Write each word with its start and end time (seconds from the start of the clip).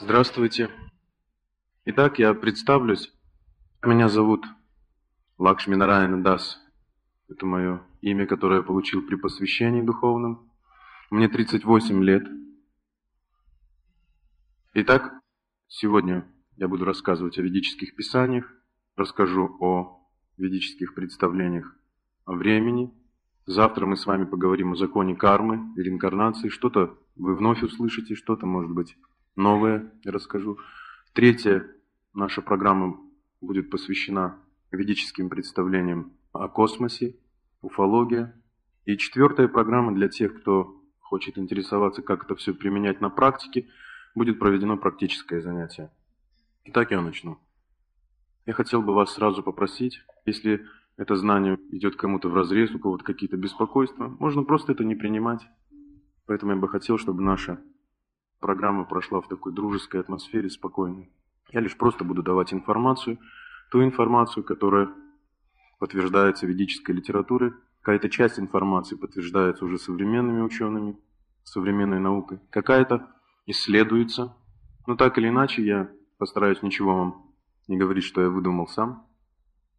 Здравствуйте. 0.00 0.70
Итак, 1.84 2.20
я 2.20 2.32
представлюсь. 2.32 3.12
Меня 3.84 4.08
зовут 4.08 4.46
Лакшми 5.38 5.74
Нарайана 5.74 6.22
Дас. 6.22 6.56
Это 7.28 7.44
мое 7.44 7.82
имя, 8.00 8.24
которое 8.28 8.58
я 8.58 8.62
получил 8.62 9.04
при 9.04 9.16
посвящении 9.16 9.82
духовном. 9.82 10.52
Мне 11.10 11.28
38 11.28 12.04
лет. 12.04 12.24
Итак, 14.74 15.20
сегодня 15.66 16.32
я 16.56 16.68
буду 16.68 16.84
рассказывать 16.84 17.36
о 17.38 17.42
ведических 17.42 17.96
писаниях, 17.96 18.48
расскажу 18.94 19.56
о 19.58 20.08
ведических 20.36 20.94
представлениях 20.94 21.74
о 22.24 22.34
времени. 22.34 22.94
Завтра 23.46 23.84
мы 23.84 23.96
с 23.96 24.06
вами 24.06 24.26
поговорим 24.26 24.74
о 24.74 24.76
законе 24.76 25.16
кармы 25.16 25.74
реинкарнации. 25.76 26.50
Что-то 26.50 26.96
вы 27.16 27.34
вновь 27.34 27.64
услышите, 27.64 28.14
что-то, 28.14 28.46
может 28.46 28.70
быть, 28.70 28.96
новое 29.38 29.90
я 30.04 30.12
расскажу. 30.12 30.58
Третья 31.14 31.66
наша 32.12 32.42
программа 32.42 33.00
будет 33.40 33.70
посвящена 33.70 34.38
ведическим 34.70 35.30
представлениям 35.30 36.12
о 36.32 36.48
космосе, 36.48 37.16
уфология. 37.62 38.34
И 38.84 38.96
четвертая 38.96 39.48
программа 39.48 39.94
для 39.94 40.08
тех, 40.08 40.40
кто 40.40 40.82
хочет 41.00 41.38
интересоваться, 41.38 42.02
как 42.02 42.24
это 42.24 42.34
все 42.36 42.52
применять 42.52 43.00
на 43.00 43.10
практике, 43.10 43.68
будет 44.14 44.38
проведено 44.38 44.76
практическое 44.76 45.40
занятие. 45.40 45.90
Итак, 46.64 46.90
я 46.90 47.00
начну. 47.00 47.38
Я 48.44 48.52
хотел 48.54 48.82
бы 48.82 48.94
вас 48.94 49.12
сразу 49.12 49.42
попросить, 49.42 50.02
если 50.24 50.66
это 50.96 51.16
знание 51.16 51.58
идет 51.70 51.96
кому-то 51.96 52.28
в 52.28 52.34
разрез, 52.34 52.74
у 52.74 52.78
кого-то 52.78 53.04
какие-то 53.04 53.36
беспокойства, 53.36 54.08
можно 54.18 54.42
просто 54.42 54.72
это 54.72 54.84
не 54.84 54.94
принимать. 54.94 55.46
Поэтому 56.26 56.52
я 56.52 56.58
бы 56.58 56.68
хотел, 56.68 56.98
чтобы 56.98 57.22
наша 57.22 57.60
программа 58.40 58.84
прошла 58.84 59.20
в 59.20 59.28
такой 59.28 59.52
дружеской 59.52 60.00
атмосфере, 60.00 60.50
спокойной. 60.50 61.10
Я 61.50 61.60
лишь 61.60 61.76
просто 61.76 62.04
буду 62.04 62.22
давать 62.22 62.52
информацию, 62.52 63.18
ту 63.70 63.82
информацию, 63.82 64.44
которая 64.44 64.90
подтверждается 65.78 66.46
ведической 66.46 66.94
литературой. 66.94 67.52
Какая-то 67.80 68.10
часть 68.10 68.38
информации 68.38 68.96
подтверждается 68.96 69.64
уже 69.64 69.78
современными 69.78 70.42
учеными, 70.42 70.98
современной 71.44 72.00
наукой. 72.00 72.40
Какая-то 72.50 73.08
исследуется. 73.46 74.36
Но 74.86 74.96
так 74.96 75.16
или 75.18 75.28
иначе, 75.28 75.64
я 75.64 75.90
постараюсь 76.18 76.62
ничего 76.62 76.96
вам 76.96 77.34
не 77.66 77.78
говорить, 77.78 78.04
что 78.04 78.20
я 78.20 78.28
выдумал 78.28 78.66
сам. 78.68 79.06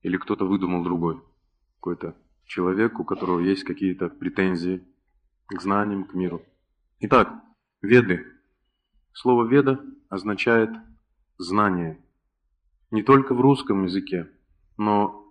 Или 0.01 0.17
кто-то 0.17 0.45
выдумал 0.45 0.83
другой. 0.83 1.21
Какой-то 1.75 2.15
человек, 2.45 2.99
у 2.99 3.03
которого 3.03 3.39
есть 3.39 3.63
какие-то 3.63 4.09
претензии 4.09 4.83
к 5.47 5.61
знаниям, 5.61 6.05
к 6.05 6.13
миру. 6.13 6.41
Итак, 6.99 7.33
веды. 7.81 8.25
Слово 9.13 9.45
«веда» 9.45 9.79
означает 10.09 10.71
«знание». 11.37 11.99
Не 12.91 13.03
только 13.03 13.33
в 13.33 13.41
русском 13.41 13.83
языке, 13.83 14.29
но 14.77 15.25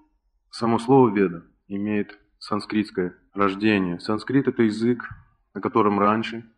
само 0.50 0.78
слово 0.78 1.08
«веда» 1.08 1.44
имеет 1.66 2.18
санскритское 2.38 3.16
рождение. 3.32 3.98
Санскрит– 4.00 4.46
это 4.48 4.62
язык, 4.62 5.08
на 5.54 5.60
котором 5.60 5.98
раньше, 5.98 6.48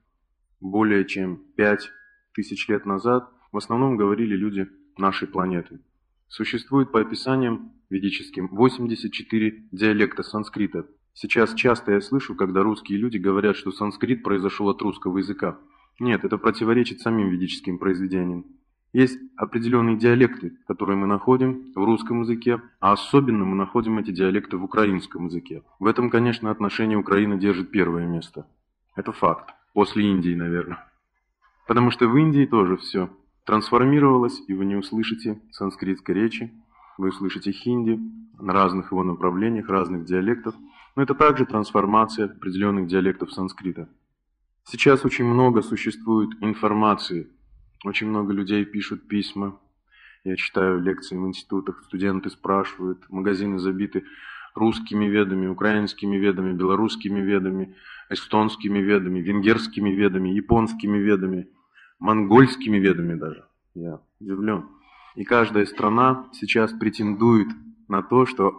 более 0.61 1.05
чем 1.07 1.39
пять 1.57 1.91
тысяч 2.35 2.69
лет 2.69 2.87
назад, 2.87 3.31
в 3.53 3.57
основном 3.57 3.97
говорили 3.97 4.35
люди 4.35 4.69
нашей 4.99 5.27
планеты. 5.27 5.81
Существует 6.29 6.93
по 6.93 7.01
описаниям 7.01 7.73
ведическим 7.89 8.49
84 8.49 9.69
диалекта 9.73 10.23
санскрита. 10.23 10.87
Сейчас 11.13 11.55
часто 11.55 11.93
я 11.93 12.01
слышу, 12.01 12.37
когда 12.37 12.63
русские 12.63 12.99
люди 12.99 13.19
говорят, 13.19 13.57
что 13.57 13.73
санскрит 13.73 14.23
произошел 14.23 14.69
от 14.69 14.81
русского 14.81 15.19
языка. 15.19 15.59
Нет, 16.01 16.25
это 16.25 16.39
противоречит 16.39 17.01
самим 17.01 17.29
ведическим 17.29 17.79
произведениям. 17.79 18.47
Есть 18.95 19.21
определенные 19.37 19.99
диалекты, 19.99 20.57
которые 20.67 20.97
мы 20.97 21.07
находим 21.07 21.73
в 21.75 21.85
русском 21.85 22.23
языке, 22.23 22.61
а 22.81 22.93
особенно 22.93 23.45
мы 23.45 23.55
находим 23.55 23.99
эти 23.99 24.11
диалекты 24.11 24.57
в 24.57 24.65
украинском 24.65 25.27
языке. 25.27 25.63
В 25.79 25.87
этом, 25.87 26.09
конечно, 26.09 26.51
отношение 26.51 26.97
Украины 26.97 27.39
держит 27.39 27.71
первое 27.71 28.07
место. 28.07 28.47
Это 28.97 29.13
факт. 29.13 29.55
После 29.75 30.11
Индии, 30.11 30.35
наверное. 30.35 30.85
Потому 31.69 31.91
что 31.91 32.09
в 32.09 32.17
Индии 32.17 32.47
тоже 32.47 32.79
все 32.79 33.11
трансформировалось, 33.45 34.43
и 34.49 34.55
вы 34.55 34.65
не 34.65 34.77
услышите 34.77 35.41
санскритской 35.53 36.15
речи, 36.15 36.51
вы 36.97 37.09
услышите 37.11 37.53
хинди 37.53 38.01
на 38.41 38.55
разных 38.55 38.91
его 38.91 39.05
направлениях, 39.05 39.69
разных 39.69 40.07
диалектов, 40.07 40.55
но 40.97 41.03
это 41.03 41.15
также 41.15 41.45
трансформация 41.45 42.25
определенных 42.25 42.89
диалектов 42.89 43.33
санскрита. 43.33 43.89
Сейчас 44.71 45.05
очень 45.05 45.25
много 45.25 45.63
существует 45.63 46.31
информации, 46.41 47.29
очень 47.85 48.07
много 48.07 48.33
людей 48.33 48.65
пишут 48.65 49.09
письма, 49.09 49.59
я 50.23 50.37
читаю 50.37 50.81
лекции 50.81 51.17
в 51.17 51.27
институтах, 51.27 51.83
студенты 51.87 52.31
спрашивают, 52.31 53.05
магазины 53.11 53.59
забиты 53.59 54.05
русскими 54.55 55.07
ведами, 55.07 55.49
украинскими 55.49 56.17
ведами, 56.17 56.53
белорусскими 56.53 57.19
ведами, 57.19 57.75
эстонскими 58.11 58.79
ведами, 58.79 59.19
венгерскими 59.19 59.91
ведами, 59.91 60.29
японскими 60.29 60.99
ведами, 60.99 61.49
монгольскими 61.99 62.77
ведами 62.77 63.15
даже. 63.15 63.45
Я 63.75 64.01
удивлен. 64.21 64.69
И 65.17 65.25
каждая 65.25 65.67
страна 65.67 66.29
сейчас 66.33 66.73
претендует 66.75 67.49
на 67.89 68.03
то, 68.03 68.25
что 68.25 68.55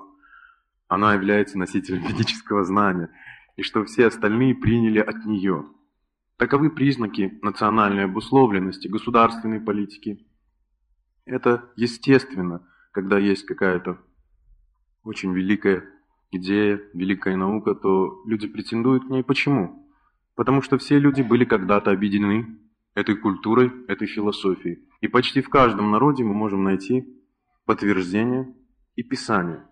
она 0.90 1.14
является 1.14 1.58
носителем 1.58 2.06
ведического 2.06 2.66
знания, 2.66 3.10
и 3.56 3.62
что 3.64 3.86
все 3.86 4.08
остальные 4.08 4.56
приняли 4.56 5.00
от 5.00 5.26
нее. 5.26 5.68
Таковы 6.42 6.72
признаки 6.72 7.38
национальной 7.44 8.06
обусловленности, 8.06 8.88
государственной 8.88 9.62
политики. 9.62 10.26
Это 11.24 11.70
естественно, 11.76 12.68
когда 12.94 13.20
есть 13.20 13.46
какая-то 13.46 14.00
очень 15.04 15.34
великая 15.34 15.84
идея, 16.32 16.82
великая 16.96 17.36
наука, 17.36 17.76
то 17.76 18.24
люди 18.26 18.48
претендуют 18.48 19.06
к 19.06 19.10
ней. 19.12 19.24
Почему? 19.24 19.88
Потому 20.34 20.64
что 20.64 20.80
все 20.80 20.98
люди 20.98 21.22
были 21.22 21.46
когда-то 21.46 21.92
объединены 21.92 22.58
этой 22.96 23.18
культурой, 23.18 23.72
этой 23.88 24.08
философией. 24.08 24.80
И 25.00 25.08
почти 25.08 25.44
в 25.44 25.50
каждом 25.50 25.92
народе 25.92 26.24
мы 26.24 26.34
можем 26.34 26.64
найти 26.64 27.06
подтверждение 27.66 28.52
и 28.96 29.04
писание. 29.04 29.64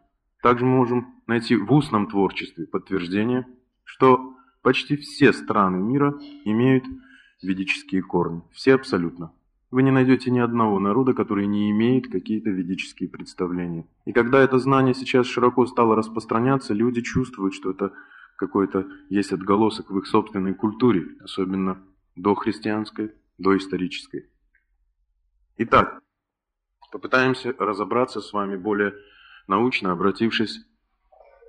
Также 0.44 0.66
мы 0.66 0.76
можем 0.76 1.16
найти 1.26 1.56
в 1.56 1.74
устном 1.74 2.06
творчестве 2.06 2.68
подтверждение, 2.68 3.48
что 3.86 4.36
почти 4.62 4.98
все 4.98 5.34
страны 5.34 5.78
мира 5.78 6.18
имеют 6.46 6.86
ведические 7.42 8.02
корни. 8.02 8.42
Все 8.52 8.76
абсолютно. 8.76 9.34
Вы 9.72 9.84
не 9.84 9.92
найдете 9.92 10.32
ни 10.32 10.40
одного 10.40 10.80
народа, 10.80 11.14
который 11.14 11.46
не 11.46 11.70
имеет 11.70 12.12
какие-то 12.12 12.50
ведические 12.50 13.08
представления. 13.08 13.88
И 14.06 14.14
когда 14.14 14.40
это 14.40 14.58
знание 14.58 14.96
сейчас 14.96 15.28
широко 15.28 15.68
стало 15.68 15.96
распространяться, 15.96 16.74
люди 16.74 17.02
чувствуют, 17.02 17.54
что 17.54 17.72
это 17.72 17.94
какой-то 18.36 18.88
есть 19.10 19.32
отголосок 19.32 19.92
в 19.92 19.98
их 20.00 20.08
собственной 20.08 20.56
культуре, 20.56 21.06
особенно 21.22 21.84
дохристианской, 22.16 23.12
доисторической. 23.38 24.30
Итак, 25.58 26.02
попытаемся 26.92 27.54
разобраться 27.60 28.22
с 28.22 28.34
вами 28.34 28.56
более 28.56 28.96
научно, 29.48 29.92
обратившись 29.92 30.66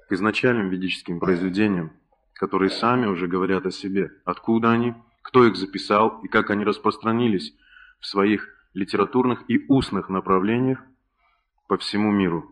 к 0.08 0.12
изначальным 0.12 0.68
ведическим 0.68 1.20
произведениям, 1.20 1.92
которые 2.40 2.70
сами 2.70 3.04
уже 3.04 3.28
говорят 3.28 3.66
о 3.66 3.70
себе, 3.70 4.12
откуда 4.24 4.70
они, 4.72 4.94
кто 5.20 5.44
их 5.44 5.56
записал 5.56 6.22
и 6.22 6.28
как 6.28 6.48
они 6.48 6.64
распространились 6.64 7.54
в 8.00 8.06
своих 8.06 8.48
литературных 8.72 9.44
и 9.48 9.66
устных 9.68 10.08
направлениях 10.08 10.82
по 11.68 11.76
всему 11.76 12.10
миру. 12.10 12.50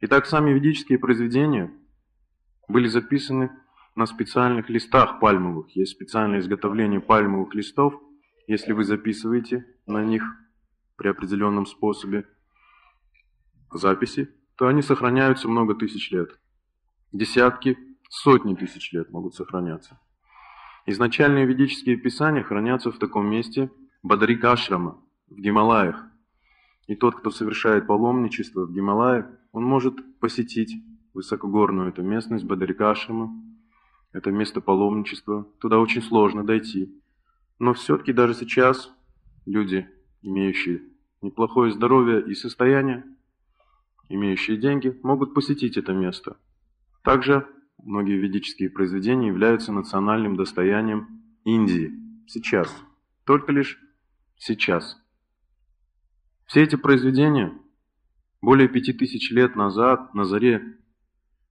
Итак, 0.00 0.24
сами 0.24 0.52
ведические 0.52 0.98
произведения 0.98 1.70
были 2.66 2.88
записаны 2.88 3.50
на 3.94 4.06
специальных 4.06 4.70
листах 4.70 5.20
пальмовых. 5.20 5.68
Есть 5.76 5.92
специальное 5.92 6.38
изготовление 6.38 7.02
пальмовых 7.02 7.54
листов. 7.54 8.00
Если 8.46 8.72
вы 8.72 8.84
записываете 8.84 9.66
на 9.86 10.02
них 10.02 10.22
при 10.96 11.08
определенном 11.08 11.66
способе 11.66 12.26
записи, 13.70 14.30
то 14.56 14.66
они 14.66 14.80
сохраняются 14.80 15.46
много 15.46 15.74
тысяч 15.74 16.10
лет. 16.10 16.40
Десятки, 17.12 17.76
сотни 18.10 18.54
тысяч 18.54 18.92
лет 18.92 19.10
могут 19.10 19.34
сохраняться. 19.34 19.98
Изначальные 20.84 21.46
ведические 21.46 21.96
писания 21.96 22.42
хранятся 22.42 22.90
в 22.90 22.98
таком 22.98 23.26
месте 23.26 23.70
Бадарикашрама, 24.02 25.00
в 25.28 25.36
Гималаях. 25.36 26.04
И 26.86 26.96
тот, 26.96 27.14
кто 27.14 27.30
совершает 27.30 27.86
паломничество 27.86 28.66
в 28.66 28.72
Гималаях, 28.72 29.26
он 29.52 29.64
может 29.64 30.18
посетить 30.18 30.74
высокогорную 31.14 31.90
эту 31.90 32.02
местность 32.02 32.44
Бадарикашрама, 32.44 33.32
это 34.12 34.32
место 34.32 34.60
паломничества. 34.60 35.44
Туда 35.60 35.78
очень 35.78 36.02
сложно 36.02 36.44
дойти. 36.44 37.00
Но 37.60 37.74
все-таки 37.74 38.12
даже 38.12 38.34
сейчас 38.34 38.92
люди, 39.46 39.88
имеющие 40.22 40.82
неплохое 41.22 41.70
здоровье 41.70 42.24
и 42.26 42.34
состояние, 42.34 43.04
имеющие 44.08 44.56
деньги, 44.56 44.98
могут 45.04 45.34
посетить 45.34 45.76
это 45.76 45.92
место. 45.92 46.38
Также 47.04 47.46
многие 47.84 48.18
ведические 48.18 48.70
произведения 48.70 49.28
являются 49.28 49.72
национальным 49.72 50.36
достоянием 50.36 51.22
Индии. 51.44 51.92
Сейчас. 52.26 52.74
Только 53.24 53.52
лишь 53.52 53.78
сейчас. 54.36 54.96
Все 56.46 56.62
эти 56.62 56.76
произведения 56.76 57.52
более 58.42 58.68
пяти 58.68 58.92
тысяч 58.92 59.30
лет 59.30 59.54
назад, 59.54 60.14
на 60.14 60.24
заре 60.24 60.78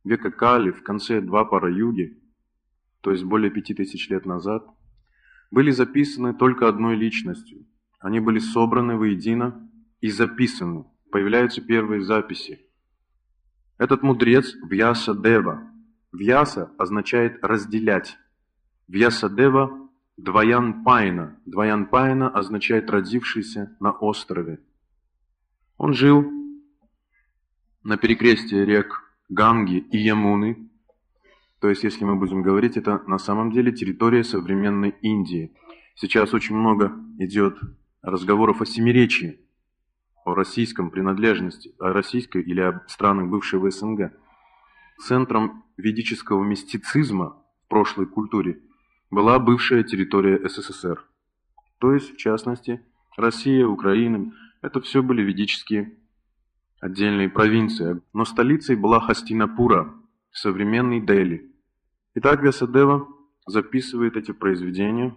века 0.04 0.32
Кали, 0.32 0.72
в 0.72 0.84
конце 0.84 1.22
два 1.22 1.46
пара 1.46 1.72
юги, 1.72 2.20
то 3.02 3.12
есть 3.12 3.24
более 3.24 3.52
пяти 3.52 3.74
тысяч 3.74 4.10
лет 4.10 4.26
назад, 4.26 4.66
были 5.52 5.72
записаны 5.72 6.34
только 6.34 6.68
одной 6.68 6.96
личностью. 6.96 7.66
Они 8.00 8.20
были 8.20 8.40
собраны 8.40 8.98
воедино 8.98 9.70
и 10.02 10.10
записаны. 10.10 10.86
Появляются 11.12 11.62
первые 11.62 12.02
записи. 12.02 12.60
Этот 13.78 14.04
мудрец 14.04 14.56
Вьяса 14.70 15.14
Дева. 15.14 15.69
Вьяса 16.12 16.72
означает 16.78 17.44
разделять. 17.44 18.18
Вьяса 18.88 19.30
Дева 19.30 19.90
Двоян 20.18 20.84
Пайна. 20.84 21.40
Двоян 21.46 21.86
Пайна 21.86 22.30
означает 22.30 22.90
родившийся 22.90 23.76
на 23.80 23.92
острове. 23.92 24.60
Он 25.78 25.94
жил 25.94 26.30
на 27.84 27.98
перекрестии 27.98 28.58
рек 28.58 29.02
Ганги 29.30 29.78
и 29.78 29.98
Ямуны. 29.98 30.70
То 31.62 31.70
есть, 31.70 31.84
если 31.84 32.06
мы 32.06 32.16
будем 32.16 32.42
говорить, 32.42 32.78
это 32.78 33.02
на 33.08 33.18
самом 33.18 33.52
деле 33.52 33.72
территория 33.72 34.24
современной 34.24 34.96
Индии. 35.02 35.56
Сейчас 35.96 36.34
очень 36.34 36.56
много 36.56 36.94
идет 37.18 37.58
разговоров 38.02 38.62
о 38.62 38.66
семиречии, 38.66 39.40
о 40.26 40.34
российском 40.34 40.90
принадлежности, 40.90 41.74
о 41.80 41.94
российской 41.94 42.42
или 42.42 42.62
о 42.62 42.84
странах 42.88 43.30
бывшего 43.30 43.70
СНГ. 43.70 44.12
Центром 45.00 45.64
ведического 45.78 46.44
мистицизма 46.44 47.42
в 47.66 47.70
прошлой 47.70 48.06
культуре 48.06 48.60
была 49.10 49.40
бывшая 49.40 49.84
территория 49.84 50.48
СССР. 50.48 51.04
То 51.80 51.94
есть, 51.94 52.14
в 52.14 52.18
частности, 52.18 52.86
Россия, 53.16 53.66
Украина– 53.66 54.34
это 54.62 54.82
все 54.82 55.02
были 55.02 55.22
ведические 55.22 55.98
отдельные 56.82 57.30
провинции, 57.30 58.02
но 58.14 58.26
столицей 58.26 58.76
была 58.76 59.00
Хастинапура, 59.00 59.94
современный 60.32 61.00
Дели. 61.00 61.50
Итак, 62.16 62.44
Вясадева 62.44 63.08
записывает 63.48 64.18
эти 64.18 64.32
произведения 64.32 65.16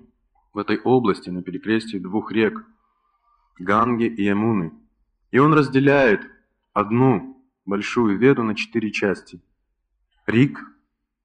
в 0.52 0.58
этой 0.58 0.78
области 0.78 1.30
на 1.30 1.42
перекрестии 1.42 1.98
двух 1.98 2.30
рек– 2.30 2.64
Ганги 3.58 4.06
и 4.06 4.22
Ямуны. 4.22 4.72
И 5.32 5.38
он 5.38 5.54
разделяет 5.54 6.28
одну 6.72 7.44
большую 7.66 8.18
веду 8.18 8.42
на 8.42 8.54
четыре 8.54 8.90
части. 8.92 9.40
Рик 10.26 10.60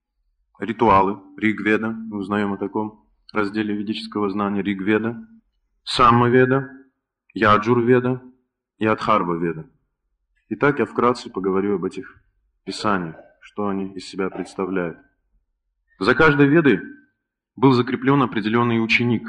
–ритуалы, 0.58 1.20
Ригведа, 1.36 1.90
мы 1.90 2.18
узнаем 2.18 2.52
о 2.52 2.56
таком 2.56 3.06
разделе 3.32 3.72
ведического 3.72 4.28
знания 4.28 4.60
Ригведа, 4.60 5.24
Саммаведа, 5.84 6.68
Яджурведа 7.32 8.20
и 8.78 8.86
Адхарва-веда. 8.86 9.70
Итак, 10.48 10.80
я 10.80 10.84
вкратце 10.84 11.30
поговорю 11.30 11.76
об 11.76 11.84
этих 11.84 12.20
писаниях, 12.64 13.14
что 13.40 13.68
они 13.68 13.92
из 13.94 14.04
себя 14.08 14.30
представляют. 14.30 14.98
За 16.00 16.16
каждой 16.16 16.48
ведой 16.48 16.80
был 17.54 17.72
закреплен 17.74 18.20
определенный 18.22 18.82
ученик, 18.82 19.28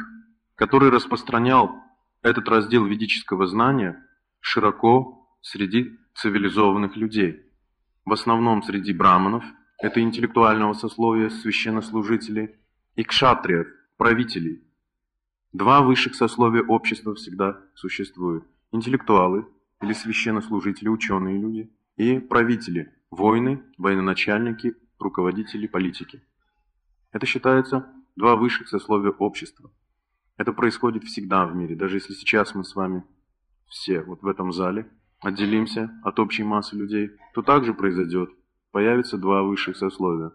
который 0.56 0.90
распространял 0.90 1.76
этот 2.24 2.50
раздел 2.50 2.86
ведического 2.86 3.46
знания 3.46 4.04
широко 4.40 5.30
среди 5.42 5.96
цивилизованных 6.16 6.96
людей. 6.96 7.46
В 8.04 8.14
основном 8.14 8.64
среди 8.64 8.94
браманов, 8.94 9.44
это 9.80 10.02
интеллектуального 10.02 10.74
сословия 10.74 11.30
священнослужителей, 11.30 12.56
и 12.96 13.04
кшатриев, 13.04 13.68
правителей. 13.98 14.64
Два 15.54 15.82
высших 15.82 16.16
сословия 16.16 16.64
общества 16.64 17.16
всегда 17.16 17.60
существуют. 17.76 18.46
Интеллектуалы– 18.72 19.48
или 19.82 19.94
священнослужители, 19.94 20.90
ученые 20.90 21.40
люди, 21.40 21.72
и 21.96 22.20
правители, 22.20 22.94
воины, 23.10 23.64
военачальники, 23.78 24.76
руководители, 25.00 25.68
политики. 25.68 26.22
Это 27.12 27.26
считается 27.26 27.88
два 28.16 28.36
высших 28.36 28.68
сословия 28.68 29.12
общества. 29.12 29.72
Это 30.38 30.54
происходит 30.54 31.04
всегда 31.04 31.46
в 31.46 31.56
мире, 31.56 31.76
даже 31.76 31.98
если 31.98 32.14
сейчас 32.14 32.56
мы 32.56 32.64
с 32.64 32.76
вами 32.76 33.04
все 33.68 34.02
вот 34.02 34.22
в 34.22 34.28
этом 34.28 34.52
зале 34.52 34.90
отделимся 35.22 35.92
от 36.04 36.20
общей 36.20 36.44
массы 36.44 36.76
людей, 36.76 37.12
то 37.34 37.42
также 37.42 37.74
произойдет. 37.74 38.30
Появятся 38.72 39.18
два 39.18 39.44
высших 39.44 39.78
сословия. 39.78 40.32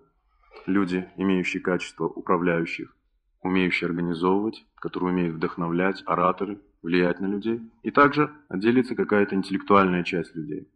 Люди, 0.67 1.09
имеющие 1.17 1.63
качество 1.63 2.07
управляющих, 2.07 2.97
умеющие 3.43 3.87
организовывать, 3.87 4.67
которые 4.77 5.13
умеют 5.13 5.37
вдохновлять, 5.37 6.03
ораторы, 6.07 6.61
влиять 6.83 7.21
на 7.21 7.27
людей. 7.27 7.61
И 7.83 7.91
также 7.91 8.31
отделится 8.49 8.95
какая-то 8.95 9.35
интеллектуальная 9.35 10.03
часть 10.03 10.35
людей. 10.35 10.69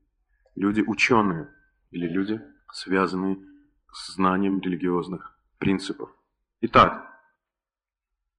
Люди 0.54 0.82
ученые 0.86 1.48
или 1.90 2.06
люди, 2.06 2.40
связанные 2.72 3.38
с 3.92 4.14
знанием 4.14 4.60
религиозных 4.60 5.36
принципов. 5.58 6.10
Итак, 6.60 7.08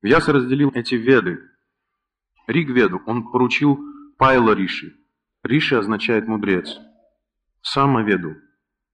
Вьяса 0.01 0.31
разделил 0.31 0.71
эти 0.73 0.95
веды. 0.95 1.41
Ригведу 2.47 3.01
он 3.05 3.31
поручил 3.31 3.79
Пайла 4.17 4.53
Риши. 4.53 4.95
Риши 5.43 5.75
означает 5.75 6.27
мудрец. 6.27 6.79
Самоведу, 7.61 8.37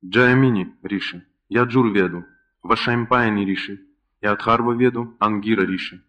Джаямини 0.07 0.75
Риши, 0.83 1.25
Яджур 1.49 1.91
Веду, 1.91 2.25
Вайшампаяни 2.61 3.43
Риши 3.43 3.81
и 4.21 4.27
Атхарва 4.27 4.73
Веду, 4.73 5.15
Ангира 5.19 5.65
Риши. 5.65 6.03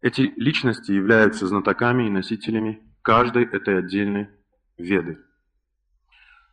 Эти 0.00 0.32
личности 0.36 0.92
являются 0.92 1.46
знатоками 1.46 2.06
и 2.06 2.10
носителями 2.10 2.82
каждой 3.02 3.44
этой 3.44 3.78
отдельной 3.78 4.28
веды. 4.78 5.18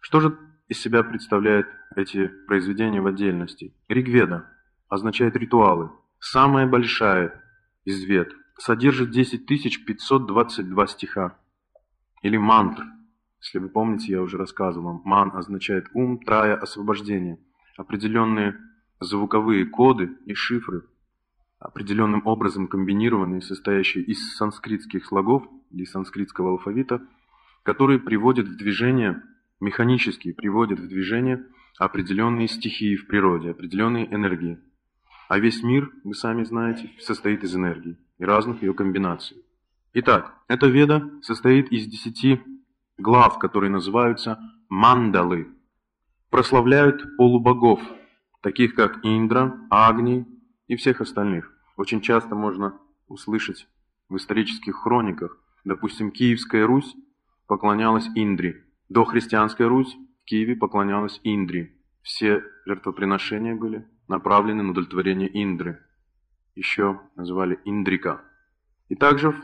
Что 0.01 0.19
же 0.19 0.37
из 0.67 0.79
себя 0.79 1.03
представляют 1.03 1.67
эти 1.95 2.27
произведения 2.47 2.99
в 2.99 3.07
отдельности? 3.07 3.73
Ригведа 3.87 4.49
означает 4.89 5.35
ритуалы. 5.35 5.91
Самая 6.19 6.67
большая 6.67 7.41
из 7.85 8.03
вед 8.03 8.33
содержит 8.57 9.11
10 9.11 9.45
522 9.85 10.87
стиха. 10.87 11.37
Или 12.23 12.37
мантр. 12.37 12.83
Если 13.45 13.59
вы 13.59 13.69
помните, 13.69 14.11
я 14.11 14.23
уже 14.23 14.37
рассказывал 14.37 15.01
Ман 15.05 15.31
означает 15.35 15.85
ум, 15.93 16.17
трая, 16.17 16.55
освобождение. 16.55 17.37
Определенные 17.77 18.57
звуковые 18.99 19.67
коды 19.67 20.17
и 20.25 20.33
шифры– 20.33 20.81
определенным 21.59 22.23
образом 22.25 22.67
комбинированные, 22.67 23.41
состоящие 23.41 24.03
из 24.03 24.35
санскритских 24.35 25.05
слогов 25.05 25.43
или 25.69 25.85
санскритского 25.85 26.53
алфавита, 26.53 27.03
которые 27.61 27.99
приводят 27.99 28.47
в 28.47 28.57
движение, 28.57 29.21
механически 29.59 30.31
приводят 30.31 30.79
в 30.79 30.87
движение 30.87 31.45
определенные 31.77 32.47
стихии 32.47 32.95
в 32.95 33.05
природе, 33.05 33.51
определенные 33.51 34.11
энергии. 34.11 34.57
А 35.29 35.37
весь 35.37 35.61
мир, 35.61 35.91
вы 36.03 36.15
сами 36.15 36.43
знаете, 36.45 36.89
состоит 36.99 37.43
из 37.43 37.55
энергии 37.55 37.95
и 38.17 38.25
разных 38.25 38.63
ее 38.63 38.73
комбинаций. 38.73 39.37
Итак, 39.93 40.33
эта 40.47 40.65
веда 40.65 41.11
состоит 41.21 41.71
из 41.71 41.85
десяти 41.85 42.41
глав, 42.97 43.39
которые 43.39 43.69
называются 43.69 44.39
мандалы. 44.69 45.47
Прославляют 46.29 47.17
полубогов, 47.17 47.79
таких 48.41 48.75
как 48.75 48.99
Индра, 49.03 49.57
Агни, 49.69 50.25
и 50.67 50.75
всех 50.75 51.01
остальных. 51.01 51.51
Очень 51.77 52.01
часто 52.01 52.35
можно 52.35 52.79
услышать 53.07 53.67
в 54.09 54.17
исторических 54.17 54.75
хрониках, 54.75 55.37
допустим, 55.63 56.11
Киевская 56.11 56.65
Русь 56.65 56.95
поклонялась 57.47 58.07
Индре, 58.15 58.63
дохристианская 58.89 59.67
Русь 59.67 59.95
в 60.21 60.25
Киеве 60.25 60.55
поклонялась 60.55 61.19
Индре. 61.23 61.73
Все 62.01 62.43
жертвоприношения 62.65 63.55
были 63.55 63.87
направлены 64.07 64.63
на 64.63 64.71
удовлетворение 64.71 65.29
Индры. 65.41 65.83
Еще 66.55 66.99
называли 67.15 67.59
Индрика. 67.65 68.21
И 68.89 68.95
также 68.95 69.35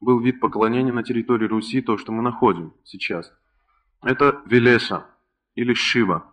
был 0.00 0.20
вид 0.20 0.40
поклонения 0.40 0.92
на 0.92 1.02
территории 1.02 1.46
Руси, 1.46 1.82
то, 1.82 1.98
что 1.98 2.12
мы 2.12 2.22
находим 2.22 2.72
сейчас. 2.84 3.32
Это 4.02 4.40
Велеса 4.46 5.06
или 5.54 5.74
Шива. 5.74 6.24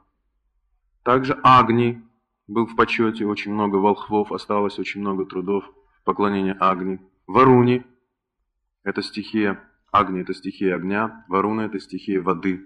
Также 1.03 1.33
Агни, 1.43 2.01
был 2.47 2.65
в 2.65 2.75
почете, 2.75 3.25
очень 3.25 3.53
много 3.53 3.75
волхвов, 3.75 4.31
осталось 4.31 4.79
очень 4.79 5.01
много 5.01 5.25
трудов 5.25 5.65
поклонения 6.05 6.55
Агни. 6.59 6.99
Варуни– 7.27 7.85
это 8.83 9.01
стихия, 9.01 9.61
Агни– 9.91 10.21
это 10.21 10.33
стихия 10.33 10.75
огня, 10.75 11.25
Варуна– 11.27 11.61
это 11.65 11.79
стихия 11.79 12.21
воды. 12.21 12.63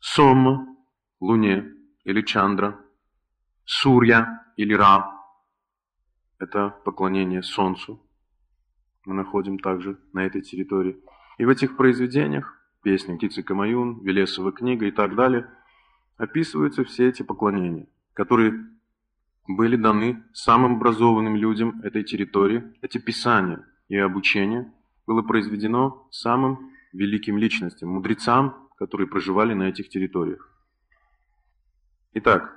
Сомма– 0.00 0.66
луне 1.20 1.72
или 2.04 2.22
Чандра. 2.22 2.80
Сурья 3.64 4.44
или 4.56 4.72
Ра– 4.72 5.12
это 6.38 6.70
поклонение 6.84 7.42
солнцу. 7.42 8.05
Мы 9.06 9.14
находим 9.14 9.58
также 9.58 9.96
на 10.12 10.26
этой 10.26 10.42
территории. 10.42 10.98
И 11.38 11.44
в 11.44 11.48
этих 11.48 11.76
произведениях, 11.76 12.60
песни 12.82 13.16
Птицы 13.16 13.42
Камаюн, 13.42 14.00
Велесова 14.02 14.52
книга 14.52 14.86
и 14.86 14.90
так 14.90 15.14
далее, 15.14 15.48
описываются 16.16 16.84
все 16.84 17.08
эти 17.08 17.22
поклонения, 17.22 17.86
которые 18.14 18.66
были 19.46 19.76
даны 19.76 20.24
самым 20.32 20.76
образованным 20.76 21.36
людям 21.36 21.80
этой 21.82 22.02
территории, 22.02 22.64
эти 22.82 22.98
писания 22.98 23.64
и 23.88 23.96
обучение 23.96 24.72
было 25.06 25.22
произведено 25.22 26.08
самым 26.10 26.72
великим 26.92 27.38
личностям, 27.38 27.90
мудрецам, 27.90 28.68
которые 28.76 29.06
проживали 29.06 29.54
на 29.54 29.68
этих 29.68 29.88
территориях. 29.88 30.50
Итак, 32.14 32.56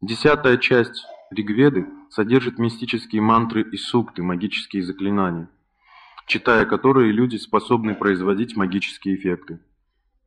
десятая 0.00 0.56
часть 0.56 1.06
Ригведы 1.30 1.88
содержит 2.10 2.58
мистические 2.58 3.20
мантры 3.20 3.62
и 3.62 3.76
сукты, 3.76 4.22
магические 4.22 4.82
заклинания, 4.84 5.50
читая 6.26 6.64
которые 6.66 7.10
люди 7.10 7.36
способны 7.36 7.94
производить 7.94 8.56
магические 8.56 9.16
эффекты. 9.16 9.58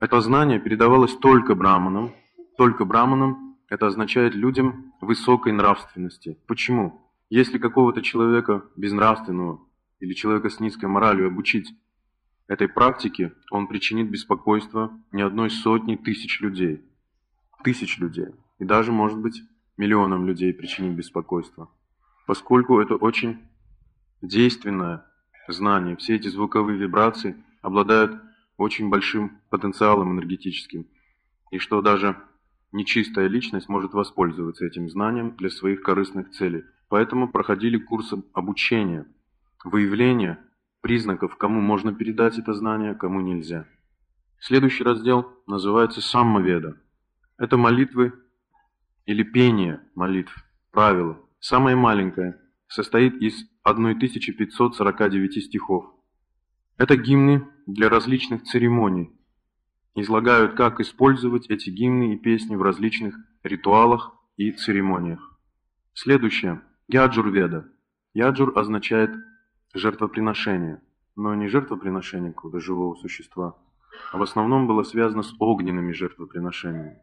Это 0.01 0.19
знание 0.19 0.59
передавалось 0.59 1.15
только 1.15 1.55
браманам, 1.55 2.13
только 2.57 2.83
браманам 2.83 3.57
это 3.69 3.87
означает 3.87 4.35
людям 4.35 4.93
высокой 4.99 5.53
нравственности. 5.53 6.37
Почему? 6.47 7.09
Если 7.29 7.59
какого-то 7.59 8.01
человека 8.01 8.65
безнравственного 8.75 9.61
или 9.99 10.13
человека 10.13 10.49
с 10.49 10.59
низкой 10.59 10.87
моралью 10.87 11.27
обучить 11.27 11.69
этой 12.47 12.67
практике, 12.67 13.33
он 13.51 13.67
причинит 13.67 14.09
беспокойство 14.09 14.91
не 15.11 15.21
одной 15.21 15.49
сотни 15.51 15.95
тысяч 15.95 16.41
людей. 16.41 16.83
Тысяч 17.63 17.99
людей. 17.99 18.29
И 18.57 18.65
даже, 18.65 18.91
может 18.91 19.19
быть, 19.19 19.43
миллионам 19.79 20.27
людей 20.27 20.53
причинит 20.53 20.95
беспокойство. 20.95 21.69
Поскольку 22.27 22.79
это 22.79 22.95
очень 22.95 23.39
действенное 24.21 25.05
знание, 25.47 25.95
все 25.95 26.15
эти 26.17 26.27
звуковые 26.27 26.77
вибрации 26.77 27.35
обладают 27.61 28.21
очень 28.57 28.89
большим 28.89 29.39
потенциалом 29.49 30.11
энергетическим. 30.11 30.85
И 31.49 31.59
что 31.59 31.81
даже 31.81 32.17
нечистая 32.73 33.27
личность 33.27 33.69
может 33.69 33.93
воспользоваться 33.93 34.65
этим 34.65 34.89
знанием 34.89 35.35
для 35.37 35.49
своих 35.49 35.81
корыстных 35.81 36.31
целей. 36.31 36.65
Поэтому 36.89 37.29
проходили 37.29 37.77
курсы 37.77 38.21
обучения, 38.33 39.05
выявления 39.63 40.39
признаков, 40.81 41.37
кому 41.37 41.61
можно 41.61 41.93
передать 41.93 42.37
это 42.37 42.53
знание, 42.53 42.95
кому 42.95 43.21
нельзя. 43.21 43.65
Следующий 44.39 44.83
раздел 44.83 45.25
называется 45.47 46.01
Саммаведа. 46.01 46.77
Это 47.37 47.55
молитвы 47.55 48.13
или 49.05 49.23
пение 49.23 49.81
молитв, 49.95 50.35
правило. 50.71 51.19
Самое 51.39 51.75
маленькое 51.75 52.39
состоит 52.67 53.15
из 53.21 53.45
1549 53.63 55.43
стихов. 55.43 55.85
Это 56.77 56.95
гимны 56.95 57.47
для 57.65 57.89
различных 57.89 58.43
церемоний, 58.43 59.11
излагают, 59.95 60.55
как 60.55 60.79
использовать 60.79 61.49
эти 61.49 61.69
гимны 61.69 62.13
и 62.13 62.17
песни 62.17 62.55
в 62.55 62.61
различных 62.61 63.15
ритуалах 63.43 64.13
и 64.37 64.51
церемониях. 64.51 65.39
Следующее. 65.93 66.61
Яджур-веда. 66.87 67.69
Яджур 68.13 68.57
означает 68.57 69.11
жертвоприношение, 69.73 70.81
но 71.15 71.35
не 71.35 71.47
жертвоприношение 71.47 72.31
какого-то 72.31 72.59
живого 72.59 72.95
существа, 72.95 73.57
а 74.11 74.17
в 74.17 74.21
основном 74.23 74.67
было 74.67 74.83
связано 74.83 75.21
с 75.21 75.33
огненными 75.39 75.91
жертвоприношениями. 75.91 76.99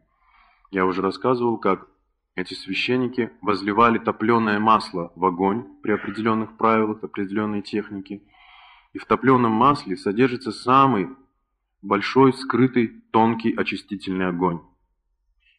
Я 0.71 0.85
уже 0.85 1.01
рассказывал, 1.01 1.57
как 1.57 1.87
эти 2.35 2.53
священники 2.53 3.31
возливали 3.41 3.97
топленое 3.97 4.59
масло 4.59 5.11
в 5.15 5.25
огонь 5.25 5.65
при 5.81 5.91
определенных 5.91 6.57
правилах, 6.57 7.03
определенной 7.03 7.61
технике, 7.61 8.21
и 8.93 8.99
в 8.99 9.05
топленом 9.05 9.51
масле 9.51 9.97
содержится 9.97 10.51
самый 10.51 11.09
большой, 11.81 12.33
скрытый, 12.33 13.01
тонкий 13.11 13.53
очистительный 13.55 14.27
огонь. 14.27 14.61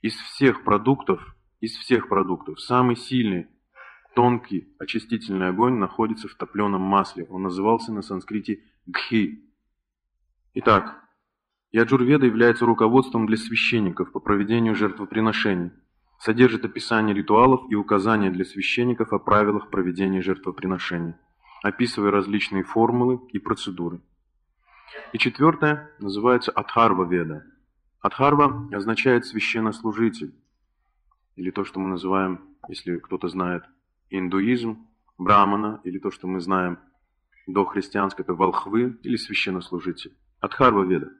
Из 0.02 0.14
всех 0.14 0.62
продуктов, 0.62 1.36
из 1.60 1.76
всех 1.76 2.08
продуктов, 2.08 2.60
самый 2.60 2.96
сильный, 2.96 3.48
тонкий 4.14 4.68
очистительный 4.78 5.48
огонь 5.48 5.74
находится 5.74 6.28
в 6.28 6.34
топленом 6.34 6.82
масле. 6.82 7.26
Он 7.30 7.42
назывался 7.42 7.92
на 7.92 8.02
санскрите 8.02 8.60
гхи. 8.86 9.44
Итак, 10.54 11.07
Яджурведа 11.70 12.24
является 12.24 12.64
руководством 12.64 13.26
для 13.26 13.36
священников 13.36 14.12
по 14.12 14.20
проведению 14.20 14.74
жертвоприношений. 14.74 15.70
Содержит 16.18 16.64
описание 16.64 17.14
ритуалов 17.14 17.60
и 17.70 17.74
указания 17.74 18.30
для 18.30 18.44
священников 18.44 19.12
о 19.12 19.18
правилах 19.18 19.70
проведения 19.70 20.22
жертвоприношений, 20.22 21.14
описывая 21.62 22.10
различные 22.10 22.64
формулы 22.64 23.20
и 23.32 23.38
процедуры. 23.38 24.00
И 25.12 25.18
четвертое 25.18 25.94
называется 25.98 26.50
Адхарва 26.50 27.04
Веда. 27.04 27.44
Адхарва 28.00 28.68
означает 28.72 29.26
священнослужитель, 29.26 30.34
или 31.36 31.50
то, 31.50 31.64
что 31.64 31.80
мы 31.80 31.88
называем, 31.88 32.40
если 32.68 32.96
кто-то 32.96 33.28
знает, 33.28 33.62
индуизм, 34.08 34.88
брамана, 35.18 35.80
или 35.84 35.98
то, 35.98 36.10
что 36.10 36.26
мы 36.26 36.40
знаем 36.40 36.78
до 37.46 37.66
христианского, 37.66 38.24
это 38.24 38.34
волхвы 38.34 38.98
или 39.02 39.16
священнослужитель. 39.16 40.16
Адхарва 40.40 40.84
Веда 40.84 41.10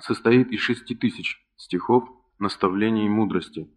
состоит 0.00 0.52
из 0.52 0.60
шести 0.60 0.94
тысяч 0.94 1.44
стихов 1.56 2.08
наставлений 2.38 3.06
и 3.06 3.08
мудрости. 3.08 3.68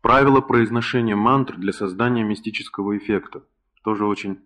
Правила 0.00 0.40
произношения 0.40 1.16
мантр 1.16 1.56
для 1.56 1.72
создания 1.72 2.24
мистического 2.24 2.96
эффекта. 2.96 3.44
Тоже 3.82 4.06
очень 4.06 4.38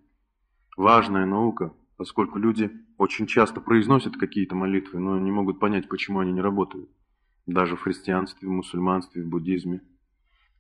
важная 0.77 1.27
наука, 1.27 1.75
поскольку 1.97 2.39
люди 2.39 2.71
очень 2.99 3.27
часто 3.27 3.61
произносят 3.61 4.17
какие-то 4.17 4.55
молитвы, 4.55 4.99
но 4.99 5.19
не 5.19 5.31
могут 5.31 5.61
понять, 5.61 5.89
почему 5.89 6.21
они 6.21 6.33
не 6.33 6.41
работают. 6.41 6.91
Даже 7.47 7.77
в 7.77 7.83
христианстве, 7.83 8.49
в 8.49 8.53
мусульманстве, 8.53 9.23
в 9.23 9.29
буддизме. 9.29 9.83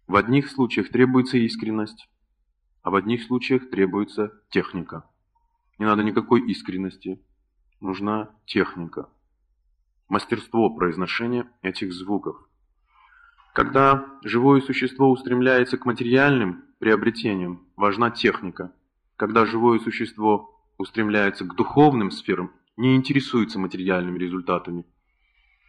В 0.06 0.16
одних 0.16 0.50
случаях 0.50 0.90
требуется 0.90 1.38
искренность, 1.38 2.08
а 2.82 2.90
в 2.90 2.94
одних 2.94 3.22
случаях 3.22 3.70
требуется 3.70 4.32
техника. 4.50 5.08
Не 5.78 5.86
надо 5.86 6.04
никакой 6.04 6.46
искренности, 6.48 7.20
нужна 7.80 8.30
техника. 8.44 9.08
Мастерство 10.08 10.70
произношения 10.70 11.50
этих 11.62 11.92
звуков. 11.92 12.36
Когда 13.54 14.04
живое 14.22 14.60
существо 14.60 15.10
устремляется 15.10 15.78
к 15.78 15.86
материальным 15.86 16.64
приобретениям, 16.78 17.66
важна 17.76 18.10
техника. 18.10 18.72
Когда 19.16 19.46
живое 19.46 19.78
существо 19.78 20.60
устремляется 20.76 21.44
к 21.44 21.54
духовным 21.54 22.10
сферам, 22.10 22.52
не 22.76 22.96
интересуется 22.96 23.58
материальными 23.58 24.18
результатами 24.18 24.84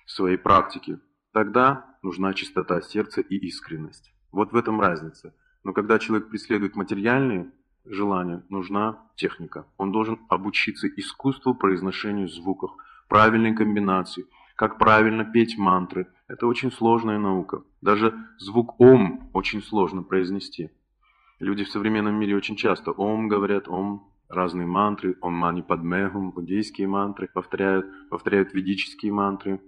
своей 0.05 0.37
практики, 0.37 0.99
тогда 1.31 1.85
нужна 2.01 2.33
чистота 2.33 2.81
сердца 2.81 3.21
и 3.21 3.37
искренность. 3.37 4.13
Вот 4.31 4.51
в 4.51 4.55
этом 4.55 4.81
разница. 4.81 5.33
Но 5.63 5.71
когда 5.73 5.99
человек 5.99 6.29
преследует 6.29 6.75
материальные 6.75 7.51
желания, 7.85 8.43
нужна 8.49 8.99
техника. 9.15 9.65
Он 9.77 9.91
должен 9.91 10.19
обучиться 10.27 10.87
искусству 10.87 11.55
произношению 11.55 12.27
звуков, 12.27 12.71
правильной 13.07 13.55
комбинации, 13.55 14.25
как 14.55 14.77
правильно 14.77 15.25
петь 15.25 15.57
мантры. 15.57 16.07
Это 16.27 16.47
очень 16.47 16.71
сложная 16.71 17.19
наука. 17.19 17.63
Даже 17.81 18.13
звук 18.39 18.79
«ом» 18.79 19.29
очень 19.33 19.61
сложно 19.61 20.03
произнести. 20.03 20.71
Люди 21.39 21.63
в 21.63 21.69
современном 21.69 22.15
мире 22.15 22.35
очень 22.35 22.55
часто 22.55 22.91
«ом» 22.91 23.27
говорят, 23.27 23.67
«ом» 23.67 24.11
разные 24.29 24.67
мантры, 24.67 25.17
Ом 25.21 25.33
Мани 25.33 25.61
Падмехум, 25.61 26.31
буддийские 26.31 26.87
мантры, 26.87 27.29
повторяют, 27.33 27.85
повторяют 28.09 28.53
ведические 28.53 29.11
мантры. 29.11 29.61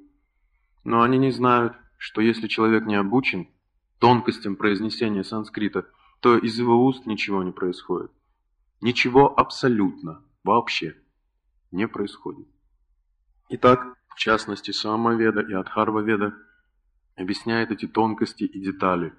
Но 0.84 1.02
они 1.02 1.18
не 1.18 1.32
знают, 1.32 1.74
что 1.98 2.22
если 2.22 2.48
человек 2.48 2.86
не 2.86 2.96
обучен 2.96 3.48
тонкостям 4.00 4.56
произнесения 4.56 5.24
санскрита, 5.24 5.86
то 6.22 6.38
из 6.38 6.58
его 6.58 6.84
уст 6.86 7.06
ничего 7.06 7.44
не 7.44 7.52
происходит. 7.52 8.12
Ничего 8.82 9.38
абсолютно, 9.38 10.24
вообще 10.44 10.96
не 11.72 11.88
происходит. 11.88 12.48
Итак, 13.50 13.96
в 14.10 14.16
частности, 14.16 14.72
Самаведа 14.72 15.40
и 15.40 15.54
Адхарваведа 15.54 16.34
объясняет 17.16 17.72
эти 17.72 17.88
тонкости 17.88 18.44
и 18.44 18.60
детали. 18.60 19.14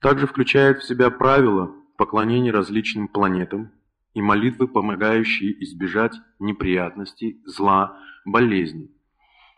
Также 0.00 0.26
включает 0.28 0.78
в 0.78 0.86
себя 0.86 1.10
правила 1.10 1.74
поклонения 1.96 2.52
различным 2.52 3.08
планетам, 3.08 3.72
и 4.14 4.22
молитвы, 4.22 4.66
помогающие 4.66 5.62
избежать 5.64 6.14
неприятностей, 6.38 7.42
зла, 7.44 7.98
болезней. 8.24 8.90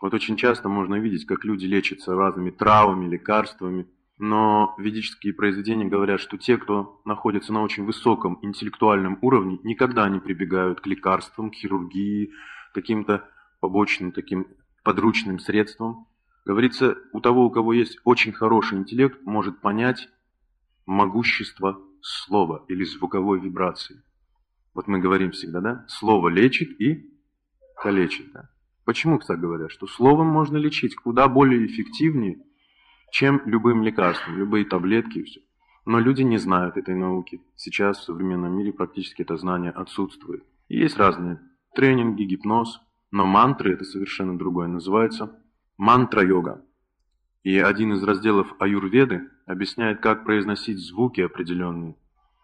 Вот 0.01 0.13
очень 0.13 0.35
часто 0.35 0.67
можно 0.67 0.95
видеть, 0.95 1.25
как 1.25 1.45
люди 1.45 1.65
лечатся 1.65 2.13
разными 2.13 2.49
травами, 2.49 3.09
лекарствами, 3.09 3.87
но 4.17 4.75
ведические 4.77 5.33
произведения 5.33 5.85
говорят, 5.85 6.19
что 6.19 6.37
те, 6.37 6.57
кто 6.57 7.01
находится 7.05 7.53
на 7.53 7.61
очень 7.61 7.85
высоком 7.85 8.39
интеллектуальном 8.41 9.17
уровне, 9.21 9.59
никогда 9.63 10.09
не 10.09 10.19
прибегают 10.19 10.81
к 10.81 10.87
лекарствам, 10.87 11.51
к 11.51 11.55
хирургии, 11.55 12.31
каким-то 12.73 13.29
побочным 13.59 14.11
таким 14.11 14.47
подручным 14.83 15.39
средствам. 15.39 16.07
Говорится, 16.45 16.97
у 17.13 17.21
того, 17.21 17.45
у 17.45 17.51
кого 17.51 17.73
есть 17.73 17.99
очень 18.03 18.31
хороший 18.31 18.77
интеллект, 18.77 19.21
может 19.23 19.61
понять 19.61 20.09
могущество 20.85 21.79
слова 22.01 22.65
или 22.67 22.83
звуковой 22.83 23.39
вибрации. 23.39 24.01
Вот 24.73 24.87
мы 24.87 24.99
говорим 24.99 25.31
всегда, 25.31 25.61
да? 25.61 25.85
Слово 25.87 26.29
лечит 26.29 26.79
и 26.79 27.11
калечит. 27.75 28.31
Да? 28.31 28.49
Почему 28.85 29.19
так 29.19 29.39
говорят? 29.39 29.71
Что 29.71 29.87
словом 29.87 30.27
можно 30.27 30.57
лечить 30.57 30.95
куда 30.95 31.27
более 31.27 31.65
эффективнее, 31.65 32.39
чем 33.11 33.41
любым 33.45 33.83
лекарством, 33.83 34.37
любые 34.37 34.65
таблетки 34.65 35.19
и 35.19 35.23
все. 35.23 35.41
Но 35.85 35.99
люди 35.99 36.21
не 36.21 36.37
знают 36.37 36.77
этой 36.77 36.95
науки. 36.95 37.41
Сейчас 37.55 37.99
в 37.99 38.03
современном 38.03 38.57
мире 38.57 38.71
практически 38.71 39.23
это 39.23 39.37
знание 39.37 39.71
отсутствует. 39.71 40.43
И 40.67 40.77
есть 40.77 40.97
разные 40.97 41.39
тренинги, 41.73 42.23
гипноз, 42.23 42.79
Но 43.11 43.25
мантры– 43.25 43.73
это 43.75 43.83
совершенно 43.83 44.37
другое. 44.37 44.67
Называется 44.67 45.41
мантра-йога. 45.77 46.63
И 47.43 47.57
один 47.57 47.93
из 47.93 48.03
разделов 48.03 48.53
аюрведы 48.59 49.29
объясняет, 49.45 50.01
как 50.01 50.25
произносить 50.25 50.77
звуки 50.77 51.21
определенные. 51.21 51.95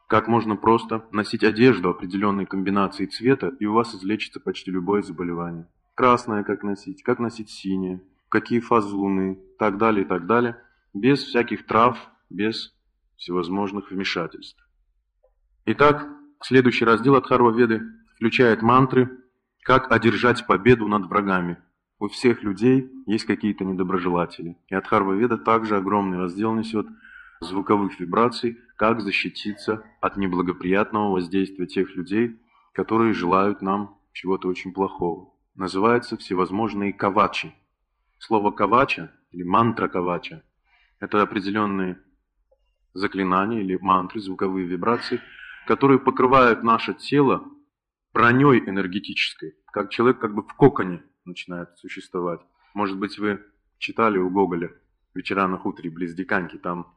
Как 0.08 0.28
можно 0.28 0.56
просто 0.56 1.06
носить 1.12 1.44
одежду 1.44 1.90
определенной 1.90 2.46
комбинации 2.46 3.06
цвета, 3.06 3.54
и 3.60 3.66
у 3.66 3.74
вас 3.74 3.94
излечится 3.94 4.40
почти 4.40 4.72
любое 4.72 5.02
заболевание. 5.02 5.68
Красное 5.96 6.44
как 6.44 6.64
носить, 6.64 7.04
как 7.04 7.20
носить 7.20 7.50
синее, 7.50 8.02
какие 8.30 8.60
фазы 8.60 8.96
луны, 8.96 9.40
так 9.58 9.78
далее 9.78 10.06
и 10.06 10.08
так 10.08 10.26
далее, 10.26 10.58
без 10.94 11.24
всяких 11.24 11.66
трав, 11.66 11.98
без 12.30 12.74
всевозможных 13.18 13.92
вмешательств. 13.92 14.62
Итак, 15.66 16.08
следующий 16.42 16.86
раздел 16.86 17.16
от 17.16 17.30
Веды 17.30 17.82
включает 18.16 18.62
мантры 18.62 19.25
«Как 19.66 19.92
одержать 19.92 20.46
победу 20.46 20.88
над 20.88 21.08
врагами». 21.08 21.58
У 21.98 22.08
всех 22.08 22.44
людей 22.44 22.88
есть 23.08 23.26
какие-то 23.26 23.66
недоброжелатели. 23.66 24.58
И 24.68 24.76
от 24.76 24.92
Веда 24.92 25.38
также 25.40 25.76
огромный 25.76 26.20
раздел 26.20 26.54
несет 26.54 26.86
звуковых 27.42 28.00
вибраций, 28.00 28.60
как 28.76 29.02
защититься 29.02 29.84
от 30.02 30.18
неблагоприятного 30.18 31.14
воздействия 31.14 31.66
тех 31.66 31.96
людей, 31.96 32.40
которые 32.74 33.14
желают 33.14 33.64
нам 33.64 33.98
чего-то 34.14 34.50
очень 34.50 34.72
плохого. 34.72 35.34
Называются 35.56 36.16
всевозможные 36.16 36.94
кавачи. 36.94 37.52
Слово 38.20 38.52
кавача 38.52 39.12
или 39.32 39.42
мантра 39.42 39.88
кавача– 39.88 40.44
это 41.00 41.24
определенные 41.24 41.98
заклинания 42.94 43.62
или 43.62 43.80
мантры, 43.82 44.22
звуковые 44.22 44.68
вибрации, 44.68 45.22
которые 45.66 45.98
покрывают 45.98 46.62
наше 46.62 46.94
тело 46.94 47.44
броней 48.16 48.64
энергетической, 48.66 49.56
как 49.74 49.90
человек 49.92 50.20
как 50.20 50.34
бы 50.34 50.42
в 50.42 50.54
коконе 50.54 51.04
начинает 51.26 51.78
существовать. 51.78 52.40
Может 52.74 52.98
быть, 52.98 53.20
вы 53.20 53.42
читали 53.78 54.18
у 54.18 54.30
Гоголя 54.30 54.72
«Вечера 55.14 55.48
на 55.48 55.58
хуторе 55.58 55.90
близ 55.90 56.14
Диканьки», 56.14 56.58
там 56.58 56.96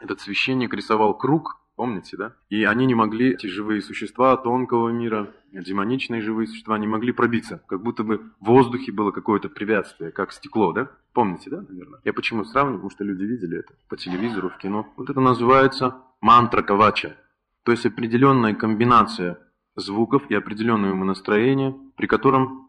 этот 0.00 0.20
священник 0.20 0.74
рисовал 0.74 1.16
круг, 1.16 1.60
помните, 1.76 2.16
да? 2.16 2.34
И 2.50 2.64
они 2.64 2.86
не 2.86 2.96
могли, 2.96 3.34
эти 3.34 3.46
живые 3.46 3.80
существа 3.80 4.36
тонкого 4.36 4.88
мира, 4.88 5.32
демоничные 5.52 6.22
живые 6.22 6.48
существа, 6.48 6.76
не 6.76 6.88
могли 6.88 7.12
пробиться. 7.12 7.62
Как 7.68 7.80
будто 7.80 8.02
бы 8.02 8.18
в 8.40 8.46
воздухе 8.46 8.90
было 8.90 9.12
какое-то 9.12 9.48
препятствие, 9.48 10.10
как 10.10 10.32
стекло, 10.32 10.72
да? 10.72 10.90
Помните, 11.12 11.50
да, 11.50 11.64
наверное? 11.68 12.00
Я 12.04 12.12
почему 12.12 12.44
сравниваю? 12.44 12.78
Потому 12.78 12.90
что 12.90 13.04
люди 13.04 13.22
видели 13.22 13.58
это 13.60 13.74
по 13.88 13.96
телевизору, 13.96 14.50
в 14.50 14.58
кино. 14.58 14.92
Вот 14.96 15.08
это 15.08 15.20
называется 15.20 15.96
мантра 16.20 16.62
кавача. 16.62 17.16
То 17.62 17.70
есть 17.70 17.86
определенная 17.86 18.54
комбинация 18.54 19.38
звуков 19.78 20.22
и 20.28 20.34
определенное 20.34 20.92
умонастроение, 20.92 21.74
при 21.96 22.06
котором 22.06 22.68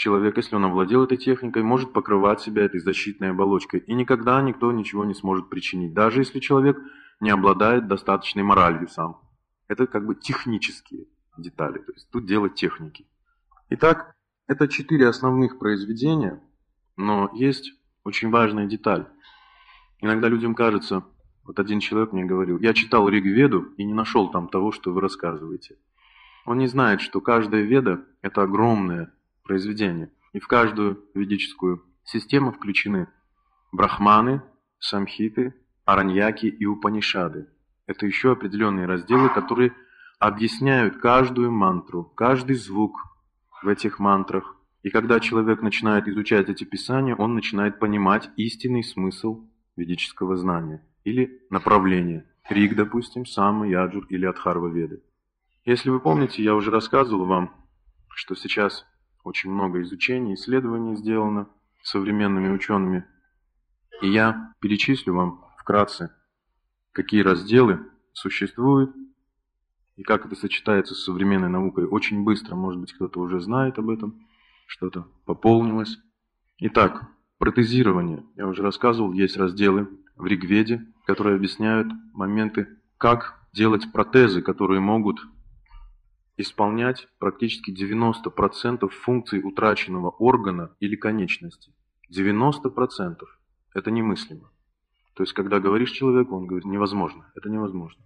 Человек, 0.00 0.38
если 0.38 0.56
он 0.56 0.64
овладел 0.64 1.04
этой 1.04 1.18
техникой, 1.18 1.62
может 1.62 1.92
покрывать 1.92 2.40
себя 2.40 2.64
этой 2.64 2.80
защитной 2.80 3.32
оболочкой, 3.32 3.80
и 3.80 3.92
никогда 3.92 4.40
никто 4.40 4.72
ничего 4.72 5.04
не 5.04 5.12
сможет 5.12 5.50
причинить, 5.50 5.92
даже 5.92 6.20
если 6.20 6.40
человек 6.40 6.78
не 7.20 7.28
обладает 7.28 7.86
достаточной 7.86 8.42
моралью 8.42 8.88
сам. 8.88 9.20
Это 9.68 9.86
как 9.86 10.06
бы 10.06 10.14
технические 10.14 11.04
детали, 11.36 11.80
то 11.80 11.92
есть 11.92 12.08
тут 12.10 12.24
дело 12.24 12.48
техники. 12.48 13.06
Итак, 13.68 14.14
это 14.48 14.68
четыре 14.68 15.06
основных 15.06 15.58
произведения, 15.58 16.42
но 16.96 17.28
есть 17.34 17.70
очень 18.02 18.30
важная 18.30 18.64
деталь. 18.64 19.06
Иногда 20.00 20.28
людям 20.28 20.54
кажется, 20.54 21.04
вот 21.44 21.58
один 21.58 21.78
человек 21.78 22.12
мне 22.12 22.24
говорил, 22.24 22.58
я 22.58 22.72
читал 22.72 23.06
Ригведу 23.06 23.74
и 23.76 23.84
не 23.84 23.92
нашел 23.92 24.30
там 24.30 24.48
того, 24.48 24.72
что 24.72 24.94
вы 24.94 25.02
рассказываете. 25.02 25.76
Он 26.44 26.58
не 26.58 26.66
знает, 26.66 27.00
что 27.00 27.20
каждая 27.20 27.62
веда– 27.62 28.04
это 28.22 28.42
огромная 28.42 29.12
произведения. 29.44 30.10
И 30.32 30.40
в 30.40 30.46
каждую 30.46 31.04
ведическую 31.14 31.84
систему 32.04 32.52
включены 32.52 33.08
брахманы, 33.72 34.42
самхиты, 34.78 35.54
араньяки 35.84 36.46
и 36.46 36.66
упанишады. 36.66 37.48
Это 37.86 38.06
еще 38.06 38.32
определенные 38.32 38.86
разделы, 38.86 39.28
которые 39.28 39.74
объясняют 40.18 40.98
каждую 40.98 41.50
мантру, 41.50 42.04
каждый 42.04 42.56
звук 42.56 42.96
в 43.62 43.68
этих 43.68 43.98
мантрах. 43.98 44.56
И 44.82 44.90
когда 44.90 45.20
человек 45.20 45.62
начинает 45.62 46.08
изучать 46.08 46.48
эти 46.48 46.64
писания, 46.64 47.14
он 47.14 47.34
начинает 47.34 47.78
понимать 47.78 48.30
истинный 48.36 48.82
смысл 48.82 49.48
ведического 49.76 50.36
знания 50.36 50.86
или 51.04 51.42
направления. 51.50 52.24
Риг, 52.48 52.76
допустим, 52.76 53.26
Сама, 53.26 53.66
Яджур 53.66 54.06
или 54.08 54.26
Адхарва 54.26 54.68
Веды. 54.68 55.02
Если 55.70 55.88
вы 55.88 56.00
помните, 56.00 56.42
я 56.42 56.56
уже 56.56 56.72
рассказывал 56.72 57.26
вам, 57.26 57.54
что 58.08 58.34
сейчас 58.34 58.84
очень 59.22 59.52
много 59.52 59.80
изучений, 59.82 60.34
исследований 60.34 60.96
сделано 60.96 61.46
современными 61.84 62.52
учеными. 62.52 63.04
И 64.02 64.08
я 64.08 64.52
перечислю 64.58 65.14
вам 65.14 65.44
вкратце, 65.58 66.12
какие 66.90 67.20
разделы 67.20 67.86
существуют 68.14 68.92
и 69.94 70.02
как 70.02 70.26
это 70.26 70.34
сочетается 70.34 70.96
с 70.96 71.04
современной 71.04 71.48
наукой. 71.48 71.86
Очень 71.86 72.24
быстро, 72.24 72.56
может 72.56 72.80
быть, 72.80 72.92
кто-то 72.92 73.20
уже 73.20 73.38
знает 73.38 73.78
об 73.78 73.90
этом, 73.90 74.26
что-то 74.66 75.06
пополнилось. 75.24 76.00
Итак, 76.58 77.06
протезирование. 77.38 78.26
Я 78.34 78.48
уже 78.48 78.64
рассказывал, 78.64 79.12
есть 79.12 79.36
разделы 79.36 79.88
в 80.16 80.26
Ригведе, 80.26 80.84
которые 81.06 81.36
объясняют 81.36 81.86
моменты, 82.12 82.66
как 82.98 83.40
делать 83.52 83.92
протезы, 83.92 84.42
которые 84.42 84.80
могут 84.80 85.20
исполнять 86.40 87.08
практически 87.18 87.70
90% 87.70 88.88
функций 88.88 89.40
утраченного 89.42 90.10
органа 90.10 90.74
или 90.80 90.96
конечности. 90.96 91.72
90%. 92.10 93.16
Это 93.74 93.90
немыслимо. 93.90 94.50
То 95.14 95.22
есть, 95.22 95.32
когда 95.32 95.60
говоришь 95.60 95.92
человеку, 95.92 96.36
он 96.36 96.46
говорит, 96.46 96.66
невозможно, 96.66 97.30
это 97.34 97.48
невозможно. 97.48 98.04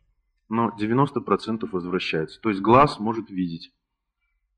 Но 0.49 0.75
90% 0.79 1.69
возвращается. 1.71 2.41
То 2.41 2.51
есть, 2.51 2.61
глаз 2.61 2.99
может 2.99 3.31
видеть. 3.31 3.73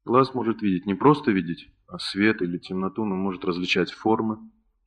Глаз 0.05 0.35
может 0.35 0.63
видеть, 0.63 0.87
не 0.87 0.95
просто 0.95 1.33
видеть, 1.33 1.69
а 1.89 1.99
свет 1.99 2.43
или 2.43 2.59
темноту, 2.59 3.05
но 3.05 3.15
может 3.15 3.45
различать 3.45 3.93
формы. 3.93 4.39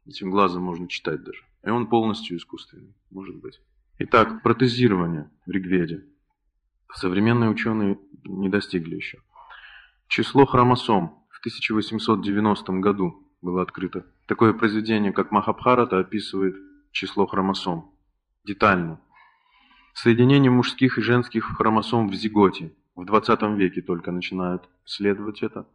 Этим 0.06 0.32
глазом 0.32 0.64
можно 0.64 0.88
читать 0.88 1.24
даже. 1.24 1.44
И 1.64 1.70
он 1.70 1.88
полностью 1.88 2.38
искусственный, 2.38 2.96
может 3.12 3.36
быть. 3.36 3.62
Итак, 4.00 4.42
протезирование 4.44 5.30
в 5.46 5.52
Ригведе. 5.52 6.06
Современные 6.94 7.50
ученые 7.50 8.00
не 8.24 8.50
достигли 8.50 8.96
еще. 8.96 9.20
Число 10.08 10.46
хромосом 10.46 11.24
в 11.30 11.40
1890 11.40 12.74
году 12.74 13.28
было 13.42 13.62
открыто. 13.62 14.06
Такое 14.28 14.54
произведение, 14.54 15.14
как 15.14 15.32
Махабхарата, 15.32 16.00
описывает 16.00 16.56
число 16.92 17.28
хромосом 17.28 17.92
детально. 18.44 19.00
Соединение 19.94 20.52
мужских 20.52 20.98
и 20.98 21.02
женских 21.02 21.58
хромосом 21.58 22.10
в 22.10 22.14
зиготе. 22.16 22.74
В 22.96 23.06
20 23.06 23.42
веке 23.58 23.82
только 23.82 24.12
начинают 24.12 24.68
исследовать 24.86 25.44
это. 25.44 25.68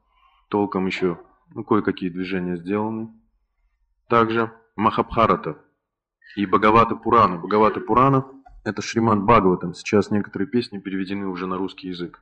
Толком 0.49 0.87
еще 0.87 1.21
ну, 1.55 1.65
кое-какие 1.65 2.11
движения 2.11 2.57
сделаны. 2.57 3.09
Также 4.09 4.53
Махабхарата 4.77 5.59
и 6.37 6.45
Бхагавата 6.45 6.97
Пурана. 6.97 7.39
Бхагавата 7.39 7.81
Пурана– 7.81 8.27
это 8.65 8.83
Шриман 8.83 9.27
Бхагаватам. 9.27 9.75
Сейчас 9.75 10.11
некоторые 10.11 10.49
песни 10.49 10.79
переведены 10.79 11.27
уже 11.27 11.47
на 11.47 11.57
русский 11.57 11.89
язык. 11.89 12.21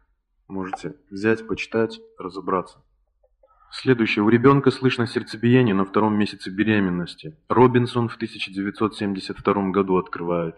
Можете 0.48 0.96
взять, 1.10 1.46
почитать, 1.46 2.00
разобраться. 2.18 2.82
Следующее. 3.70 4.22
У 4.22 4.28
ребенка 4.28 4.70
слышно 4.70 5.06
сердцебиение 5.06 5.74
на 5.74 5.86
втором 5.86 6.18
месяце 6.18 6.50
беременности. 6.50 7.38
Робинсон 7.48 8.08
в 8.08 8.16
1972 8.16 9.70
году 9.70 9.96
открывает. 9.96 10.56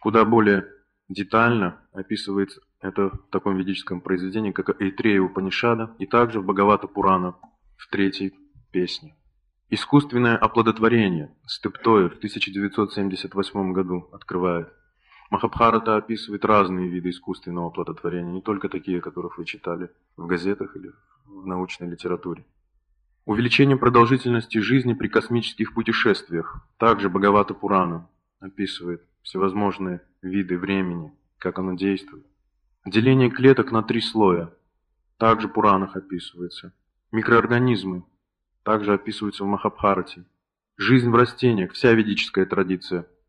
Куда 0.00 0.24
более 0.24 0.66
детально 1.08 1.80
описывает 1.92 2.50
это 2.80 3.10
в 3.10 3.30
таком 3.30 3.56
ведическом 3.56 4.00
произведении, 4.00 4.52
как 4.52 4.80
Эйтрея 4.80 5.22
Упанишада 5.22 5.94
и 5.98 6.06
также 6.06 6.40
в 6.40 6.44
Бхагавата 6.44 6.86
Пурана 6.86 7.36
в 7.76 7.88
третьей 7.88 8.34
песне. 8.72 9.16
Искусственное 9.70 10.36
оплодотворение 10.36 11.34
Стептоя 11.46 12.08
в 12.08 12.16
1978 12.16 13.72
году 13.72 14.08
открывает. 14.12 14.68
Махабхарата 15.30 15.96
описывает 15.96 16.44
разные 16.44 16.88
виды 16.88 17.10
искусственного 17.10 17.68
оплодотворения, 17.68 18.32
не 18.32 18.42
только 18.42 18.68
такие, 18.68 19.00
которых 19.00 19.38
вы 19.38 19.44
читали 19.44 19.90
в 20.16 20.26
газетах 20.26 20.76
или 20.76 20.90
в 21.24 21.46
научной 21.46 21.88
литературе. 21.88 22.44
Увеличение 23.26 23.76
продолжительности 23.76 24.58
жизни 24.58 24.92
при 24.92 25.06
космических 25.06 25.72
путешествиях. 25.72 26.66
Также 26.78 27.08
Бхагавата 27.08 27.54
Пурана 27.54 28.08
описывает 28.40 29.04
всевозможные 29.22 30.00
виды 30.20 30.58
времени, 30.58 31.12
как 31.38 31.60
оно 31.60 31.74
действует. 31.74 32.26
Деление 32.84 33.30
клеток 33.30 33.70
на 33.70 33.84
три 33.84 34.00
слоя. 34.00 34.52
Также 35.16 35.46
в 35.46 35.52
Пуранах 35.52 35.94
описывается. 35.94 36.72
Микроорганизмы. 37.12 38.04
Также 38.64 38.94
описываются 38.94 39.44
в 39.44 39.46
Махабхарате. 39.46 40.24
Жизнь 40.76 41.10
в 41.10 41.14
растениях. 41.14 41.72
Вся 41.72 41.92
ведическая 41.92 42.46
традиция– 42.46 43.06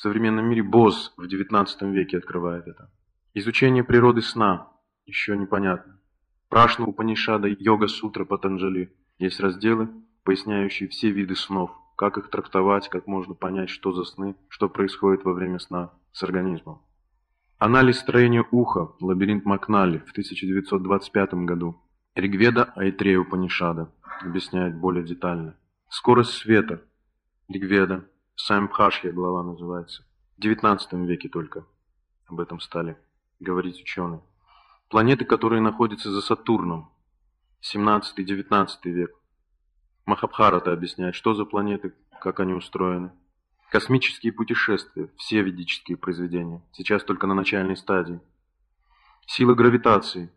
в 0.00 0.02
современном 0.02 0.46
мире 0.46 0.62
Боз 0.62 1.12
в 1.18 1.24
XIX 1.24 1.66
веке 1.92 2.16
открывает 2.16 2.66
это. 2.66 2.90
Изучение 3.34 3.84
природы 3.84 4.22
сна 4.22 4.68
еще 5.04 5.36
непонятно. 5.36 6.00
Прашна 6.48 6.86
Упанишада, 6.86 7.48
Йога 7.48 7.86
Сутра 7.86 8.24
Патанджали. 8.24 8.96
Есть 9.18 9.40
разделы, 9.40 9.90
поясняющие 10.24 10.88
все 10.88 11.10
виды 11.10 11.36
снов, 11.36 11.70
как 11.98 12.16
их 12.16 12.30
трактовать, 12.30 12.88
как 12.88 13.06
можно 13.06 13.34
понять, 13.34 13.68
что 13.68 13.92
за 13.92 14.04
сны, 14.04 14.36
что 14.48 14.70
происходит 14.70 15.26
во 15.26 15.34
время 15.34 15.58
сна 15.58 15.92
с 16.12 16.22
организмом. 16.22 16.80
Анализ 17.58 17.98
строения 17.98 18.46
уха, 18.50 18.94
лабиринт 19.00 19.44
Макнали 19.44 19.98
в 19.98 20.12
1925 20.12 21.34
году. 21.44 21.76
Ригведа 22.14 22.72
Айтрея 22.74 23.22
Панишада 23.22 23.92
объясняет 24.22 24.78
более 24.78 25.04
детально. 25.04 25.58
Скорость 25.90 26.32
света. 26.32 26.80
Ригведа. 27.48 28.06
Самбхашья 28.36 29.12
глава 29.12 29.42
называется. 29.42 30.04
В 30.36 30.40
19 30.40 30.92
веке 31.08 31.28
только 31.28 31.66
об 32.26 32.40
этом 32.40 32.60
стали 32.60 32.96
говорить 33.38 33.80
ученые. 33.80 34.22
Планеты, 34.88 35.24
которые 35.24 35.60
находятся 35.60 36.10
за 36.10 36.20
Сатурном. 36.20 36.90
17-19 37.62 38.68
век. 38.84 39.14
Махабхарата 40.06 40.72
объясняет, 40.72 41.14
что 41.14 41.34
за 41.34 41.44
планеты, 41.44 41.94
как 42.20 42.40
они 42.40 42.54
устроены. 42.54 43.12
Космические 43.70 44.32
путешествия, 44.32 45.10
все 45.16 45.42
ведические 45.42 45.96
произведения, 45.96 46.60
сейчас 46.72 47.04
только 47.04 47.28
на 47.28 47.34
начальной 47.34 47.76
стадии. 47.76 48.20
Сила 49.26 49.54
гравитации, 49.54 50.32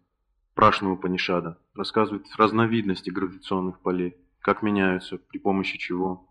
Прашного 0.53 0.95
Панишада, 0.95 1.57
рассказывает 1.73 2.27
разновидности 2.37 3.09
гравитационных 3.09 3.79
полей, 3.79 4.15
как 4.39 4.61
меняются, 4.61 5.17
при 5.17 5.39
помощи 5.39 5.79
чего. 5.79 6.29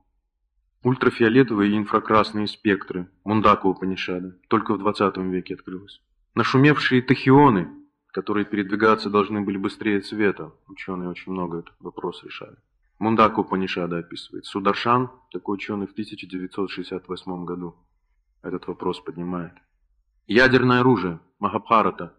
Ультрафиолетовые 0.84 1.72
и 1.72 1.78
инфракрасные 1.78 2.48
спектры, 2.48 3.08
Мундакова 3.24 3.74
Панишада, 3.74 4.36
только 4.48 4.74
в 4.74 4.78
20 4.78 5.16
веке 5.18 5.54
открылось. 5.54 6.00
Нашумевшие 6.34 7.02
тахионы, 7.02 7.68
которые 8.08 8.44
передвигаться 8.44 9.08
должны 9.08 9.42
были 9.42 9.58
быстрее 9.58 10.02
света, 10.02 10.52
ученые 10.66 11.08
очень 11.08 11.32
много 11.32 11.60
этот 11.60 11.74
вопрос 11.78 12.24
решали. 12.24 12.56
Мундаку 12.98 13.44
Панишада 13.44 13.98
описывает. 13.98 14.44
Сударшан, 14.44 15.10
такой 15.30 15.54
ученый, 15.54 15.86
в 15.86 15.92
1968 15.92 17.44
году 17.44 17.76
этот 18.42 18.66
вопрос 18.66 19.00
поднимает. 19.00 19.54
Ядерное 20.26 20.80
оружие, 20.80 21.20
Махабхарата, 21.38 22.14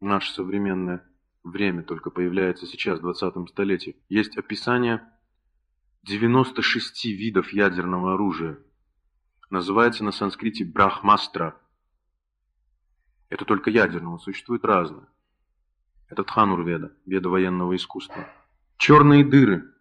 наше 0.00 0.32
современное 0.32 1.02
время 1.42 1.82
только 1.82 2.10
появляется 2.10 2.66
сейчас, 2.66 2.98
в 2.98 3.02
20 3.02 3.48
столетии. 3.48 3.96
Есть 4.08 4.36
описание 4.36 5.02
96 6.04 7.06
видов 7.06 7.50
ядерного 7.54 8.12
оружия. 8.12 8.58
Называется 9.48 10.04
на 10.04 10.12
санскрите 10.12 10.62
брахмастра. 10.62 11.58
Это 13.30 13.46
только 13.46 13.70
ядерного, 13.70 14.18
существует 14.18 14.66
разное. 14.66 15.08
Это 16.10 16.22
Тханур-веда, 16.22 16.92
веда 17.06 17.30
военного 17.30 17.74
искусства. 17.74 18.28
Черные 18.76 19.24
дыры, 19.24 19.72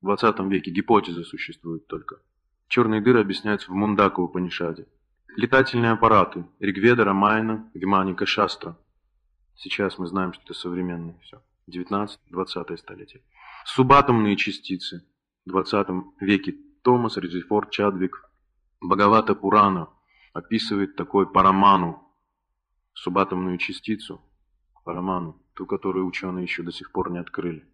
в 0.00 0.06
20 0.06 0.40
веке 0.50 0.70
гипотеза 0.70 1.22
существует 1.22 1.86
только. 1.86 2.22
Черные 2.68 3.02
дыры 3.02 3.20
объясняются 3.20 3.70
в 3.70 3.74
Мундаку 3.74 4.26
Панишаде. 4.26 4.86
Летательные 5.36 5.92
аппараты. 5.92 6.46
Ригведа, 6.60 7.04
Рамайна, 7.04 7.70
Виманика, 7.74 8.24
Шастра. 8.24 8.78
Сейчас 9.54 9.98
мы 9.98 10.06
знаем, 10.06 10.32
что 10.32 10.42
это 10.44 10.54
современные 10.54 11.18
все. 11.24 11.42
19-20 11.70 12.78
столетие. 12.78 13.22
Субатомные 13.66 14.36
частицы. 14.36 15.06
20 15.48 15.88
веке 16.20 16.54
Томас, 16.82 17.16
Резифор, 17.16 17.68
Чадвик, 17.70 18.22
Бхагавата 18.80 19.34
Пурана 19.34 19.88
описывает 20.32 20.94
такой 20.94 21.30
параману, 21.30 22.02
субатомную 22.94 23.58
частицу, 23.58 24.20
параману, 24.88 25.42
ту, 25.54 25.66
которую 25.66 26.06
ученые 26.06 26.44
еще 26.44 26.62
до 26.62 26.72
сих 26.72 26.92
пор 26.92 27.10
не 27.10 27.18
открыли. 27.18 27.66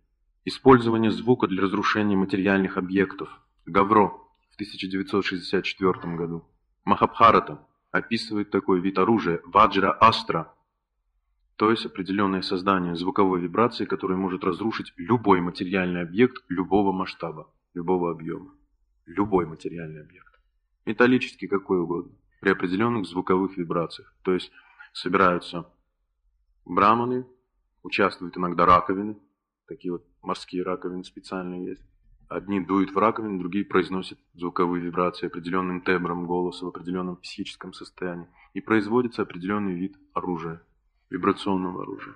Использование 0.44 1.10
звука 1.10 1.46
для 1.46 1.62
разрушения 1.62 2.16
материальных 2.16 2.76
объектов. 2.76 3.28
Гавро 3.66 4.08
в 4.50 4.54
1964 4.54 6.16
году. 6.16 6.44
Махабхарата 6.84 7.66
описывает 7.92 8.50
такой 8.50 8.80
вид 8.80 8.98
оружия 8.98 9.40
Ваджра 9.44 9.92
Астра, 9.92 10.52
то 11.56 11.70
есть 11.70 11.86
определенное 11.86 12.42
создание 12.42 12.96
звуковой 12.96 13.40
вибрации, 13.40 13.84
которое 13.84 14.16
может 14.16 14.42
разрушить 14.42 14.92
любой 14.96 15.40
материальный 15.40 16.02
объект 16.02 16.42
любого 16.48 16.90
масштаба, 16.90 17.48
любого 17.74 18.10
объема. 18.10 18.54
Любой 19.06 19.46
материальный 19.46 20.00
объект. 20.00 20.40
Металлический, 20.86 21.46
какой 21.46 21.80
угодно. 21.80 22.12
При 22.40 22.50
определенных 22.50 23.06
звуковых 23.06 23.56
вибрациях. 23.56 24.14
То 24.22 24.32
есть 24.32 24.50
собираются 24.92 25.70
браманы, 26.64 27.26
участвуют 27.82 28.36
иногда 28.36 28.64
раковины, 28.64 29.18
Такие 29.66 29.92
вот 29.92 30.04
морские 30.20 30.62
раковины 30.62 31.04
специальные 31.04 31.64
есть. 31.64 31.82
Одни 32.28 32.60
дуют 32.60 32.92
в 32.92 32.98
раковину, 32.98 33.38
другие 33.38 33.64
произносят 33.64 34.18
звуковые 34.34 34.82
вибрации 34.82 35.26
определенным 35.26 35.80
тембром 35.80 36.26
голоса 36.26 36.66
в 36.66 36.68
определенном 36.68 37.16
психическом 37.16 37.72
состоянии. 37.72 38.28
И 38.52 38.60
производится 38.60 39.22
определенный 39.22 39.74
вид 39.74 39.96
оружия, 40.12 40.62
вибрационного 41.10 41.82
оружия. 41.82 42.14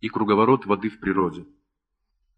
И 0.00 0.08
круговорот 0.08 0.66
воды 0.66 0.88
в 0.88 1.00
природе. 1.00 1.46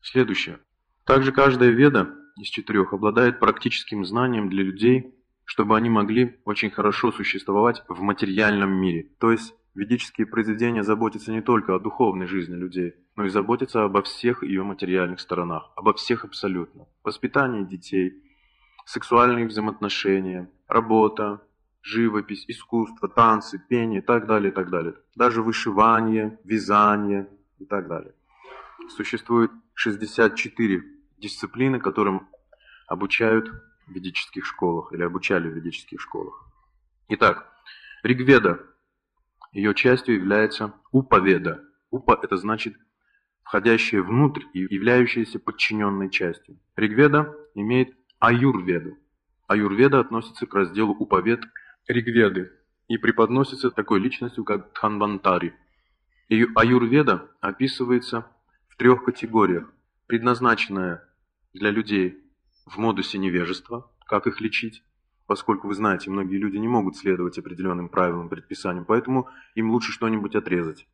Следующее. 0.00 0.58
Также 1.04 1.32
каждая 1.32 1.70
веда 1.70 2.14
из 2.36 2.48
четырех 2.48 2.92
обладает 2.92 3.40
практическим 3.40 4.04
знанием 4.04 4.48
для 4.48 4.62
людей, 4.62 5.14
чтобы 5.44 5.76
они 5.76 5.88
могли 5.88 6.40
очень 6.44 6.70
хорошо 6.70 7.12
существовать 7.12 7.82
в 7.88 8.00
материальном 8.00 8.72
мире. 8.72 9.10
То 9.18 9.30
есть 9.30 9.54
ведические 9.74 10.26
произведения 10.26 10.82
заботятся 10.82 11.32
не 11.32 11.40
только 11.40 11.74
о 11.74 11.78
духовной 11.78 12.26
жизни 12.26 12.54
людей– 12.54 12.94
но 13.16 13.24
и 13.24 13.30
заботиться 13.30 13.82
обо 13.82 14.02
всех 14.02 14.42
ее 14.42 14.62
материальных 14.62 15.20
сторонах, 15.20 15.70
обо 15.74 15.94
всех 15.94 16.24
абсолютно. 16.24 16.86
Воспитание 17.02 17.64
детей, 17.64 18.22
сексуальные 18.84 19.46
взаимоотношения, 19.46 20.50
работа, 20.68 21.42
живопись, 21.82 22.44
искусство, 22.46 23.08
танцы, 23.08 23.58
пение 23.58 24.00
и 24.00 24.04
так 24.04 24.26
далее, 24.26 24.52
и 24.52 24.54
так 24.54 24.70
далее. 24.70 24.94
Даже 25.14 25.42
вышивание, 25.42 26.38
вязание 26.44 27.28
и 27.58 27.64
так 27.64 27.88
далее. 27.88 28.12
Существует 28.90 29.50
64 29.74 30.84
дисциплины, 31.18 31.80
которым 31.80 32.28
обучают 32.86 33.48
в 33.86 33.92
ведических 33.92 34.44
школах 34.44 34.92
или 34.92 35.02
обучали 35.02 35.48
в 35.48 35.52
ведических 35.52 36.00
школах. 36.00 36.46
Итак, 37.08 37.52
Ригведа, 38.02 38.60
ее 39.52 39.74
частью 39.74 40.16
является 40.16 40.74
Уповеда. 40.92 41.62
Упа– 41.90 42.18
это 42.22 42.36
значит 42.36 42.74
входящее 43.42 44.02
внутрь 44.02 44.42
и 44.52 44.60
являющееся 44.60 45.38
подчиненной 45.38 46.10
частью. 46.10 46.58
Ригведа 46.74 47.34
имеет 47.54 47.96
аюрведу. 48.18 48.98
Аюрведа 49.46 50.00
относится 50.00 50.46
к 50.46 50.54
разделу 50.54 50.94
уповед 50.94 51.44
Ригведы 51.86 52.52
и 52.88 52.98
преподносится 52.98 53.70
такой 53.70 54.00
личностью, 54.00 54.44
как 54.44 54.72
Дханвантари. 54.72 55.54
И 56.28 56.44
аюрведа 56.56 57.30
описывается 57.40 58.26
в 58.68 58.76
трех 58.76 59.04
категориях. 59.04 59.72
Предназначенная 60.06 61.02
для 61.52 61.70
людей 61.70 62.18
в 62.64 62.78
модусе 62.78 63.18
невежества, 63.18 63.90
как 64.06 64.26
их 64.26 64.40
лечить, 64.40 64.84
поскольку 65.26 65.66
вы 65.66 65.74
знаете, 65.74 66.10
многие 66.10 66.36
люди 66.36 66.56
не 66.56 66.68
могут 66.68 66.96
следовать 66.96 67.38
определенным 67.38 67.88
правилам, 67.88 68.28
предписаниям, 68.28 68.84
поэтому 68.84 69.28
им 69.54 69.70
лучше 69.70 69.90
что-нибудь 69.90 70.36
отрезать. 70.36 70.86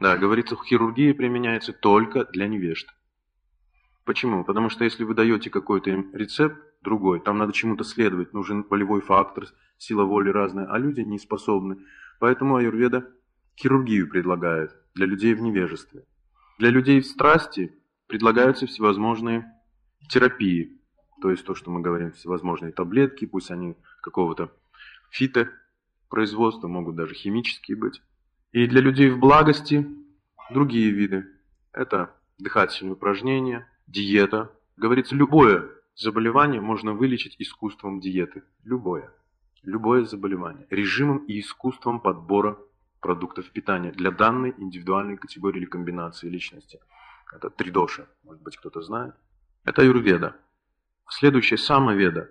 Да, 0.00 0.18
говорится, 0.18 0.56
хирургия 0.56 1.14
применяется 1.14 1.72
только 1.72 2.26
для 2.26 2.46
невежд. 2.46 2.88
Почему? 4.04 4.44
Потому 4.44 4.68
что 4.68 4.84
если 4.84 5.04
вы 5.04 5.14
даете 5.14 5.48
какой-то 5.48 5.90
рецепт, 6.12 6.58
другой, 6.82 7.20
там 7.20 7.38
надо 7.38 7.52
чему-то 7.54 7.84
следовать, 7.84 8.34
нужен 8.34 8.64
болевой 8.64 9.00
фактор, 9.00 9.46
сила 9.78 10.04
воли 10.04 10.28
разная, 10.28 10.66
а 10.66 10.78
люди 10.78 11.00
не 11.00 11.18
способны. 11.18 11.78
Поэтому 12.20 12.56
аюрведа 12.56 13.08
хирургию 13.56 14.10
предлагает 14.10 14.76
для 14.94 15.06
людей 15.06 15.32
в 15.32 15.40
невежестве. 15.40 16.04
Для 16.58 16.68
людей 16.68 17.00
в 17.00 17.06
страсти 17.06 17.72
предлагаются 18.06 18.66
всевозможные 18.66 19.50
терапии, 20.08 20.80
то 21.20 21.30
есть 21.30 21.44
то, 21.44 21.54
что 21.54 21.70
мы 21.70 21.80
говорим, 21.80 22.12
всевозможные 22.12 22.72
таблетки, 22.72 23.24
пусть 23.24 23.50
они 23.50 23.76
какого-то 24.02 24.52
фито 25.10 25.50
производства, 26.08 26.68
могут 26.68 26.96
даже 26.96 27.14
химические 27.14 27.76
быть. 27.76 28.02
И 28.52 28.66
для 28.66 28.80
людей 28.80 29.10
в 29.10 29.18
благости 29.18 29.86
другие 30.50 30.90
виды. 30.90 31.26
Это 31.72 32.14
дыхательные 32.38 32.92
упражнения, 32.92 33.66
диета. 33.86 34.52
Говорится, 34.76 35.14
любое 35.14 35.70
заболевание 35.96 36.60
можно 36.60 36.92
вылечить 36.92 37.36
искусством 37.38 38.00
диеты. 38.00 38.42
Любое. 38.64 39.10
Любое 39.62 40.04
заболевание. 40.04 40.66
Режимом 40.70 41.18
и 41.26 41.40
искусством 41.40 42.00
подбора 42.00 42.58
продуктов 43.00 43.50
питания 43.50 43.92
для 43.92 44.10
данной 44.10 44.54
индивидуальной 44.58 45.16
категории 45.16 45.58
или 45.58 45.66
комбинации 45.66 46.28
личности. 46.28 46.80
Это 47.32 47.50
тридоша, 47.50 48.08
может 48.22 48.42
быть 48.42 48.56
кто-то 48.56 48.82
знает. 48.82 49.14
Это 49.64 49.82
юрведа. 49.82 50.36
Следующее 51.08 51.58
самоведа. 51.58 52.30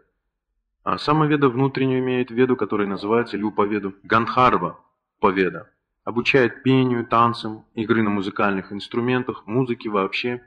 А 0.83 0.97
самоведа 0.97 1.49
внутреннюю 1.49 1.99
имеет 1.99 2.31
веду, 2.31 2.55
которая 2.55 2.87
называется 2.87 3.37
люповеду. 3.37 3.95
Ганхарва 4.03 4.79
поведа 5.19 5.73
обучает 6.03 6.63
пению, 6.63 7.07
танцам, 7.07 7.65
игры 7.73 8.03
на 8.03 8.09
музыкальных 8.09 8.71
инструментах, 8.71 9.45
музыке 9.47 9.89
вообще. 9.89 10.43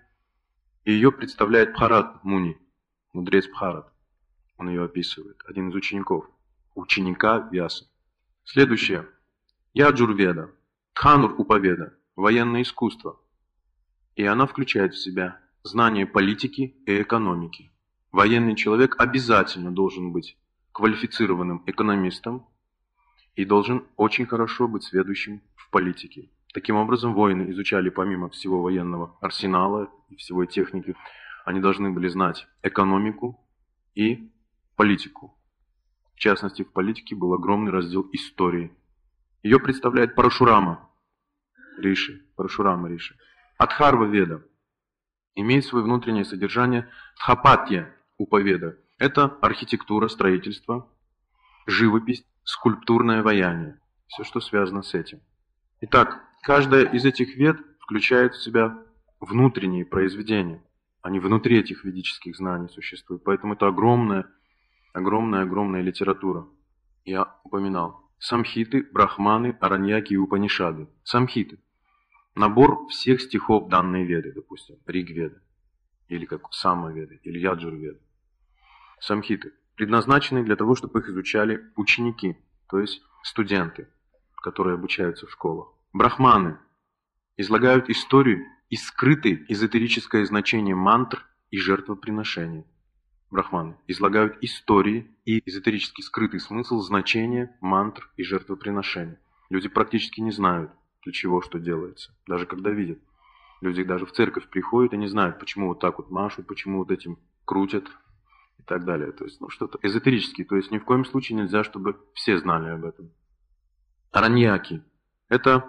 И 0.84 0.92
ее 0.92 1.10
представляет 1.10 1.72
Бхарат 1.72 2.22
Муни, 2.24 2.58
мудрец 3.12 3.48
Бхарат. 3.48 3.92
Он 4.58 4.68
ее 4.68 4.84
описывает, 4.84 5.42
один 5.46 5.70
из 5.70 5.74
учеников, 5.74 6.26
ученика 6.74 7.48
Вяса. 7.50 7.86
Следующее. 8.44 9.06
Яджурведа, 9.74 10.50
Тханур 10.94 11.34
Уповеда, 11.38 11.94
военное 12.14 12.62
искусство. 12.62 13.20
И 14.16 14.24
она 14.24 14.46
включает 14.46 14.94
в 14.94 14.98
себя 14.98 15.38
знание 15.62 16.06
политики 16.06 16.74
и 16.86 17.02
экономики. 17.02 17.70
Военный 18.12 18.56
человек 18.56 18.98
обязательно 18.98 19.70
должен 19.70 20.12
быть 20.12 20.38
квалифицированным 20.72 21.62
экономистом 21.66 22.46
и 23.34 23.44
должен 23.44 23.84
очень 23.96 24.26
хорошо 24.26 24.68
быть 24.68 24.84
сведущим 24.84 25.42
в 25.54 25.70
политике. 25.70 26.30
Таким 26.54 26.76
образом, 26.76 27.12
воины 27.12 27.50
изучали 27.50 27.90
помимо 27.90 28.30
всего 28.30 28.62
военного 28.62 29.18
арсенала 29.20 29.90
и 30.08 30.16
всего 30.16 30.46
техники, 30.46 30.96
они 31.44 31.60
должны 31.60 31.90
были 31.90 32.08
знать 32.08 32.48
экономику 32.62 33.38
и 33.94 34.32
политику. 34.76 35.36
В 36.14 36.18
частности, 36.18 36.62
в 36.62 36.72
политике 36.72 37.14
был 37.14 37.34
огромный 37.34 37.70
раздел 37.70 38.08
истории. 38.12 38.72
Ее 39.42 39.60
представляет 39.60 40.14
Парашурама 40.14 40.90
Риши, 41.76 42.24
Парашурама 42.36 42.88
Риши. 42.88 43.14
Адхарва 43.58 44.04
Веда 44.04 44.42
имеет 45.34 45.64
свое 45.64 45.84
внутреннее 45.84 46.24
содержание 46.24 46.88
Тхапатья 47.16 47.94
Уповеда. 48.18 48.76
Это 48.98 49.24
архитектура, 49.40 50.08
строительство, 50.08 50.90
живопись, 51.66 52.24
скульптурное 52.44 53.22
ваяние. 53.22 53.80
Все, 54.08 54.24
что 54.24 54.40
связано 54.40 54.82
с 54.82 54.94
этим. 54.94 55.20
Итак, 55.80 56.22
каждая 56.42 56.84
из 56.84 57.04
этих 57.04 57.36
вед 57.36 57.58
включает 57.80 58.34
в 58.34 58.42
себя 58.42 58.76
внутренние 59.20 59.84
произведения. 59.84 60.62
Они 61.02 61.20
внутри 61.20 61.58
этих 61.58 61.84
ведических 61.84 62.36
знаний 62.36 62.68
существуют. 62.68 63.24
Поэтому 63.24 63.54
это 63.54 63.66
огромная, 63.66 64.26
огромная, 64.92 65.42
огромная 65.42 65.82
литература. 65.82 66.46
Я 67.04 67.36
упоминал. 67.44 68.10
Самхиты, 68.18 68.88
брахманы, 68.92 69.56
араньяки 69.60 70.14
и 70.14 70.16
упанишады. 70.16 70.88
Самхиты. 71.04 71.58
Набор 72.36 72.86
всех 72.88 73.22
стихов 73.22 73.70
данной 73.70 74.04
веды, 74.04 74.30
допустим, 74.30 74.76
Ригведа, 74.86 75.40
или 76.08 76.26
как 76.26 76.52
Самаведы, 76.52 77.18
или 77.22 77.38
Яджурведа. 77.38 77.98
Самхиты 79.00 79.54
предназначены 79.74 80.44
для 80.44 80.54
того, 80.54 80.74
чтобы 80.74 81.00
их 81.00 81.08
изучали 81.08 81.64
ученики, 81.76 82.36
то 82.68 82.78
есть 82.78 83.02
студенты, 83.22 83.88
которые 84.42 84.74
обучаются 84.74 85.26
в 85.26 85.30
школах. 85.30 85.68
Брахманы 85.94 86.58
излагают 87.38 87.88
историю 87.88 88.44
и 88.68 88.76
скрытое 88.76 89.46
эзотерическое 89.48 90.26
значение 90.26 90.74
мантр 90.74 91.26
и 91.50 91.56
жертвоприношений. 91.56 92.66
Брахманы 93.30 93.78
излагают 93.86 94.36
истории 94.42 95.10
и 95.24 95.42
эзотерически 95.48 96.02
скрытый 96.02 96.40
смысл 96.40 96.80
значения 96.80 97.56
мантр 97.62 98.12
и 98.18 98.22
жертвоприношений. 98.22 99.16
Люди 99.48 99.70
практически 99.70 100.20
не 100.20 100.32
знают, 100.32 100.70
для 101.06 101.12
чего 101.12 101.40
что 101.40 101.60
делается, 101.60 102.12
даже 102.26 102.46
когда 102.46 102.70
видят. 102.70 102.98
Люди 103.60 103.84
даже 103.84 104.06
в 104.06 104.12
церковь 104.12 104.48
приходят 104.48 104.92
и 104.92 104.96
не 104.96 105.06
знают, 105.06 105.38
почему 105.38 105.68
вот 105.68 105.78
так 105.78 105.98
вот 105.98 106.10
машут, 106.10 106.48
почему 106.48 106.78
вот 106.78 106.90
этим 106.90 107.18
крутят, 107.44 107.88
и 108.58 108.62
так 108.64 108.84
далее. 108.84 109.12
То 109.12 109.24
есть, 109.24 109.40
ну, 109.40 109.48
что-то 109.48 109.78
эзотерическое. 109.82 110.44
То 110.44 110.56
есть, 110.56 110.72
ни 110.72 110.78
в 110.78 110.84
коем 110.84 111.04
случае 111.04 111.38
нельзя, 111.38 111.62
чтобы 111.62 111.96
все 112.14 112.38
знали 112.38 112.70
об 112.70 112.84
этом. 112.84 113.12
Араньяки– 114.10 114.82
это 115.28 115.64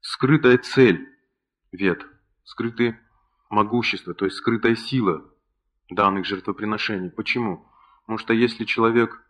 скрытая 0.00 0.58
цель 0.58 1.08
вет, 1.70 2.04
скрытые 2.42 3.00
могущество, 3.48 4.14
то 4.14 4.24
есть 4.24 4.38
скрытая 4.38 4.74
сила 4.74 5.24
данных 5.90 6.26
жертвоприношений. 6.26 7.10
Почему? 7.10 7.68
Потому 8.00 8.18
что 8.18 8.34
если 8.34 8.64
человек 8.64 9.22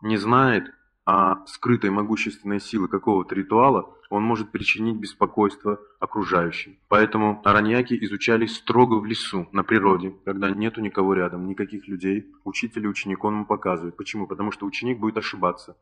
не 0.00 0.16
знает 0.16 0.72
о 1.04 1.44
скрытой 1.46 1.90
могущественной 1.90 2.60
силы 2.60 2.88
какого-то 2.88 3.34
ритуала, 3.34 3.96
он 4.08 4.22
может 4.22 4.52
причинить 4.52 4.96
беспокойство 4.96 5.80
окружающим. 5.98 6.76
Поэтому 6.88 7.40
араньяки 7.44 7.98
изучались 8.04 8.56
строго 8.56 9.00
в 9.00 9.06
лесу, 9.06 9.48
на 9.52 9.64
природе, 9.64 10.14
когда 10.24 10.50
нету 10.50 10.80
никого 10.80 11.14
рядом, 11.14 11.48
никаких 11.48 11.88
людей. 11.88 12.30
Учитель 12.44 12.84
и 12.84 12.88
ученик 12.88 13.24
он 13.24 13.34
ему 13.34 13.46
показывает. 13.46 13.96
Почему? 13.96 14.26
Потому 14.26 14.52
что 14.52 14.66
ученик 14.66 14.98
будет 14.98 15.16
ошибаться. 15.16 15.76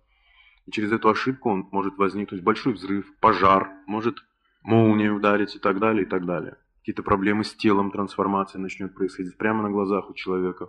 И 0.66 0.70
через 0.70 0.92
эту 0.92 1.08
ошибку 1.08 1.50
он 1.50 1.68
может 1.70 1.98
возникнуть 1.98 2.42
большой 2.42 2.74
взрыв, 2.74 3.12
пожар, 3.20 3.70
может 3.86 4.18
молния 4.62 5.10
ударить 5.10 5.56
и 5.56 5.58
так 5.58 5.78
далее, 5.78 6.04
и 6.04 6.08
так 6.08 6.24
далее. 6.24 6.56
Какие-то 6.78 7.02
проблемы 7.02 7.44
с 7.44 7.54
телом, 7.54 7.90
трансформация 7.90 8.58
начнет 8.58 8.94
происходить 8.94 9.36
прямо 9.36 9.62
на 9.62 9.70
глазах 9.70 10.08
у 10.08 10.14
человека. 10.14 10.68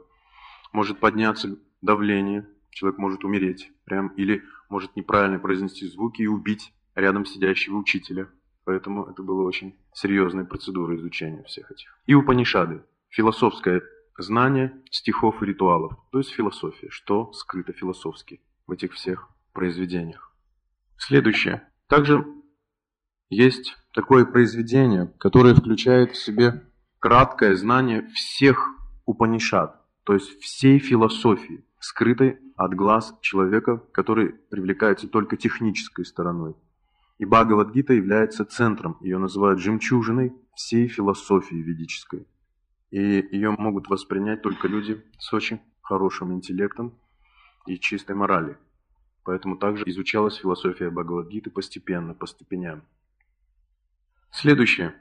Может 0.74 1.00
подняться 1.00 1.58
давление, 1.82 2.48
человек 2.72 2.98
может 2.98 3.24
умереть, 3.24 3.72
прям, 3.86 4.08
или 4.10 4.44
может 4.70 4.96
неправильно 4.96 5.40
произнести 5.40 5.86
звуки 5.88 6.24
и 6.24 6.28
убить 6.28 6.74
рядом 6.96 7.26
сидящего 7.26 7.78
учителя. 7.78 8.28
Поэтому 8.64 9.06
это 9.06 9.24
была 9.24 9.44
очень 9.44 9.76
серьезная 9.94 10.46
процедура 10.46 10.96
изучения 10.96 11.44
всех 11.44 11.72
этих. 11.72 11.98
И 12.06 12.14
Упанишады– 12.14 12.84
философское 13.10 13.82
знание 14.18 14.74
стихов 14.90 15.42
и 15.42 15.46
ритуалов, 15.46 15.94
то 16.12 16.20
есть 16.20 16.32
философия, 16.32 16.90
что 16.90 17.32
скрыто 17.34 17.74
философски 17.74 18.42
в 18.68 18.72
этих 18.72 18.94
всех 18.94 19.30
произведениях. 19.54 20.34
Следующее. 20.98 21.68
Также 21.88 22.26
есть 23.30 23.76
такое 23.94 24.26
произведение, 24.26 25.12
которое 25.18 25.56
включает 25.56 26.12
в 26.12 26.18
себе 26.18 26.64
краткое 27.00 27.56
знание 27.56 28.08
всех 28.14 28.70
Упанишад, 29.06 29.82
то 30.04 30.14
есть 30.14 30.40
всей 30.42 30.80
философии, 30.80 31.66
скрытой 31.82 32.40
от 32.56 32.76
глаз 32.76 33.18
человека, 33.22 33.78
который 33.92 34.34
привлекается 34.50 35.08
только 35.08 35.36
технической 35.36 36.06
стороной. 36.06 36.56
И 37.18 37.26
Бхагавадгита 37.26 37.94
является 37.94 38.46
центром, 38.46 38.98
ее 39.02 39.18
называют 39.18 39.60
жемчужиной 39.60 40.34
всей 40.56 40.88
философии 40.88 41.56
ведической. 41.56 42.28
И 42.92 43.00
ее 43.00 43.52
могут 43.52 43.90
воспринять 43.90 44.42
только 44.42 44.68
люди 44.68 45.04
с 45.18 45.34
очень 45.34 45.60
хорошим 45.82 46.34
интеллектом 46.34 46.98
и 47.66 47.80
чистой 47.80 48.16
морали. 48.16 48.58
Поэтому 49.24 49.58
также 49.58 49.84
изучалась 49.88 50.36
философия 50.36 50.90
Бхагавадгиты 50.90 51.50
постепенно, 51.50 52.14
по 52.14 52.28
степеням. 52.28 52.84
Следующее. 54.32 54.96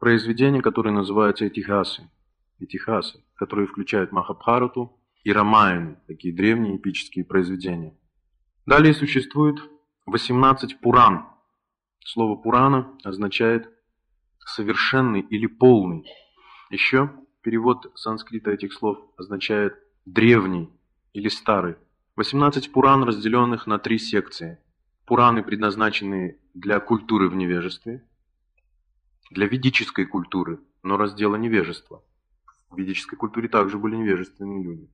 Произведение, 0.00 0.62
которое 0.62 0.90
называется 0.90 1.46
Этихасы. 1.46 2.08
Этихасы, 2.58 3.24
которые 3.34 3.66
включают 3.66 4.12
Махабхарату 4.12 4.98
и 5.24 5.32
Рамаяну, 5.32 5.98
такие 6.06 6.34
древние 6.34 6.76
эпические 6.76 7.24
произведения. 7.24 7.96
Далее 8.66 8.94
существует 8.94 9.58
18 10.06 10.80
Пуран. 10.80 11.26
Слово 12.04 12.36
Пурана 12.36 12.96
означает 13.04 13.68
совершенный 14.38 15.20
или 15.20 15.46
полный. 15.46 16.04
Еще 16.70 17.10
перевод 17.42 17.92
санскрита 17.94 18.50
этих 18.50 18.72
слов 18.72 18.98
означает 19.16 19.74
древний 20.04 20.70
или 21.12 21.28
старый. 21.28 21.76
18 22.16 22.72
Пуран, 22.72 23.04
разделенных 23.04 23.66
на 23.66 23.78
три 23.78 23.98
секции. 23.98 24.58
Пураны, 25.06 25.42
предназначенные 25.42 26.38
для 26.54 26.78
культуры 26.80 27.28
в 27.28 27.34
невежестве, 27.34 28.06
для 29.30 29.46
ведической 29.46 30.06
культуры, 30.06 30.60
но 30.82 30.96
раздела 30.96 31.36
невежества. 31.36 32.04
В 32.70 32.78
ведической 32.78 33.18
культуре 33.18 33.48
также 33.48 33.78
были 33.78 33.96
невежественные 33.96 34.62
люди. 34.62 34.90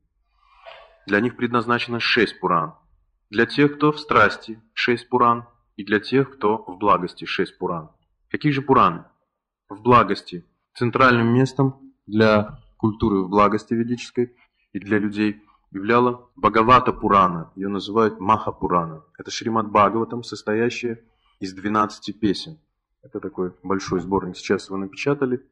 Для 1.07 1.21
них 1.21 1.37
предназначено 1.37 2.01
шесть 2.01 2.41
пуран. 2.41 2.75
Для 3.31 3.47
тех, 3.47 3.77
кто 3.77 3.93
в 3.93 4.01
страсти, 4.01 4.61
шесть 4.75 5.09
пуран, 5.09 5.47
и 5.77 5.85
для 5.85 6.01
тех, 6.01 6.31
кто 6.35 6.65
в 6.67 6.77
благости, 6.79 7.25
шесть 7.25 7.57
пуран. 7.59 7.91
Какие 8.31 8.53
же 8.53 8.63
пураны? 8.63 9.05
В 9.69 9.81
благости. 9.81 10.45
Центральным 10.75 11.29
местом 11.29 11.95
для 12.07 12.59
культуры 12.77 13.23
в 13.23 13.29
благости 13.29 13.75
ведической 13.75 14.35
и 14.73 14.81
для 14.81 14.99
людей 14.99 15.43
являла 15.71 16.29
Бхагавата 16.37 16.93
Пурана, 16.93 17.53
ее 17.55 17.69
называют 17.69 18.21
Маха 18.21 18.53
Пурана. 18.53 19.05
Это 19.19 19.31
Шримад 19.31 19.71
Бхагаватам, 19.71 20.23
состоящая 20.23 21.05
из 21.41 21.53
12 21.53 22.19
песен. 22.19 22.59
Это 23.03 23.21
такой 23.21 23.53
большой 23.63 24.01
сборник. 24.01 24.37
Сейчас 24.37 24.67
его 24.69 24.79
напечатали, 24.79 25.45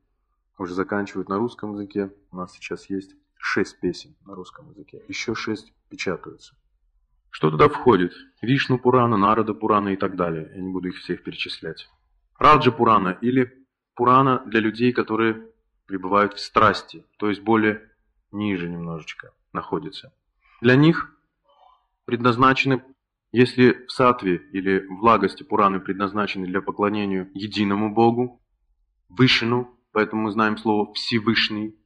уже 0.58 0.74
заканчивают 0.74 1.28
на 1.28 1.38
русском 1.38 1.72
языке. 1.72 2.12
У 2.32 2.36
нас 2.36 2.52
сейчас 2.52 2.88
есть 2.88 3.14
шесть 3.46 3.80
песен 3.80 4.16
на 4.24 4.34
русском 4.34 4.70
языке. 4.70 5.02
Еще 5.08 5.34
шесть 5.34 5.72
печатаются. 5.88 6.54
Что 7.30 7.50
туда 7.50 7.68
входит? 7.68 8.12
Вишну 8.42 8.78
Пурана, 8.78 9.16
Нарада 9.16 9.54
Пурана 9.54 9.90
и 9.90 9.96
так 9.96 10.16
далее. 10.16 10.50
Я 10.54 10.60
не 10.60 10.72
буду 10.72 10.88
их 10.88 10.96
всех 10.96 11.22
перечислять. 11.22 11.88
Раджа 12.38 12.72
Пурана 12.72 13.18
или 13.20 13.66
Пурана 13.94 14.42
для 14.46 14.60
людей, 14.60 14.92
которые 14.92 15.48
пребывают 15.86 16.34
в 16.34 16.40
страсти, 16.40 17.04
то 17.18 17.28
есть 17.28 17.42
более 17.42 17.88
ниже 18.32 18.68
немножечко 18.68 19.32
находятся. 19.52 20.12
Для 20.60 20.74
них 20.74 21.14
предназначены 22.04 22.82
если 23.32 23.84
в 23.86 23.92
сатве 23.92 24.36
или 24.52 24.86
в 24.88 25.04
лагости 25.04 25.42
Пураны 25.42 25.78
предназначены 25.78 26.46
для 26.46 26.62
поклонения 26.62 27.30
единому 27.34 27.92
Богу, 27.92 28.40
Вышину, 29.08 29.78
поэтому 29.92 30.22
мы 30.22 30.30
знаем 30.30 30.56
слово 30.56 30.92
Всевышний, 30.94 31.76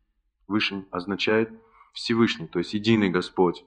Вышний 0.50 0.84
означает 0.90 1.48
Всевышний, 1.92 2.48
то 2.48 2.58
есть 2.58 2.74
единый 2.74 3.08
Господь. 3.08 3.64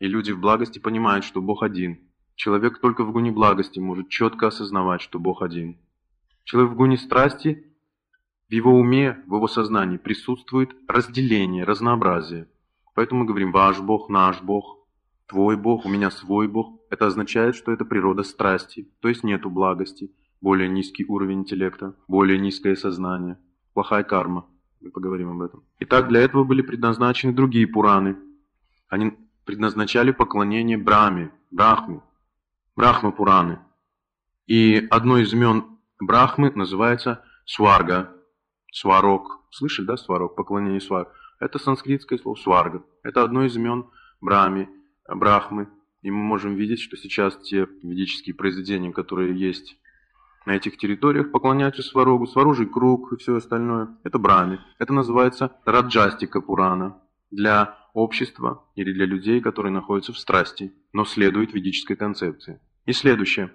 И 0.00 0.08
люди 0.08 0.32
в 0.32 0.40
благости 0.40 0.78
понимают, 0.78 1.26
что 1.26 1.42
Бог 1.42 1.62
один. 1.62 2.00
Человек 2.36 2.80
только 2.80 3.04
в 3.04 3.12
гуне 3.12 3.30
благости 3.30 3.78
может 3.78 4.08
четко 4.08 4.46
осознавать, 4.46 5.02
что 5.02 5.18
Бог 5.18 5.42
один. 5.42 5.76
Человек 6.44 6.72
в 6.72 6.76
гуне 6.76 6.96
страсти, 6.96 7.66
в 8.48 8.52
его 8.52 8.72
уме, 8.72 9.22
в 9.26 9.34
его 9.34 9.46
сознании 9.46 9.98
присутствует 9.98 10.70
разделение, 10.88 11.64
разнообразие. 11.64 12.48
Поэтому 12.94 13.20
мы 13.20 13.26
говорим 13.26 13.52
«ваш 13.52 13.80
Бог», 13.80 14.08
«наш 14.08 14.40
Бог», 14.40 14.86
«твой 15.26 15.58
Бог», 15.58 15.84
«у 15.84 15.90
меня 15.90 16.10
свой 16.10 16.48
Бог». 16.48 16.80
Это 16.88 17.06
означает, 17.06 17.56
что 17.56 17.72
это 17.72 17.84
природа 17.84 18.22
страсти, 18.22 18.90
то 19.00 19.08
есть 19.08 19.22
нету 19.22 19.50
благости, 19.50 20.10
более 20.40 20.70
низкий 20.70 21.04
уровень 21.04 21.40
интеллекта, 21.40 21.94
более 22.08 22.38
низкое 22.38 22.74
сознание, 22.74 23.38
плохая 23.74 24.02
карма. 24.02 24.46
Мы 24.82 24.90
поговорим 24.90 25.30
об 25.30 25.42
этом. 25.42 25.62
Итак, 25.78 26.08
для 26.08 26.20
этого 26.20 26.42
были 26.42 26.60
предназначены 26.60 27.32
другие 27.32 27.68
Пураны. 27.68 28.16
Они 28.88 29.12
предназначали 29.44 30.10
поклонение 30.10 30.76
Браме, 30.76 31.30
Брахме, 31.52 32.02
Брахма 32.74 33.12
Пураны. 33.12 33.60
И 34.46 34.86
одно 34.90 35.18
из 35.18 35.32
имен 35.32 35.78
Брахмы 36.00 36.50
называется 36.50 37.24
Сварга, 37.46 38.12
Сварог. 38.72 39.46
Слышали, 39.50 39.86
да, 39.86 39.96
Сварог, 39.96 40.34
поклонение 40.34 40.80
Сварг? 40.80 41.08
Это 41.38 41.60
санскритское 41.60 42.18
слово 42.18 42.36
Сварга. 42.36 42.84
Это 43.04 43.22
одно 43.22 43.44
из 43.44 43.56
имен 43.56 43.86
Брахми, 44.20 44.68
Брахмы. 45.08 45.68
И 46.02 46.10
мы 46.10 46.18
можем 46.18 46.56
видеть, 46.56 46.80
что 46.80 46.96
сейчас 46.96 47.36
те 47.36 47.68
ведические 47.84 48.34
произведения, 48.34 48.92
которые 48.92 49.38
есть 49.38 49.76
на 50.46 50.52
этих 50.52 50.76
территориях, 50.76 51.30
поклоняются 51.30 51.82
Сварогу, 51.82 52.26
Сварожий 52.26 52.66
круг 52.66 53.12
и 53.12 53.16
все 53.16 53.36
остальное. 53.36 53.96
Это 54.04 54.18
Брахми. 54.18 54.60
Это 54.78 54.92
называется 54.92 55.52
Раджастика 55.64 56.40
Пурана 56.40 57.00
для 57.30 57.76
общества 57.94 58.64
или 58.74 58.92
для 58.92 59.06
людей, 59.06 59.40
которые 59.40 59.72
находятся 59.72 60.12
в 60.12 60.18
страсти, 60.18 60.72
но 60.92 61.04
следуют 61.04 61.52
ведической 61.52 61.96
концепции. 61.96 62.60
И 62.86 62.92
следующее. 62.92 63.52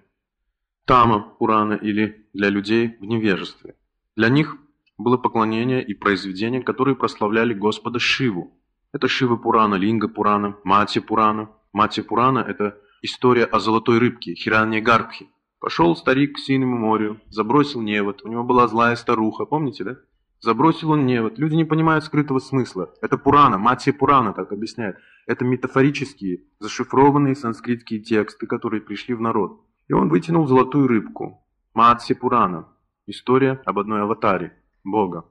Тама 0.85 1.19
Пурана 1.19 1.73
или 1.73 2.29
для 2.33 2.49
людей 2.49 2.95
в 2.99 3.05
невежестве. 3.05 3.75
Для 4.15 4.29
них 4.29 4.55
было 4.97 5.17
поклонение 5.17 5.83
и 5.83 5.93
произведения, 5.93 6.61
которые 6.61 6.95
прославляли 6.95 7.53
Господа 7.53 7.99
Шиву. 7.99 8.57
Это 8.93 9.07
Шива 9.07 9.35
Пурана, 9.35 9.75
Линга 9.75 10.07
Пурана, 10.07 10.57
Мати 10.63 10.99
Пурана. 10.99 11.49
Мати 11.73 12.01
Пурана– 12.01 12.39
это 12.47 12.79
история 13.01 13.43
о 13.43 13.59
золотой 13.59 13.99
рыбке, 13.99 14.33
Хиранья 14.33 14.81
Гарбхи. 14.81 15.29
Пошел 15.59 15.95
старик 15.95 16.35
к 16.35 16.39
синему 16.39 16.77
морю, 16.77 17.19
забросил 17.29 17.81
невод, 17.81 18.23
у 18.23 18.27
него 18.27 18.43
была 18.43 18.67
злая 18.67 18.95
старуха, 18.95 19.45
помните, 19.45 19.83
да? 19.83 19.97
Забросил 20.39 20.91
он 20.91 21.07
невод. 21.07 21.39
Люди 21.39 21.55
не 21.55 21.65
понимают 21.65 22.03
скрытого 22.03 22.37
смысла. 22.39 22.93
Это 23.01 23.17
Пурана, 23.17 23.57
Матья 23.57 23.91
Пурана 23.91 24.33
так 24.33 24.51
объясняет. 24.51 24.97
Это 25.25 25.43
метафорические, 25.43 26.43
зашифрованные 26.59 27.35
санскритские 27.35 28.01
тексты, 28.01 28.45
которые 28.45 28.81
пришли 28.81 29.15
в 29.15 29.21
народ. 29.21 29.65
И 29.87 29.93
он 29.93 30.09
вытянул 30.09 30.45
золотую 30.45 30.87
рыбку. 30.87 31.43
Матья 31.73 32.13
Пурана. 32.13 32.67
История 33.07 33.61
об 33.65 33.79
одной 33.79 34.01
аватаре, 34.01 34.53
Бога. 34.83 35.25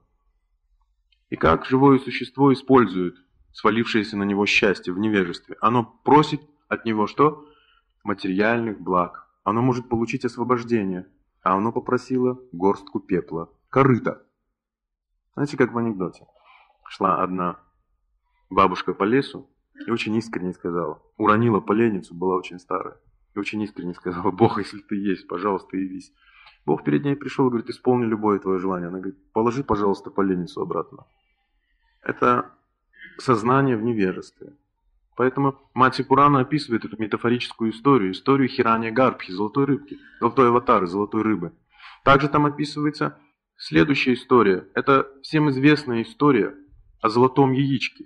И 1.29 1.35
как 1.35 1.65
живое 1.65 1.99
существо 1.99 2.51
использует 2.51 3.15
свалившееся 3.53 4.17
на 4.17 4.23
него 4.23 4.45
счастье 4.45 4.93
в 4.93 4.99
невежестве. 4.99 5.55
Оно 5.61 5.83
просит 6.03 6.41
от 6.67 6.85
него 6.85 7.07
что? 7.07 7.47
Материальных 8.03 8.79
благ. 8.79 9.26
Оно 9.47 9.61
может 9.61 9.87
получить 9.87 10.25
освобождение. 10.25 11.07
А 11.41 11.55
оно 11.55 11.71
попросило 11.71 12.37
горстку 12.51 12.99
пепла. 12.99 13.49
Корыто. 13.69 14.21
Знаете, 15.35 15.55
как 15.55 15.71
в 15.71 15.77
анекдоте. 15.77 16.27
Шла 16.89 17.23
одна 17.23 17.57
бабушка 18.49 18.93
по 18.93 19.05
лесу 19.05 19.49
и 19.85 19.89
очень 19.89 20.13
искренне 20.17 20.51
сказала. 20.51 21.01
Уронила 21.15 21.61
поленницу, 21.61 22.13
была 22.13 22.35
очень 22.35 22.59
старая. 22.59 22.97
И 23.35 23.39
очень 23.39 23.61
искренне 23.61 23.93
сказала, 23.93 24.31
Бог, 24.31 24.57
если 24.57 24.79
ты 24.79 24.97
есть, 24.97 25.29
пожалуйста, 25.29 25.77
явись. 25.77 26.11
Бог 26.65 26.83
перед 26.83 27.05
ней 27.05 27.15
пришел 27.15 27.47
и 27.47 27.49
говорит, 27.49 27.69
исполни 27.69 28.03
любое 28.03 28.39
твое 28.39 28.59
желание. 28.59 28.89
Она 28.89 28.99
говорит, 28.99 29.31
положи, 29.31 29.63
пожалуйста, 29.63 30.11
поленницу 30.11 30.59
обратно. 30.59 31.05
Это 32.01 32.51
сознание 33.17 33.77
в 33.77 33.81
невежестве. 33.81 34.57
Поэтому 35.17 35.59
Мати 35.73 36.03
Пурана 36.03 36.39
описывает 36.39 36.85
эту 36.85 36.95
метафорическую 36.97 37.71
историю, 37.71 38.11
историю 38.11 38.47
Хирания 38.47 38.91
Гарбхи, 38.91 39.31
золотой 39.31 39.65
рыбки, 39.65 39.97
золотой 40.21 40.47
аватары, 40.47 40.87
золотой 40.87 41.23
рыбы. 41.23 41.53
Также 42.05 42.29
там 42.29 42.45
описывается 42.45 43.17
Следующая 43.59 44.13
история– 44.13 44.67
это 44.75 45.07
всем 45.23 45.49
известная 45.49 46.03
история 46.03 46.53
о 47.01 47.09
золотом 47.09 47.53
яичке. 47.53 48.05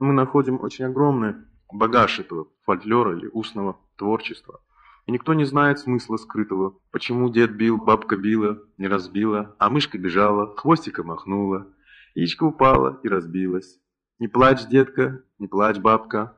Мы 0.00 0.12
находим 0.12 0.60
очень 0.60 0.86
огромный 0.86 1.36
багаж 1.72 2.18
этого 2.18 2.48
фольклора 2.64 3.16
или 3.16 3.28
устного 3.28 3.78
творчества. 3.96 4.60
И 5.06 5.12
никто 5.12 5.34
не 5.34 5.44
знает 5.44 5.78
смысла 5.78 6.16
скрытого, 6.16 6.80
почему 6.90 7.30
дед 7.30 7.54
бил, 7.54 7.76
бабка 7.76 8.16
била, 8.16 8.58
не 8.76 8.88
разбила, 8.88 9.54
а 9.60 9.70
мышка 9.70 9.98
бежала, 9.98 10.56
хвостиком 10.56 11.06
махнула, 11.06 11.68
яичко 12.16 12.42
упала 12.42 12.98
и 13.04 13.08
разбилась. 13.08 13.78
Не 14.18 14.28
плачь, 14.28 14.66
детка, 14.66 15.22
не 15.38 15.46
плачь, 15.46 15.78
бабка, 15.78 16.36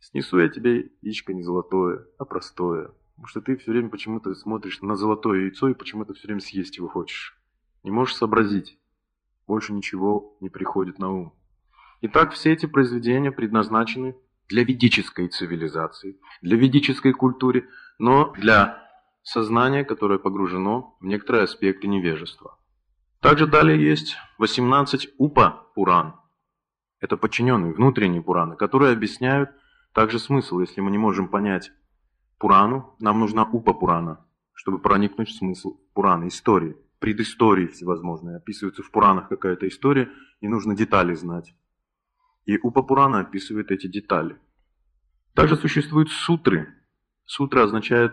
снесу 0.00 0.38
я 0.38 0.48
тебе 0.48 0.92
яичко 1.02 1.34
не 1.34 1.42
золотое, 1.42 2.06
а 2.18 2.24
простое, 2.24 2.92
потому 3.10 3.26
что 3.26 3.40
ты 3.40 3.56
все 3.56 3.72
время 3.72 3.88
почему-то 3.88 4.34
смотришь 4.34 4.80
на 4.80 4.94
золотое 4.94 5.42
яйцо 5.42 5.68
и 5.68 5.74
почему-то 5.74 6.14
все 6.14 6.28
время 6.28 6.40
съесть 6.40 6.76
его 6.76 6.88
хочешь. 6.88 7.36
Не 7.82 7.90
можешь 7.90 8.14
сообразить. 8.14 8.78
Больше 9.46 9.72
ничего 9.72 10.36
не 10.40 10.48
приходит 10.48 10.98
на 11.00 11.10
ум. 11.10 11.34
Итак, 12.02 12.32
все 12.32 12.52
эти 12.52 12.66
произведения 12.66 13.32
предназначены 13.32 14.16
для 14.48 14.62
ведической 14.62 15.28
цивилизации, 15.28 16.20
для 16.42 16.56
ведической 16.56 17.12
культуры, 17.12 17.68
но 17.98 18.32
для 18.32 18.88
сознания, 19.22 19.84
которое 19.84 20.18
погружено 20.18 20.96
в 21.00 21.04
некоторые 21.04 21.44
аспекты 21.44 21.88
невежества. 21.88 22.58
Также 23.20 23.46
далее 23.46 23.82
есть 23.84 24.16
18 24.38 25.14
упа-пуран. 25.18 26.14
Это 27.00 27.16
подчиненные, 27.16 27.72
внутренние 27.72 28.22
пураны, 28.22 28.56
которые 28.56 28.92
объясняют 28.92 29.50
также 29.92 30.18
смысл. 30.18 30.60
Если 30.60 30.80
мы 30.80 30.90
не 30.90 30.98
можем 30.98 31.28
понять 31.28 31.72
Пурану, 32.38 32.94
нам 33.00 33.20
нужна 33.20 33.44
упа-пурана, 33.44 34.24
чтобы 34.52 34.78
проникнуть 34.78 35.28
в 35.28 35.36
смысл 35.36 35.78
Пурана, 35.94 36.28
истории 36.28 36.76
предыстории 37.00 37.66
всевозможные. 37.66 38.36
Описывается 38.36 38.82
в 38.82 38.90
Пуранах 38.92 39.28
какая-то 39.28 39.66
история, 39.66 40.08
и 40.40 40.46
нужно 40.46 40.76
детали 40.76 41.14
знать. 41.14 41.54
И 42.44 42.58
Упа 42.58 42.82
Пурана 42.82 43.20
описывает 43.20 43.70
эти 43.70 43.88
детали. 43.88 44.36
Также 45.34 45.56
существуют 45.56 46.10
сутры. 46.10 46.74
Сутра 47.24 47.64
означает 47.64 48.12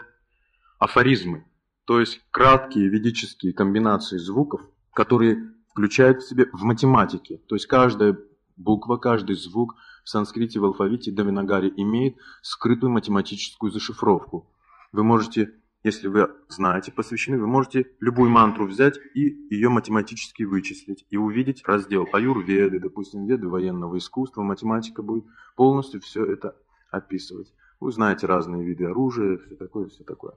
афоризмы, 0.80 1.45
то 1.86 2.00
есть 2.00 2.21
краткие 2.32 2.88
ведические 2.88 3.54
комбинации 3.54 4.17
звуков, 4.17 4.62
которые 4.93 5.54
включают 5.69 6.21
в 6.21 6.30
себе 6.30 6.45
в 6.54 6.63
математике. 6.63 7.38
То 7.47 7.56
есть 7.56 7.65
каждая 7.65 8.17
буква, 8.58 8.98
каждый 8.98 9.36
звук 9.36 9.76
в 10.04 10.10
санскрите, 10.10 10.60
в 10.60 10.65
алфавите 10.65 11.12
Давинагари 11.12 11.74
имеет 11.78 12.17
скрытую 12.41 12.91
математическую 12.91 13.72
зашифровку. 13.72 14.50
Вы 14.91 15.04
можете 15.04 15.54
если 15.84 16.08
вы 16.08 16.30
знаете, 16.50 16.91
посвящены, 16.91 17.39
вы 17.39 17.48
можете 17.48 17.89
любую 18.02 18.30
мантру 18.30 18.65
взять 18.65 19.00
и 19.13 19.48
ее 19.50 19.70
математически 19.70 20.43
вычислить 20.43 21.06
и 21.10 21.15
увидеть 21.17 21.63
раздел 21.65 22.06
аюрведы, 22.12 22.80
допустим, 22.80 23.26
веды 23.26 23.48
военного 23.48 23.98
искусства, 23.98 24.41
математика 24.41 25.02
будет 25.02 25.26
полностью 25.56 26.02
все 26.02 26.26
это 26.26 26.58
описывать. 26.91 27.54
Вы 27.80 27.91
знаете 27.91 28.28
разные 28.28 28.65
виды 28.65 28.86
оружия, 28.86 29.38
все 29.38 29.56
такое, 29.56 29.88
все 29.88 30.04
такое. 30.04 30.34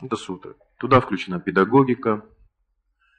Это 0.00 0.16
сутры. 0.16 0.56
Туда 0.78 1.00
включена 1.00 1.40
педагогика, 1.40 2.24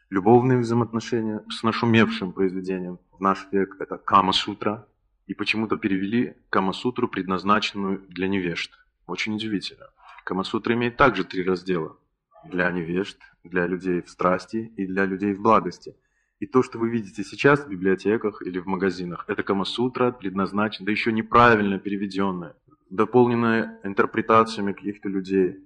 любовные 0.09 0.59
взаимоотношения 0.59 1.43
с 1.49 1.61
нашумевшим 1.61 2.31
произведением 2.31 2.99
в 3.17 3.21
наш 3.21 3.47
век. 3.51 3.75
Это 3.79 3.97
Кама-сутра. 3.97 4.87
И 5.27 5.33
почему-то 5.33 5.77
перевели 5.77 6.35
Кама-сутру, 6.49 7.07
предназначенную 7.07 7.99
для 8.09 8.27
невежд. 8.27 8.71
Очень 9.07 9.35
удивительно. 9.35 9.87
Камасутра 10.23 10.73
имеет 10.73 10.97
также 10.97 11.23
три 11.23 11.43
раздела. 11.43 11.97
Для 12.45 12.71
невежд, 12.71 13.17
для 13.43 13.67
людей 13.67 14.01
в 14.01 14.09
страсти 14.09 14.73
и 14.75 14.85
для 14.87 15.05
людей 15.05 15.33
в 15.33 15.41
благости. 15.41 15.95
И 16.39 16.47
то, 16.47 16.63
что 16.63 16.79
вы 16.79 16.89
видите 16.89 17.23
сейчас 17.23 17.63
в 17.63 17.69
библиотеках 17.69 18.41
или 18.41 18.59
в 18.59 18.65
магазинах, 18.65 19.25
это 19.27 19.43
Камасутра 19.43 20.11
предназначена, 20.11 20.85
да 20.85 20.91
еще 20.91 21.11
неправильно 21.11 21.79
переведенная, 21.79 22.55
дополненная 22.89 23.79
интерпретациями 23.83 24.73
каких-то 24.73 25.09
людей. 25.09 25.59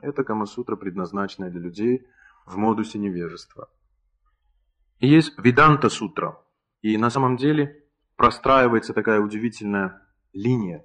Это 0.00 0.24
Камасутра, 0.24 0.76
предназначенная 0.76 1.50
для 1.50 1.60
людей 1.60 2.06
в 2.46 2.56
модусе 2.56 2.98
невежества. 2.98 3.68
И 5.00 5.08
есть 5.08 5.36
Виданта 5.38 5.88
Сутра. 5.88 6.38
И 6.82 6.96
на 6.98 7.10
самом 7.10 7.36
деле 7.36 7.84
простраивается 8.16 8.92
такая 8.92 9.20
удивительная 9.20 10.02
линия, 10.32 10.84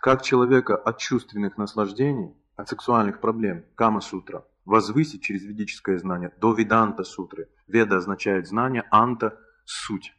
как 0.00 0.22
человека 0.22 0.76
от 0.76 0.98
чувственных 0.98 1.56
наслаждений 1.56 2.34
от 2.56 2.68
сексуальных 2.68 3.20
проблем, 3.20 3.64
Кама-сутра, 3.74 4.46
возвысить 4.64 5.22
через 5.22 5.44
ведическое 5.44 5.98
знание 5.98 6.32
до 6.40 6.54
Веданта-сутры. 6.54 7.48
Веда 7.66 7.96
означает 7.96 8.46
знание, 8.46 8.84
Анта– 8.90 9.38
суть. 9.64 10.12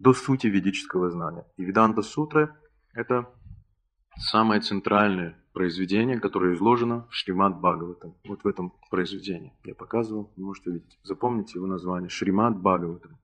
до 0.00 0.14
сути 0.14 0.46
ведического 0.46 1.10
знания. 1.10 1.44
И 1.56 1.64
Веданта 1.64 2.02
Сутра– 2.02 2.56
это 2.94 3.28
самое 4.16 4.60
центральное 4.60 5.36
произведение, 5.52 6.18
которое 6.18 6.54
изложено 6.54 7.06
в 7.10 7.14
Шримад 7.14 7.60
Бхагаватам. 7.60 8.16
Вот 8.24 8.42
в 8.42 8.46
этом 8.46 8.72
произведении 8.90 9.52
я 9.64 9.74
показывал, 9.74 10.32
вы 10.36 10.44
можете 10.44 10.70
видеть. 10.70 10.98
Запомните 11.02 11.58
его 11.58 11.66
название– 11.66 12.08
Шримад 12.10 12.56
Бхагаватам. 12.56 13.18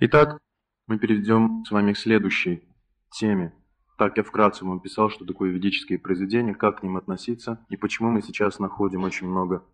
Итак, 0.00 0.38
мы 0.86 0.98
перейдем 0.98 1.64
с 1.66 1.70
вами 1.70 1.92
к 1.92 1.98
следующей 1.98 2.62
теме. 3.10 3.52
Так 3.98 4.16
я 4.16 4.22
вкратце 4.22 4.64
вам 4.64 4.80
писал, 4.80 5.10
что 5.10 5.24
такое 5.24 5.50
ведические 5.50 5.98
произведения, 5.98 6.54
как 6.54 6.80
к 6.80 6.82
ним 6.82 6.96
относиться 6.96 7.64
и 7.68 7.76
почему 7.76 8.10
мы 8.10 8.22
сейчас 8.22 8.58
находим 8.58 9.04
очень 9.04 9.26
много 9.26 9.64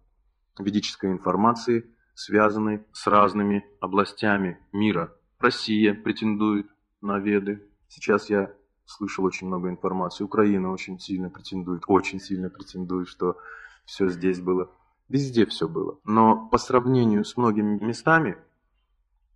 ведической 0.59 1.11
информации, 1.11 1.87
связанной 2.15 2.85
с 2.93 3.07
разными 3.07 3.67
областями 3.81 4.59
мира. 4.73 5.13
Россия 5.39 5.95
претендует 5.95 6.67
на 7.01 7.19
веды. 7.19 7.69
Сейчас 7.89 8.31
я 8.31 8.53
слышал 8.85 9.25
очень 9.25 9.49
много 9.49 9.69
информации. 9.69 10.25
Украина 10.25 10.71
очень 10.71 10.99
сильно 11.01 11.31
претендует, 11.31 11.83
очень 11.89 12.21
сильно 12.21 12.49
претендует, 12.49 13.09
что 13.09 13.39
все 13.85 14.09
здесь 14.09 14.41
было. 14.41 14.71
Везде 15.09 15.47
все 15.47 15.69
было. 15.69 15.99
Но 16.05 16.49
по 16.49 16.59
сравнению 16.59 17.25
с 17.25 17.37
многими 17.37 17.79
местами, 17.85 18.37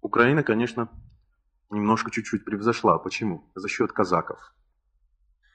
Украина, 0.01 0.43
конечно, 0.43 0.89
немножко 1.71 2.11
чуть-чуть 2.11 2.45
превзошла. 2.45 2.99
Почему? 2.99 3.51
За 3.55 3.69
счет 3.69 3.93
казаков. 3.93 4.55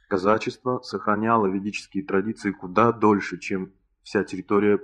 Казачество 0.10 0.82
сохраняло 0.82 1.48
ведические 1.48 2.04
традиции 2.04 2.52
куда 2.52 2.92
дольше, 2.92 3.38
чем 3.40 3.74
вся 4.04 4.24
территория 4.24 4.80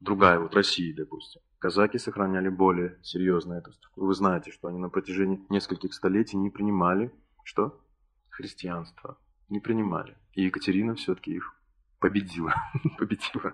другая, 0.00 0.38
вот 0.38 0.54
России, 0.54 0.92
допустим. 0.92 1.42
Казаки 1.58 1.98
сохраняли 1.98 2.48
более 2.48 2.98
серьезно 3.02 3.54
эту 3.54 3.72
структуру. 3.72 4.06
Вы 4.06 4.14
знаете, 4.14 4.50
что 4.50 4.68
они 4.68 4.78
на 4.78 4.88
протяжении 4.88 5.44
нескольких 5.50 5.92
столетий 5.92 6.38
не 6.38 6.48
принимали, 6.48 7.12
что? 7.44 7.84
Христианство. 8.30 9.18
Не 9.50 9.60
принимали. 9.60 10.16
И 10.32 10.44
Екатерина 10.44 10.94
все-таки 10.94 11.32
их 11.32 11.54
победила. 11.98 12.54
победила. 12.98 13.52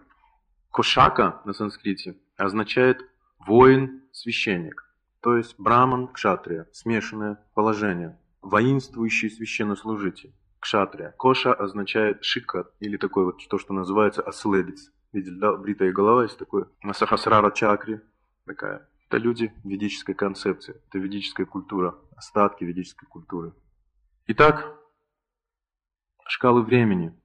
Кошака 0.71 1.43
на 1.45 1.53
санскрите 1.53 2.17
означает 2.37 3.01
воин-священник. 3.41 4.86
То 5.27 5.37
есть 5.37 5.57
браман, 5.59 6.07
кшатрия, 6.07 6.69
смешанное 6.71 7.45
положение. 7.53 8.17
Воинствующий 8.43 9.29
священнослужитель. 9.29 10.33
Кшатрия. 10.61 11.17
Коша 11.19 11.53
означает 11.53 12.23
шика, 12.25 12.71
или 12.79 12.97
такой 12.97 13.25
вот 13.25 13.39
то, 13.49 13.59
что 13.59 13.75
называется 13.75 14.23
оследец. 14.23 14.93
Видели, 15.13 15.37
да, 15.37 15.57
бритая 15.57 15.91
голова 15.91 16.23
есть 16.23 16.39
такое. 16.39 16.69
На 16.81 16.93
Сахасрара 16.93 17.51
чакре 17.51 18.03
такая. 18.45 18.89
Это 19.09 19.17
люди 19.17 19.53
ведической 19.65 20.15
концепции, 20.15 20.81
это 20.89 21.01
ведическая 21.01 21.45
культура, 21.45 21.99
остатки 22.17 22.63
ведической 22.63 23.09
культуры. 23.09 23.53
Итак, 24.29 24.79
шкалы 26.29 26.63
времени. 26.63 27.21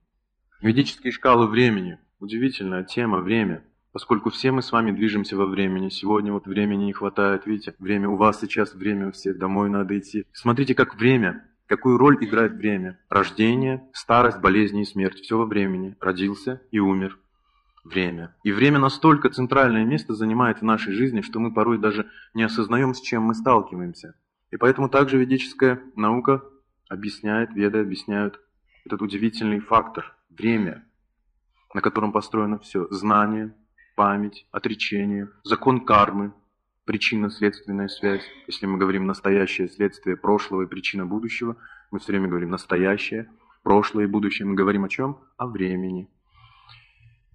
Ведические 0.60 1.12
шкалы 1.12 1.46
времени. 1.46 2.00
Удивительная 2.18 2.84
тема, 2.84 3.20
время. 3.20 3.64
Поскольку 3.92 4.30
все 4.30 4.52
мы 4.52 4.62
с 4.62 4.72
вами 4.72 4.92
движемся 4.92 5.36
во 5.36 5.46
времени. 5.46 5.90
Сегодня 5.90 6.32
вот 6.32 6.48
времени 6.48 6.86
не 6.86 6.94
хватает, 6.94 7.46
видите, 7.46 7.76
время 7.80 8.10
у 8.10 8.16
вас 8.16 8.40
сейчас, 8.40 8.74
время 8.74 9.10
у 9.10 9.12
всех, 9.12 9.38
домой 9.38 9.70
надо 9.70 9.98
идти. 9.98 10.26
Смотрите, 10.32 10.76
как 10.76 10.96
время, 10.96 11.46
какую 11.68 11.98
роль 11.98 12.18
играет 12.24 12.54
время. 12.54 13.00
Рождение, 13.10 13.84
старость, 13.94 14.40
болезни 14.40 14.84
и 14.84 14.86
смерть. 14.86 15.20
Все 15.20 15.38
во 15.38 15.46
времени. 15.46 15.98
Родился 16.00 16.62
и 16.72 16.80
умер 16.80 17.20
время. 17.84 18.36
И 18.44 18.52
время 18.52 18.80
настолько 18.80 19.30
центральное 19.30 19.84
место 19.84 20.14
занимает 20.14 20.60
в 20.60 20.66
нашей 20.66 20.94
жизни, 20.94 21.22
что 21.22 21.40
мы 21.40 21.54
порой 21.54 21.78
даже 21.78 22.08
не 22.34 22.44
осознаем, 22.44 22.94
с 22.94 23.02
чем 23.02 23.24
мы 23.24 23.36
сталкиваемся. 23.36 24.16
И 24.52 24.58
поэтому 24.58 24.88
также 24.88 25.18
ведическая 25.18 25.82
наука 25.96 26.44
объясняет, 26.90 27.52
веды 27.54 27.80
объясняют 27.80 28.40
этот 28.86 29.02
удивительный 29.02 29.60
фактор– 29.60 30.16
время, 30.30 30.86
на 31.74 31.82
котором 31.82 32.12
построено 32.12 32.60
все. 32.60 32.88
Знание, 32.90 33.54
память, 34.02 34.48
отречение, 34.50 35.30
закон 35.44 35.86
кармы, 35.86 36.34
причинно-следственная 36.86 37.88
связь. 37.88 38.24
Если 38.48 38.66
мы 38.66 38.80
говорим 38.80 39.06
настоящее 39.06 39.70
следствие 39.70 40.18
прошлого 40.18 40.64
и 40.64 40.66
причина 40.66 41.06
будущего, 41.06 41.56
мы 41.92 42.00
все 42.00 42.12
время 42.12 42.28
говорим 42.28 42.50
настоящее, 42.50 43.30
прошлое 43.62 44.06
и 44.06 44.08
будущее. 44.08 44.48
Мы 44.48 44.56
говорим 44.56 44.86
о 44.86 44.90
чем? 44.90 45.20
О 45.38 45.46
времени. 45.46 46.10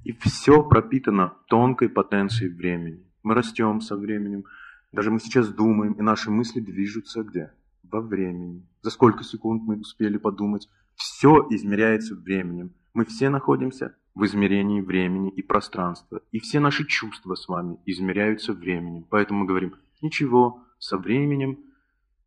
И 0.02 0.10
все 0.10 0.60
пропитано 0.60 1.34
тонкой 1.46 1.88
потенцией 1.88 2.52
времени. 2.52 3.06
Мы 3.22 3.34
растем 3.34 3.80
со 3.80 3.94
временем. 3.94 4.44
Даже 4.90 5.12
мы 5.12 5.20
сейчас 5.20 5.46
думаем, 5.46 5.92
и 5.92 6.02
наши 6.02 6.32
мысли 6.32 6.58
движутся 6.58 7.22
где? 7.22 7.52
Во 7.84 8.00
времени. 8.00 8.66
За 8.82 8.90
сколько 8.90 9.22
секунд 9.22 9.62
мы 9.62 9.78
успели 9.78 10.16
подумать? 10.16 10.68
Все 10.96 11.46
измеряется 11.48 12.16
временем. 12.16 12.74
Мы 12.92 13.04
все 13.04 13.30
находимся 13.30 13.94
в 14.16 14.24
измерении 14.24 14.80
времени 14.80 15.30
и 15.30 15.42
пространства. 15.42 16.22
И 16.32 16.40
все 16.40 16.58
наши 16.58 16.86
чувства 16.86 17.34
с 17.34 17.48
вами 17.48 17.76
измеряются 17.84 18.54
временем. 18.54 19.04
Поэтому 19.10 19.40
мы 19.40 19.46
говорим, 19.46 19.74
ничего, 20.00 20.64
со 20.78 20.96
временем 20.96 21.58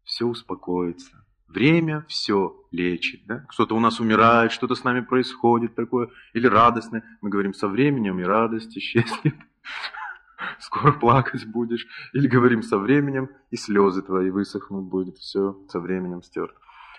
все 0.04 0.26
успокоится. 0.26 1.26
Время 1.48 2.06
все 2.08 2.56
лечит. 2.70 3.26
Да? 3.26 3.44
Кто-то 3.50 3.76
у 3.76 3.80
нас 3.80 4.00
умирает, 4.00 4.52
что-то 4.52 4.76
с 4.76 4.84
нами 4.84 5.00
происходит 5.00 5.74
такое, 5.74 6.10
или 6.34 6.46
радостное. 6.46 7.04
Мы 7.22 7.32
говорим, 7.32 7.56
со 7.56 7.68
временем 7.68 8.20
и 8.20 8.24
радость 8.24 8.78
исчезнет. 8.78 9.34
Скоро 10.60 10.92
плакать 10.92 11.48
будешь. 11.48 11.88
Или 12.14 12.28
говорим, 12.28 12.62
со 12.62 12.78
временем 12.78 13.32
и 13.50 13.56
слезы 13.56 14.04
твои 14.04 14.30
высохнут, 14.30 14.86
будет 14.86 15.18
все 15.18 15.60
со 15.68 15.80
временем 15.80 16.22
стерто. 16.22 16.56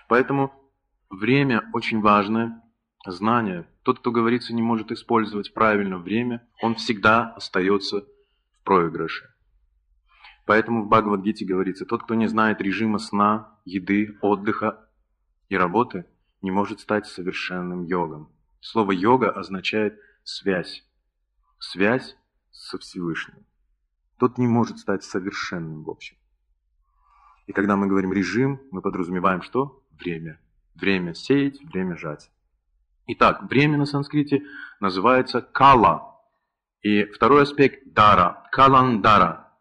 Поэтому 0.09 0.51
время 1.09 1.69
очень 1.71 2.01
важное 2.01 2.61
знание. 3.07 3.65
Тот, 3.83 3.99
кто 3.99 4.11
говорится, 4.11 4.53
не 4.53 4.61
может 4.61 4.91
использовать 4.91 5.53
правильно 5.53 5.97
время, 5.97 6.47
он 6.61 6.75
всегда 6.75 7.31
остается 7.31 8.01
в 8.01 8.63
проигрыше. 8.63 9.33
Поэтому 10.45 10.83
в 10.83 10.87
Бхагавадгите 10.87 11.45
говорится, 11.45 11.85
тот, 11.85 12.03
кто 12.03 12.13
не 12.13 12.27
знает 12.27 12.61
режима 12.61 12.99
сна, 12.99 13.59
еды, 13.65 14.17
отдыха 14.21 14.87
и 15.49 15.55
работы, 15.55 16.05
не 16.41 16.51
может 16.51 16.79
стать 16.79 17.07
совершенным 17.07 17.83
йогом. 17.83 18.31
Слово 18.59 18.91
йога 18.91 19.31
означает 19.31 19.99
связь. 20.23 20.83
Связь 21.59 22.15
со 22.51 22.77
Всевышним. 22.77 23.45
Тот 24.17 24.37
не 24.37 24.47
может 24.47 24.77
стать 24.77 25.03
совершенным 25.03 25.83
в 25.83 25.89
общем. 25.89 26.17
И 27.47 27.53
когда 27.53 27.75
мы 27.75 27.87
говорим 27.87 28.13
режим, 28.13 28.61
мы 28.71 28.81
подразумеваем 28.81 29.41
что? 29.41 29.83
Время. 29.91 30.39
Время 30.75 31.13
сеять, 31.13 31.59
время 31.61 31.97
жать. 31.97 32.31
Итак, 33.13 33.43
время 33.49 33.77
на 33.77 33.85
санскрите 33.85 34.41
называется 34.79 35.41
кала. 35.41 36.17
И 36.81 37.03
второй 37.03 37.43
аспект– 37.43 37.83
дара, 37.93 38.47
каландара 38.53 39.51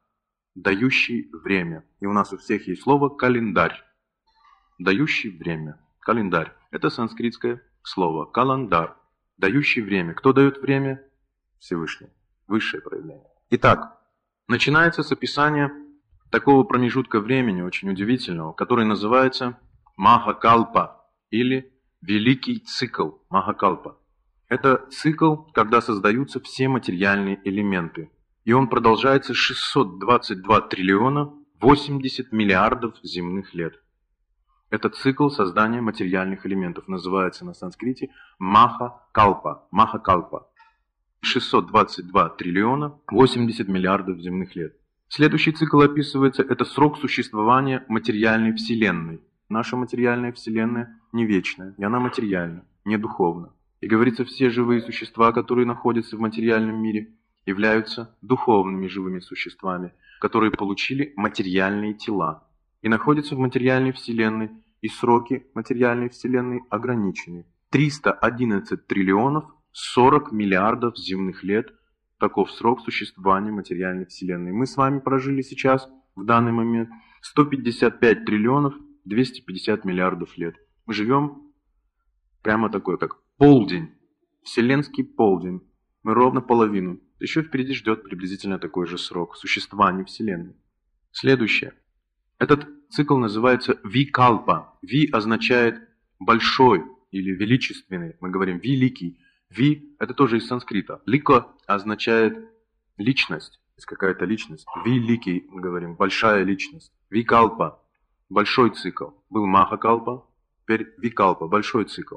дающий 0.55 1.29
время. 1.33 1.85
И 1.99 2.07
у 2.07 2.13
нас 2.13 2.33
у 2.33 2.39
всех 2.39 2.69
есть 2.69 2.83
слово 2.83 3.09
календарь. 3.09 3.83
Дающий 4.79 5.37
время. 5.37 5.81
Календарь. 5.99 6.53
Это 6.71 6.91
санскритское 6.91 7.61
слово. 7.83 8.25
Календар. 8.25 8.97
Дающий 9.37 9.81
время. 9.81 10.15
Кто 10.15 10.33
дает 10.33 10.59
время? 10.59 11.03
Всевышний. 11.59 12.11
Высшее 12.47 12.81
проявление. 12.81 13.27
Итак, 13.51 13.99
начинается 14.47 15.03
с 15.03 15.11
описания 15.11 15.73
такого 16.31 16.63
промежутка 16.63 17.19
времени, 17.19 17.63
очень 17.63 17.91
удивительного, 17.91 18.53
который 18.53 18.85
называется 18.85 19.59
Махакалпа 19.97 21.05
или 21.31 21.70
Великий 22.03 22.61
цикл 22.61 23.11
Махакалпа. 23.29 23.99
Это 24.49 24.87
цикл, 24.91 25.35
когда 25.53 25.83
создаются 25.83 26.41
все 26.41 26.67
материальные 26.67 27.39
элементы, 27.45 28.11
и 28.47 28.55
он 28.55 28.69
продолжается 28.69 29.35
622 29.35 30.61
триллиона 30.63 31.31
80 31.61 32.33
миллиардов 32.33 32.95
земных 33.03 33.53
лет. 33.53 33.83
Это 34.71 34.89
цикл 34.89 35.29
создания 35.29 35.83
материальных 35.83 36.47
элементов, 36.47 36.89
называется 36.89 37.45
на 37.45 37.53
санскрите 37.53 38.09
Маха-Калпа. 38.39 39.69
Маха-Калпа. 39.71 40.47
622 41.21 42.31
триллиона 42.31 42.99
80 43.09 43.69
миллиардов 43.69 44.21
земных 44.21 44.57
лет. 44.57 44.75
Следующий 45.09 45.53
цикл 45.53 45.83
описывается, 45.83 46.43
это 46.43 46.65
срок 46.65 46.97
существования 46.97 47.85
материальной 47.89 48.55
вселенной. 48.55 49.21
Наша 49.51 49.77
материальная 49.77 50.33
вселенная 50.33 51.01
не 51.13 51.27
вечная, 51.27 51.75
и 51.77 51.83
она 51.83 51.99
материальна, 51.99 52.65
не 52.85 52.97
духовна. 52.97 53.53
И 53.81 53.89
говорится, 53.89 54.25
все 54.25 54.49
живые 54.49 54.81
существа, 54.81 55.33
которые 55.33 55.67
находятся 55.67 56.17
в 56.17 56.21
материальном 56.21 56.81
мире, 56.81 57.15
являются 57.47 58.17
духовными 58.23 58.87
живыми 58.87 59.19
существами, 59.19 59.93
которые 60.21 60.53
получили 60.53 61.13
материальные 61.17 61.95
тела 61.95 62.45
и 62.81 62.89
находятся 62.89 63.35
в 63.35 63.39
материальной 63.39 63.93
вселенной, 63.93 64.51
и 64.83 64.89
сроки 64.89 65.45
материальной 65.55 66.09
вселенной 66.09 66.63
ограничены. 66.71 67.45
311 67.71 68.87
триллионов 68.87 69.45
40 69.73 70.33
миллиардов 70.33 70.97
земных 70.97 71.43
лет– 71.43 71.75
таков 72.21 72.53
срок 72.53 72.83
существования 72.83 73.51
материальной 73.51 74.07
вселенной. 74.07 74.53
Мы 74.53 74.67
с 74.67 74.77
вами 74.77 75.01
прожили 75.01 75.43
сейчас, 75.43 75.89
в 76.15 76.25
данный 76.25 76.53
момент, 76.53 76.91
155 77.23 78.25
триллионов 78.25 78.75
250 79.05 79.85
миллиардов 79.85 80.37
лет. 80.37 80.57
Мы 80.87 80.95
живем 80.95 81.53
прямо 82.43 82.71
такой, 82.71 82.99
как 82.99 83.23
полдень, 83.37 83.91
вселенский 84.43 85.05
полдень. 85.05 85.61
Мы 86.03 86.15
ровно 86.15 86.41
половину. 86.41 87.01
Еще 87.19 87.43
впереди 87.43 87.75
ждет 87.75 88.03
приблизительно 88.05 88.59
такой 88.59 88.87
же 88.87 88.97
срок 88.99 89.37
существования 89.37 90.05
Вселенной. 90.05 90.57
Следующее. 91.13 91.75
Этот 92.39 92.67
цикл 92.91 93.17
называется 93.17 93.79
Викалпа. 93.85 94.79
Ви 94.83 95.09
означает 95.11 95.89
большой 96.19 96.85
или 97.11 97.33
величественный. 97.33 98.17
Мы 98.21 98.31
говорим 98.31 98.59
великий. 98.59 99.19
Ви– 99.51 99.95
это 99.99 100.15
тоже 100.15 100.39
из 100.39 100.47
санскрита. 100.47 101.03
Лико 101.07 101.49
означает 101.67 102.49
личность, 102.97 103.61
есть 103.77 103.87
какая-то 103.87 104.25
личность. 104.25 104.67
Великий, 104.85 105.45
мы 105.49 105.61
говорим, 105.61 105.97
большая 105.97 106.45
личность. 106.45 106.93
Викалпа– 107.11 107.83
большой 108.31 108.71
цикл. 108.71 109.09
Был 109.29 109.47
Махакалпа, 109.47 110.27
теперь 110.63 110.95
Викалпа– 110.97 111.49
большой 111.49 111.85
цикл. 111.85 112.17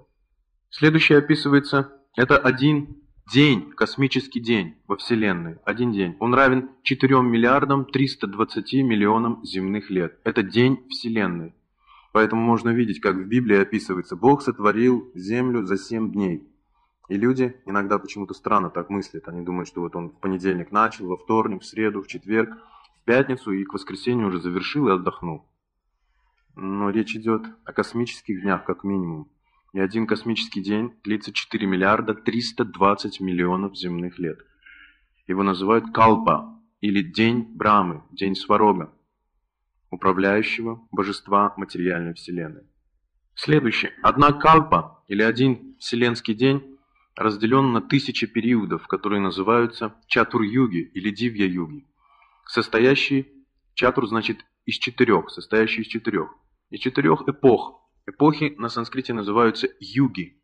Следующее 0.69 1.17
описывается, 1.17 1.91
это 2.15 2.37
один 2.37 3.03
день, 3.31 3.71
космический 3.71 4.39
день 4.39 4.75
во 4.87 4.95
Вселенной. 4.95 5.57
Один 5.65 5.91
день. 5.91 6.15
Он 6.19 6.33
равен 6.33 6.69
4 6.83 7.21
миллиардам 7.21 7.85
320 7.85 8.73
миллионам 8.83 9.43
земных 9.43 9.89
лет. 9.89 10.19
Это 10.23 10.43
день 10.43 10.87
Вселенной. 10.89 11.53
Поэтому 12.11 12.43
можно 12.43 12.69
видеть, 12.69 13.01
как 13.01 13.15
в 13.15 13.25
Библии 13.25 13.57
описывается, 13.57 14.15
Бог 14.15 14.43
сотворил 14.43 15.11
землю 15.15 15.65
за 15.65 15.77
семь 15.77 16.11
дней. 16.11 16.47
И 17.09 17.17
люди 17.17 17.55
иногда 17.65 17.97
почему-то 17.97 18.33
странно 18.33 18.69
так 18.69 18.89
мыслят. 18.89 19.27
Они 19.27 19.41
думают, 19.41 19.67
что 19.67 19.81
вот 19.81 19.95
он 19.95 20.09
в 20.09 20.19
понедельник 20.19 20.71
начал, 20.71 21.07
во 21.07 21.17
вторник, 21.17 21.63
в 21.63 21.65
среду, 21.65 22.01
в 22.01 22.07
четверг, 22.07 22.55
в 23.01 23.05
пятницу 23.05 23.51
и 23.51 23.63
к 23.63 23.73
воскресенью 23.73 24.27
уже 24.27 24.39
завершил 24.39 24.87
и 24.87 24.91
отдохнул. 24.91 25.45
Но 26.55 26.89
речь 26.89 27.15
идет 27.15 27.43
о 27.65 27.73
космических 27.73 28.41
днях 28.41 28.65
как 28.65 28.83
минимум. 28.83 29.29
И 29.73 29.79
один 29.79 30.05
космический 30.05 30.61
день 30.61 30.93
длится 31.03 31.33
4 31.33 31.65
миллиарда 31.65 32.13
320 32.13 33.19
миллионов 33.21 33.75
земных 33.77 34.19
лет. 34.19 34.39
Его 35.27 35.41
называют 35.43 35.91
Калпа, 35.93 36.59
или 36.81 37.01
День 37.01 37.47
Брамы, 37.55 38.03
День 38.11 38.35
Сварога 38.35 38.93
управляющего 39.93 40.85
божества 40.91 41.53
материальной 41.55 42.15
вселенной. 42.15 42.63
Следующее. 43.35 43.93
Одна 44.01 44.31
калпа, 44.33 45.03
или 45.07 45.21
один 45.21 45.75
вселенский 45.79 46.33
день, 46.33 46.77
разделен 47.15 47.73
на 47.73 47.81
тысячи 47.81 48.25
периодов, 48.25 48.87
которые 48.87 49.21
называются 49.21 49.95
чатур-юги 50.07 50.91
или 50.95 51.11
дивья-юги, 51.11 51.85
состоящие, 52.47 53.27
чатур 53.75 54.07
значит 54.07 54.43
из 54.65 54.75
четырех, 54.75 55.29
состоящие 55.29 55.83
из 55.83 55.87
четырех, 55.87 56.33
из 56.73 56.79
четырех 56.79 57.21
эпох. 57.27 57.87
Эпохи 58.07 58.55
на 58.57 58.67
санскрите 58.67 59.13
называются 59.13 59.67
юги. 59.79 60.41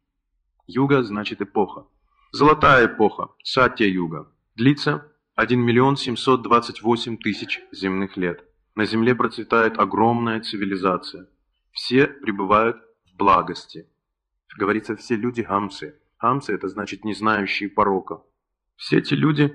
Юга 0.68 1.02
значит 1.02 1.42
эпоха. 1.42 1.88
Золотая 2.32 2.86
эпоха, 2.86 3.30
сатья-юга, 3.44 4.32
длится 4.56 5.12
1 5.34 5.60
миллион 5.60 5.98
728 5.98 7.18
тысяч 7.18 7.62
земных 7.72 8.16
лет. 8.16 8.46
На 8.76 8.86
земле 8.86 9.16
процветает 9.16 9.80
огромная 9.80 10.40
цивилизация. 10.40 11.28
Все 11.72 12.06
пребывают 12.06 12.78
в 13.12 13.18
благости. 13.18 13.90
Говорится, 14.56 14.96
все 14.96 15.16
люди 15.16 15.42
хамсы. 15.42 16.00
Хамсы– 16.18 16.54
это 16.54 16.68
значит 16.68 17.04
не 17.04 17.16
знающие 17.16 17.70
порока. 17.70 18.22
Все 18.76 19.00
эти 19.00 19.16
люди 19.16 19.52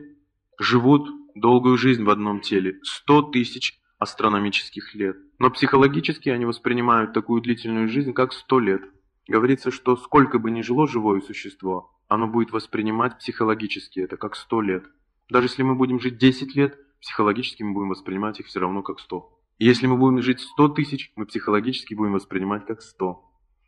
живут 0.58 1.08
долгую 1.36 1.78
жизнь 1.78 2.02
в 2.02 2.10
одном 2.10 2.40
теле. 2.40 2.80
Сто 2.82 3.22
тысяч 3.22 3.78
астрономических 4.04 4.94
лет. 4.94 5.16
Но 5.38 5.50
психологически 5.50 6.28
они 6.28 6.44
воспринимают 6.46 7.12
такую 7.12 7.42
длительную 7.42 7.88
жизнь, 7.88 8.12
как 8.12 8.32
сто 8.32 8.60
лет. 8.60 8.82
Говорится, 9.26 9.70
что 9.70 9.96
сколько 9.96 10.38
бы 10.38 10.50
ни 10.50 10.62
жило 10.62 10.86
живое 10.86 11.20
существо, 11.20 11.90
оно 12.08 12.28
будет 12.28 12.52
воспринимать 12.52 13.18
психологически 13.18 14.00
это 14.00 14.16
как 14.16 14.36
сто 14.36 14.60
лет. 14.60 14.84
Даже 15.30 15.46
если 15.46 15.62
мы 15.62 15.74
будем 15.74 16.00
жить 16.00 16.18
10 16.18 16.54
лет, 16.54 16.78
психологически 17.00 17.62
мы 17.62 17.72
будем 17.72 17.88
воспринимать 17.88 18.40
их 18.40 18.46
все 18.46 18.60
равно 18.60 18.82
как 18.82 19.00
100. 19.00 19.40
И 19.58 19.64
если 19.64 19.86
мы 19.86 19.96
будем 19.96 20.22
жить 20.22 20.40
100 20.40 20.68
тысяч, 20.70 21.12
мы 21.16 21.26
психологически 21.26 21.94
будем 21.94 22.12
воспринимать 22.12 22.66
как 22.66 22.82
100. 22.82 23.22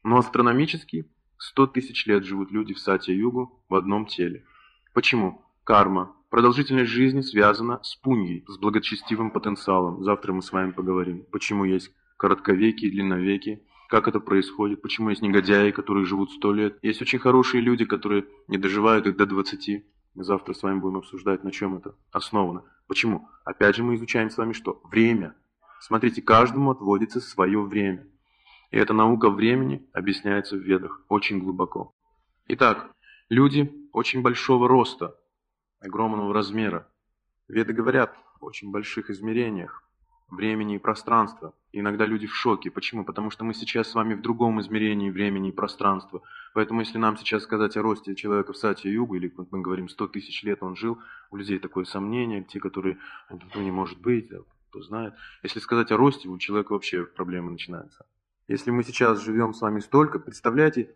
Но 0.05 0.18
астрономически 0.18 1.11
100 1.39 1.66
тысяч 1.68 2.07
лет 2.07 2.24
живут 2.24 2.51
люди 2.51 2.74
в 2.74 2.78
Сатья-Югу 2.78 3.64
в 3.68 3.74
одном 3.74 4.07
теле. 4.07 4.45
Почему? 4.93 5.46
Карма. 5.67 6.14
Продолжительность 6.31 6.93
жизни 6.93 7.23
связана 7.23 7.81
с 7.83 7.97
пуньей, 7.97 8.45
с 8.47 8.57
благочестивым 8.57 9.33
потенциалом. 9.33 10.05
Завтра 10.05 10.33
мы 10.33 10.41
с 10.41 10.53
вами 10.53 10.71
поговорим, 10.71 11.27
почему 11.33 11.64
есть 11.64 11.91
коротковеки 12.17 12.89
длинновеки, 12.89 13.64
как 13.89 14.07
это 14.07 14.21
происходит, 14.21 14.81
почему 14.81 15.11
есть 15.11 15.23
негодяи, 15.23 15.73
которые 15.73 16.07
живут 16.07 16.31
100 16.31 16.53
лет. 16.53 16.79
Есть 16.83 17.03
очень 17.03 17.19
хорошие 17.19 17.62
люди, 17.62 17.85
которые 17.85 18.27
не 18.47 18.59
доживают 18.59 19.09
их 19.09 19.17
до 19.17 19.27
20. 19.27 19.85
Мы 20.14 20.23
завтра 20.23 20.55
с 20.55 20.62
вами 20.62 20.79
будем 20.79 20.99
обсуждать, 20.99 21.43
на 21.43 21.51
чем 21.51 21.79
это 21.79 21.97
основано. 22.12 22.62
Почему? 22.87 23.29
Опять 23.45 23.75
же 23.75 23.83
мы 23.83 23.97
изучаем 23.97 24.31
с 24.31 24.39
вами 24.39 24.53
что? 24.53 24.81
Время. 24.85 25.35
Смотрите, 25.81 26.23
каждому 26.23 26.71
отводится 26.71 27.21
свое 27.21 27.61
время. 27.61 28.07
И 28.71 28.77
эта 28.77 28.93
наука 28.93 29.31
времени 29.31 29.85
объясняется 29.93 30.55
в 30.55 30.61
ведах 30.61 31.03
очень 31.09 31.41
глубоко. 31.41 31.93
Итак, 32.47 32.93
люди 33.29 33.75
очень 33.93 34.23
большого 34.23 34.69
роста, 34.69 35.17
огромного 35.81 36.33
размера. 36.33 36.89
Веды 37.49 37.72
говорят 37.72 38.14
о 38.41 38.47
очень 38.47 38.70
больших 38.70 39.11
измерениях 39.11 39.83
времени 40.29 40.77
и 40.77 40.79
пространства. 40.79 41.55
И 41.72 41.81
иногда 41.81 42.05
люди 42.05 42.27
в 42.27 42.35
шоке. 42.35 42.70
Почему? 42.70 43.05
Потому 43.05 43.31
что 43.31 43.45
мы 43.45 43.55
сейчас 43.55 43.89
с 43.89 43.95
вами 43.95 44.14
в 44.14 44.22
другом 44.22 44.61
измерении 44.61 45.11
времени 45.11 45.51
и 45.51 45.53
пространства. 45.53 46.22
Поэтому 46.55 46.81
если 46.81 46.99
нам 46.99 47.16
сейчас 47.16 47.43
сказать 47.43 47.77
о 47.77 47.83
росте 47.83 48.14
человека 48.14 48.53
в 48.53 48.57
Сати 48.57 48.89
Югу, 48.89 49.14
или 49.16 49.33
мы 49.51 49.61
говорим 49.61 49.89
100 49.89 50.09
тысяч 50.09 50.43
лет 50.43 50.62
он 50.62 50.74
жил, 50.77 50.99
у 51.31 51.37
людей 51.37 51.59
такое 51.59 51.85
сомнение, 51.85 52.43
те, 52.43 52.61
которые, 52.61 52.99
ну 53.31 53.62
не 53.62 53.70
может 53.70 54.01
быть, 54.01 54.31
кто 54.70 54.83
знает. 54.83 55.14
Если 55.43 55.61
сказать 55.61 55.93
о 55.93 55.97
росте, 55.97 56.29
у 56.29 56.39
человека 56.39 56.72
вообще 56.72 57.05
проблемы 57.05 57.51
начинаются. 57.51 58.07
Если 58.49 58.70
мы 58.70 58.83
сейчас 58.85 59.22
живем 59.22 59.55
с 59.55 59.61
вами 59.61 59.81
столько, 59.81 60.18
представляете, 60.18 60.95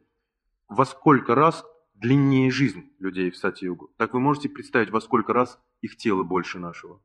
во 0.69 0.85
сколько 0.85 1.35
раз 1.35 1.65
длиннее 2.01 2.51
жизнь 2.51 2.91
людей 2.99 3.31
в 3.31 3.37
Сати-Югу. 3.37 3.91
Так 3.97 4.15
вы 4.15 4.21
можете 4.21 4.49
представить, 4.49 4.91
во 4.91 5.01
сколько 5.01 5.33
раз 5.33 5.61
их 5.83 5.97
тело 5.97 6.23
больше 6.23 6.59
нашего. 6.59 7.01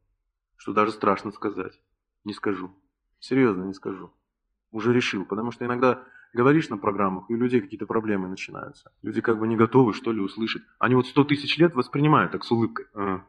Что 0.56 0.74
даже 0.74 0.92
страшно 0.92 1.32
сказать. 1.32 1.80
Не 2.24 2.34
скажу. 2.34 2.72
Серьезно, 3.20 3.64
не 3.64 3.74
скажу. 3.74 4.12
Уже 4.72 4.94
решил, 4.94 5.26
потому 5.26 5.52
что 5.52 5.66
иногда 5.66 6.04
говоришь 6.34 6.70
на 6.70 6.78
программах, 6.78 7.30
и 7.30 7.34
у 7.34 7.38
людей 7.38 7.62
какие-то 7.62 7.86
проблемы 7.86 8.28
начинаются. 8.28 8.92
Люди 9.02 9.22
как 9.22 9.40
бы 9.40 9.48
не 9.48 9.56
готовы, 9.56 9.94
что 9.94 10.12
ли, 10.12 10.20
услышать. 10.20 10.64
Они 10.80 10.96
вот 10.96 11.08
сто 11.08 11.24
тысяч 11.24 11.58
лет 11.58 11.76
воспринимают 11.76 12.32
так 12.32 12.44
с 12.44 12.52
улыбкой. 12.52 12.88
А. 12.94 13.24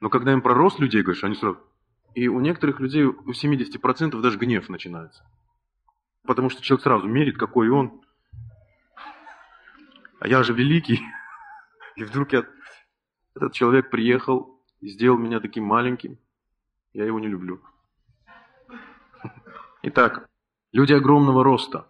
Но 0.00 0.10
когда 0.10 0.32
им 0.32 0.42
про 0.42 0.54
рост 0.54 0.78
людей 0.80 1.02
говоришь, 1.02 1.24
они 1.24 1.34
сразу... 1.34 1.58
И 2.14 2.28
у 2.28 2.40
некоторых 2.40 2.80
людей, 2.80 3.04
у 3.04 3.30
70% 3.30 4.20
даже 4.20 4.38
гнев 4.38 4.68
начинается. 4.68 5.24
Потому 6.26 6.50
что 6.50 6.62
человек 6.62 6.82
сразу 6.82 7.08
мерит, 7.08 7.38
какой 7.38 7.70
он. 7.70 8.01
А 10.22 10.28
я 10.28 10.44
же 10.44 10.54
великий. 10.54 11.00
И 11.96 12.04
вдруг 12.04 12.32
я... 12.32 12.46
этот 13.34 13.52
человек 13.52 13.90
приехал 13.90 14.62
и 14.80 14.88
сделал 14.88 15.18
меня 15.18 15.40
таким 15.40 15.64
маленьким. 15.64 16.16
Я 16.92 17.06
его 17.06 17.18
не 17.18 17.26
люблю. 17.26 17.60
Итак, 19.82 20.28
люди 20.70 20.92
огромного 20.92 21.42
роста. 21.42 21.88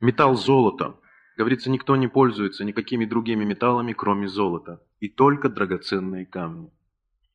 Металл 0.00 0.34
золота. 0.34 0.98
Говорится, 1.36 1.70
никто 1.70 1.94
не 1.94 2.08
пользуется 2.08 2.64
никакими 2.64 3.04
другими 3.04 3.44
металлами, 3.44 3.92
кроме 3.92 4.26
золота. 4.26 4.82
И 4.98 5.08
только 5.08 5.48
драгоценные 5.48 6.26
камни. 6.26 6.72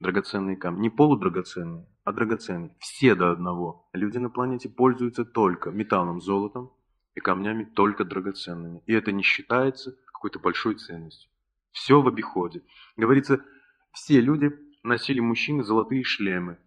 Драгоценные 0.02 0.58
камни. 0.58 0.82
Не 0.82 0.89
полудрагоценные, 0.89 1.88
а 2.04 2.12
драгоценные. 2.12 2.76
Все 2.80 3.16
до 3.16 3.32
одного. 3.32 3.88
Люди 3.93 4.18
на 4.18 4.30
планете 4.30 4.68
пользуются 4.68 5.24
только 5.24 5.72
металлом 5.72 6.20
золотом 6.20 6.74
и 7.16 7.20
камнями 7.20 7.64
только 7.64 8.05
драгоценными. 8.05 8.82
И 8.86 8.93
это 8.93 9.12
не 9.12 9.24
считается 9.24 9.97
какой-то 10.05 10.39
большой 10.39 10.76
ценностью. 10.76 11.30
Все 11.72 12.01
в 12.01 12.07
обиходе. 12.07 12.62
Говорится, 12.97 13.43
все 13.91 14.22
люди 14.22 14.51
носили 14.84 15.20
мужчины 15.20 15.64
золотые 15.64 16.03
шлемы 16.03 16.57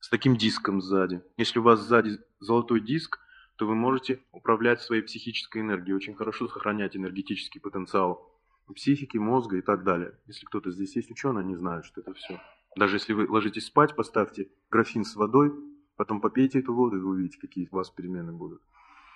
с 0.00 0.08
таким 0.08 0.36
диском 0.36 0.80
сзади. 0.80 1.22
Если 1.36 1.58
у 1.58 1.62
вас 1.62 1.80
сзади 1.80 2.18
золотой 2.40 2.80
диск, 2.80 3.18
то 3.56 3.66
вы 3.66 3.74
можете 3.74 4.20
управлять 4.32 4.80
своей 4.80 5.02
психической 5.02 5.60
энергией, 5.62 5.94
очень 5.94 6.14
хорошо 6.14 6.48
сохранять 6.48 6.96
энергетический 6.96 7.60
потенциал 7.60 8.26
психики, 8.74 9.18
мозга 9.18 9.58
и 9.58 9.62
так 9.62 9.84
далее. 9.84 10.14
Если 10.26 10.46
кто-то 10.46 10.70
здесь 10.70 10.96
есть 10.96 11.10
ученый, 11.10 11.42
они 11.42 11.56
знают, 11.56 11.84
что 11.84 12.00
это 12.00 12.14
все. 12.14 12.40
Даже 12.76 12.96
если 12.96 13.12
вы 13.12 13.26
ложитесь 13.28 13.66
спать, 13.66 13.96
поставьте 13.96 14.48
графин 14.70 15.04
с 15.04 15.16
водой, 15.16 15.52
потом 15.96 16.20
попейте 16.20 16.60
эту 16.60 16.72
воду, 16.72 16.96
и 16.96 17.00
вы 17.00 17.10
увидите, 17.10 17.38
какие 17.38 17.68
у 17.70 17.76
вас 17.76 17.90
перемены 17.90 18.32
будут. 18.32 18.62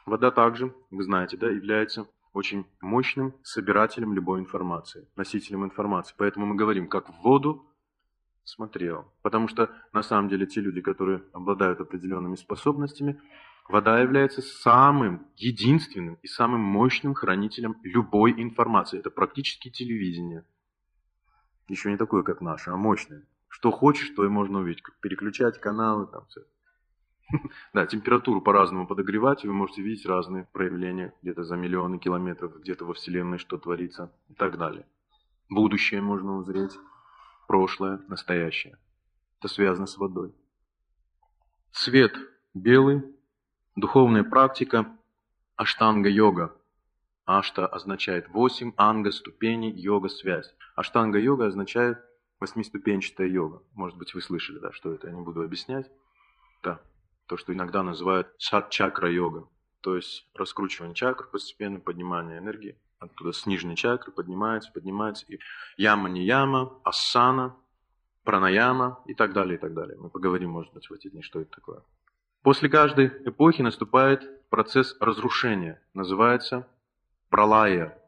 Вода 0.06 0.30
также, 0.30 0.74
вы 0.90 1.02
знаете, 1.02 1.36
да, 1.36 1.48
является 1.50 2.06
очень 2.34 2.66
мощным 2.80 3.34
собирателем 3.42 4.12
любой 4.12 4.40
информации, 4.40 5.08
носителем 5.16 5.64
информации. 5.64 6.14
Поэтому 6.18 6.46
мы 6.46 6.56
говорим, 6.56 6.88
как 6.88 7.08
в 7.08 7.22
воду 7.22 7.66
смотрел. 8.42 9.10
Потому 9.22 9.48
что 9.48 9.70
на 9.92 10.02
самом 10.02 10.28
деле 10.28 10.46
те 10.46 10.60
люди, 10.60 10.80
которые 10.80 11.22
обладают 11.32 11.80
определенными 11.80 12.34
способностями, 12.34 13.20
вода 13.68 14.00
является 14.00 14.42
самым 14.42 15.26
единственным 15.36 16.18
и 16.22 16.26
самым 16.26 16.60
мощным 16.60 17.14
хранителем 17.14 17.76
любой 17.82 18.32
информации. 18.42 18.98
Это 18.98 19.10
практически 19.10 19.70
телевидение. 19.70 20.44
Еще 21.68 21.90
не 21.90 21.96
такое, 21.96 22.22
как 22.22 22.42
наше, 22.42 22.70
а 22.70 22.76
мощное. 22.76 23.26
Что 23.48 23.70
хочешь, 23.70 24.10
то 24.10 24.24
и 24.24 24.28
можно 24.28 24.58
увидеть. 24.58 24.82
Переключать 25.00 25.58
каналы, 25.60 26.06
там 26.06 26.26
все. 26.26 26.42
Да, 27.72 27.86
температуру 27.86 28.40
по-разному 28.40 28.86
подогревать, 28.86 29.44
и 29.44 29.48
вы 29.48 29.54
можете 29.54 29.82
видеть 29.82 30.06
разные 30.06 30.46
проявления 30.52 31.14
где-то 31.22 31.44
за 31.44 31.56
миллионы 31.56 31.98
километров, 31.98 32.58
где-то 32.60 32.84
во 32.84 32.94
Вселенной, 32.94 33.38
что 33.38 33.58
творится 33.58 34.12
и 34.28 34.34
так 34.34 34.58
далее. 34.58 34.86
Будущее 35.48 36.00
можно 36.00 36.36
узреть, 36.36 36.76
прошлое, 37.46 38.00
настоящее. 38.08 38.78
Это 39.38 39.48
связано 39.48 39.86
с 39.86 39.98
водой. 39.98 40.34
Цвет 41.72 42.16
белый, 42.54 43.02
духовная 43.76 44.24
практика, 44.24 44.86
аштанга-йога. 45.56 46.56
Ашта 47.26 47.66
означает 47.66 48.28
восемь, 48.28 48.72
анга– 48.76 49.10
ступени, 49.12 49.72
йога– 49.74 50.08
связь. 50.10 50.54
Аштанга-йога 50.76 51.46
означает 51.46 51.98
восьмиступенчатая 52.38 53.28
йога. 53.28 53.62
Может 53.72 53.98
быть, 53.98 54.12
вы 54.14 54.20
слышали, 54.20 54.58
да, 54.58 54.72
что 54.72 54.92
это, 54.92 55.08
я 55.08 55.14
не 55.14 55.22
буду 55.22 55.42
объяснять. 55.42 55.90
Да, 56.62 56.80
то, 57.26 57.36
что 57.36 57.52
иногда 57.52 57.82
называют 57.82 58.28
шат-чакра-йога. 58.38 59.48
То 59.80 59.96
есть 59.96 60.26
раскручивание 60.34 60.94
чакр, 60.94 61.26
постепенно 61.30 61.80
поднимание 61.80 62.38
энергии. 62.38 62.78
Оттуда 62.98 63.32
с 63.32 63.44
нижней 63.46 63.76
чакры 63.76 64.12
поднимается, 64.12 64.72
поднимается. 64.72 65.26
И 65.28 65.38
яма 65.76 66.08
не 66.08 66.24
яма, 66.24 66.78
асана, 66.84 67.54
пранаяма 68.24 69.02
и 69.06 69.14
так 69.14 69.32
далее, 69.32 69.56
и 69.56 69.60
так 69.60 69.74
далее. 69.74 69.96
Мы 69.98 70.08
поговорим, 70.08 70.50
может 70.50 70.72
быть, 70.72 70.88
в 70.88 70.92
эти 70.92 71.08
дни, 71.08 71.22
что 71.22 71.40
это 71.40 71.50
такое. 71.50 71.82
После 72.42 72.68
каждой 72.68 73.08
эпохи 73.26 73.62
наступает 73.62 74.48
процесс 74.48 74.96
разрушения. 75.00 75.80
Называется 75.92 76.66
пралая. 77.28 77.98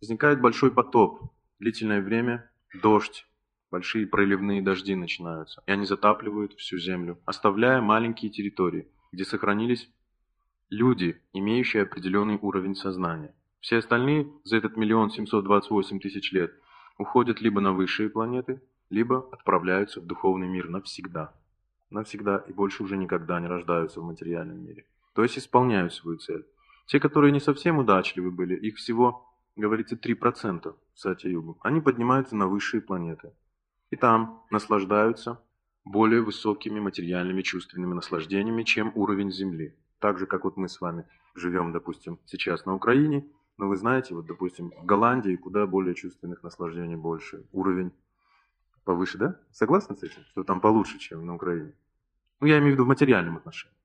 Возникает 0.00 0.40
большой 0.40 0.70
потоп. 0.70 1.32
Длительное 1.58 2.02
время 2.02 2.50
дождь, 2.74 3.26
большие 3.72 4.06
проливные 4.06 4.60
дожди 4.60 4.94
начинаются. 4.94 5.62
И 5.66 5.72
они 5.72 5.86
затапливают 5.86 6.52
всю 6.52 6.78
землю, 6.78 7.18
оставляя 7.24 7.80
маленькие 7.80 8.30
территории, 8.30 8.86
где 9.12 9.24
сохранились 9.24 9.90
люди, 10.68 11.20
имеющие 11.32 11.82
определенный 11.82 12.38
уровень 12.40 12.76
сознания. 12.76 13.34
Все 13.60 13.78
остальные 13.78 14.30
за 14.44 14.58
этот 14.58 14.76
миллион 14.76 15.10
семьсот 15.10 15.44
двадцать 15.44 15.70
восемь 15.70 16.00
тысяч 16.00 16.32
лет 16.32 16.52
уходят 16.98 17.40
либо 17.40 17.60
на 17.60 17.72
высшие 17.72 18.10
планеты, 18.10 18.60
либо 18.90 19.26
отправляются 19.32 20.00
в 20.00 20.06
духовный 20.06 20.48
мир 20.48 20.68
навсегда. 20.68 21.32
Навсегда 21.90 22.44
и 22.46 22.52
больше 22.52 22.82
уже 22.82 22.98
никогда 22.98 23.40
не 23.40 23.46
рождаются 23.46 24.00
в 24.00 24.04
материальном 24.04 24.62
мире. 24.62 24.84
То 25.14 25.22
есть 25.22 25.38
исполняют 25.38 25.94
свою 25.94 26.18
цель. 26.18 26.44
Те, 26.86 27.00
которые 27.00 27.32
не 27.32 27.40
совсем 27.40 27.78
удачливы 27.78 28.30
были, 28.30 28.54
их 28.54 28.76
всего, 28.76 29.26
говорится, 29.56 29.96
3% 29.96 30.74
в 30.94 30.98
Сатя-Югу, 30.98 31.58
они 31.62 31.80
поднимаются 31.80 32.36
на 32.36 32.48
высшие 32.48 32.82
планеты. 32.82 33.32
И 33.92 33.96
там 33.96 34.42
наслаждаются 34.50 35.38
более 35.84 36.22
высокими 36.22 36.80
материальными 36.80 37.42
чувственными 37.42 37.92
наслаждениями, 37.92 38.62
чем 38.62 38.90
уровень 38.94 39.30
Земли. 39.30 39.76
Так 39.98 40.18
же, 40.18 40.24
как 40.24 40.44
вот 40.44 40.56
мы 40.56 40.70
с 40.70 40.80
вами 40.80 41.04
живем, 41.34 41.72
допустим, 41.72 42.18
сейчас 42.24 42.64
на 42.64 42.74
Украине, 42.74 43.26
но 43.58 43.68
вы 43.68 43.76
знаете, 43.76 44.14
вот, 44.14 44.24
допустим, 44.24 44.70
в 44.70 44.86
Голландии 44.86 45.36
куда 45.36 45.66
более 45.66 45.94
чувственных 45.94 46.42
наслаждений 46.42 46.96
больше. 46.96 47.44
Уровень 47.52 47.92
повыше, 48.84 49.18
да? 49.18 49.38
Согласны 49.50 49.94
с 49.94 50.02
этим? 50.02 50.22
Что 50.30 50.42
там 50.42 50.62
получше, 50.62 50.98
чем 50.98 51.26
на 51.26 51.34
Украине? 51.34 51.74
Ну, 52.40 52.46
я 52.46 52.60
имею 52.60 52.70
в 52.70 52.74
виду 52.76 52.84
в 52.84 52.88
материальном 52.88 53.36
отношении. 53.36 53.76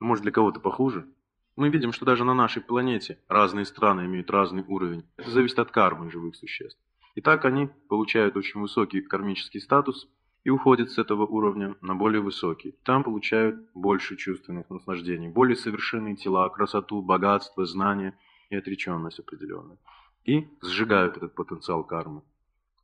Может, 0.00 0.24
для 0.24 0.32
кого-то 0.32 0.58
похуже. 0.58 1.06
Мы 1.54 1.68
видим, 1.68 1.92
что 1.92 2.04
даже 2.04 2.24
на 2.24 2.34
нашей 2.34 2.62
планете 2.62 3.20
разные 3.28 3.64
страны 3.64 4.06
имеют 4.06 4.28
разный 4.28 4.64
уровень. 4.66 5.04
Это 5.16 5.30
зависит 5.30 5.60
от 5.60 5.70
кармы 5.70 6.10
живых 6.10 6.34
существ. 6.34 6.80
И 7.14 7.20
так 7.20 7.44
они 7.44 7.68
получают 7.88 8.36
очень 8.36 8.60
высокий 8.60 9.02
кармический 9.02 9.60
статус 9.60 10.08
и 10.44 10.50
уходят 10.50 10.90
с 10.90 10.98
этого 10.98 11.26
уровня 11.26 11.76
на 11.80 11.94
более 11.94 12.20
высокий. 12.20 12.76
Там 12.84 13.04
получают 13.04 13.56
больше 13.74 14.16
чувственных 14.16 14.70
наслаждений, 14.70 15.28
более 15.28 15.56
совершенные 15.56 16.16
тела, 16.16 16.48
красоту, 16.48 17.02
богатство, 17.02 17.64
знания– 17.66 18.18
и 18.52 18.56
отреченность 18.56 19.18
определенная. 19.18 19.78
И 20.24 20.46
сжигают 20.60 21.16
этот 21.16 21.34
потенциал 21.34 21.84
кармы. 21.84 22.22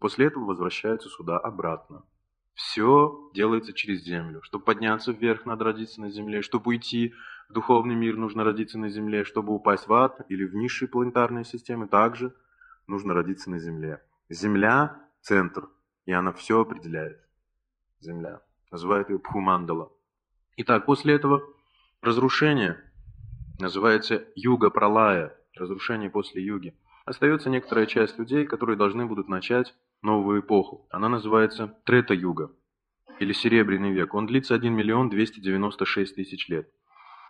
После 0.01 0.27
этого 0.27 0.45
возвращаются 0.45 1.09
сюда 1.09 1.39
обратно. 1.39 2.05
Все 2.55 3.31
делается 3.35 3.73
через 3.73 4.03
землю. 4.03 4.43
Чтобы 4.43 4.65
подняться 4.65 5.13
вверх, 5.13 5.45
надо 5.45 5.65
родиться 5.65 6.01
на 6.01 6.11
земле. 6.11 6.43
Чтобы 6.43 6.71
уйти 6.71 7.15
в 7.49 7.53
духовный 7.53 7.95
мир, 7.95 8.17
нужно 8.17 8.45
родиться 8.45 8.79
на 8.79 8.89
земле. 8.89 9.25
Чтобы 9.25 9.53
упасть 9.53 9.87
в 9.87 9.93
ад 9.93 10.25
или 10.29 10.45
в 10.45 10.55
низшие 10.55 10.89
планетарные 10.89 11.45
системы, 11.45 11.87
также 11.87 12.35
нужно 12.87 13.15
родиться 13.15 13.51
на 13.51 13.59
земле. 13.59 14.03
Земля– 14.31 15.01
центр, 15.23 15.69
и 16.05 16.13
она 16.13 16.33
все 16.33 16.61
определяет. 16.61 17.19
Земля. 18.01 18.43
Называют 18.71 19.09
ее 19.09 19.19
Пхумандала. 19.19 19.91
Итак, 20.57 20.85
после 20.85 21.15
этого 21.15 21.43
разрушение 22.03 22.79
называется 23.59 24.27
Юга 24.35 24.71
Пралая– 24.71 25.35
разрушение 25.57 26.11
после 26.11 26.45
юги. 26.45 26.77
Остается 27.07 27.49
некоторая 27.49 27.87
часть 27.87 28.19
людей, 28.19 28.45
которые 28.45 28.77
должны 28.77 29.07
будут 29.07 29.29
начать 29.29 29.75
новую 30.03 30.43
эпоху. 30.43 30.87
Она 30.91 31.09
называется 31.09 31.75
Трета-юга, 31.85 32.53
или 33.19 33.33
Серебряный 33.33 33.93
век. 33.93 34.15
Он 34.15 34.27
длится 34.27 34.55
1 34.55 34.73
миллион 34.73 35.09
296 35.09 36.15
тысяч 36.15 36.49
лет. 36.49 36.69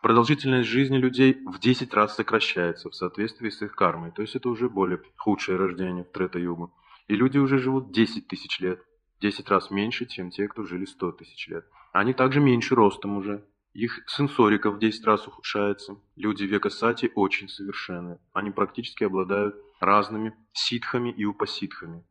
Продолжительность 0.02 0.68
жизни 0.68 0.96
людей 0.96 1.38
в 1.46 1.58
10 1.58 1.92
раз 1.94 2.14
сокращается 2.14 2.90
в 2.90 2.94
соответствии 2.94 3.50
с 3.50 3.62
их 3.62 3.74
кармой. 3.74 4.10
То 4.10 4.22
есть 4.22 4.36
это 4.36 4.48
уже 4.48 4.68
более 4.68 5.00
худшее 5.16 5.58
рождение 5.58 6.04
в 6.04 6.10
Трета-югу. 6.10 6.72
И 7.08 7.14
люди 7.14 7.38
уже 7.38 7.58
живут 7.58 7.90
10 7.90 8.28
тысяч 8.28 8.60
лет. 8.60 8.80
10 9.20 9.48
раз 9.48 9.70
меньше, 9.70 10.06
чем 10.06 10.30
те, 10.30 10.46
кто 10.46 10.62
жили 10.62 10.84
100 10.84 11.12
тысяч 11.12 11.48
лет. 11.48 11.66
Они 11.92 12.12
также 12.12 12.40
меньше 12.40 12.74
ростом 12.74 13.16
уже. 13.16 13.44
Их 13.72 14.02
сенсорика 14.06 14.70
в 14.70 14.78
10 14.78 15.04
раз 15.04 15.26
ухудшается. 15.26 15.96
Люди 16.16 16.44
века 16.44 16.70
сати 16.70 17.10
очень 17.14 17.48
совершенны. 17.48 18.18
Они 18.32 18.50
практически 18.50 19.04
обладают 19.04 19.56
разными 19.80 20.34
ситхами 20.52 21.10
и 21.10 21.24
упаситхами. 21.24 22.04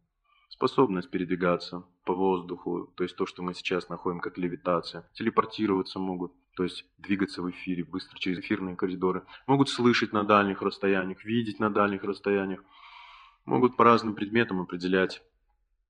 Способность 0.49 1.11
передвигаться 1.11 1.85
по 2.03 2.15
воздуху, 2.15 2.91
то 2.95 3.03
есть 3.03 3.15
то, 3.15 3.27
что 3.27 3.43
мы 3.43 3.53
сейчас 3.53 3.89
находим 3.89 4.19
как 4.19 4.37
левитация. 4.37 5.07
Телепортироваться 5.13 5.99
могут, 5.99 6.33
то 6.55 6.63
есть 6.63 6.85
двигаться 6.97 7.43
в 7.43 7.51
эфире 7.51 7.83
быстро 7.83 8.17
через 8.17 8.39
эфирные 8.39 8.75
коридоры. 8.75 9.23
Могут 9.45 9.69
слышать 9.69 10.13
на 10.13 10.23
дальних 10.23 10.61
расстояниях, 10.63 11.23
видеть 11.23 11.59
на 11.59 11.69
дальних 11.69 12.03
расстояниях. 12.03 12.63
Могут 13.47 13.77
по 13.77 13.85
разным 13.85 14.13
предметам 14.13 14.59
определять 14.59 15.23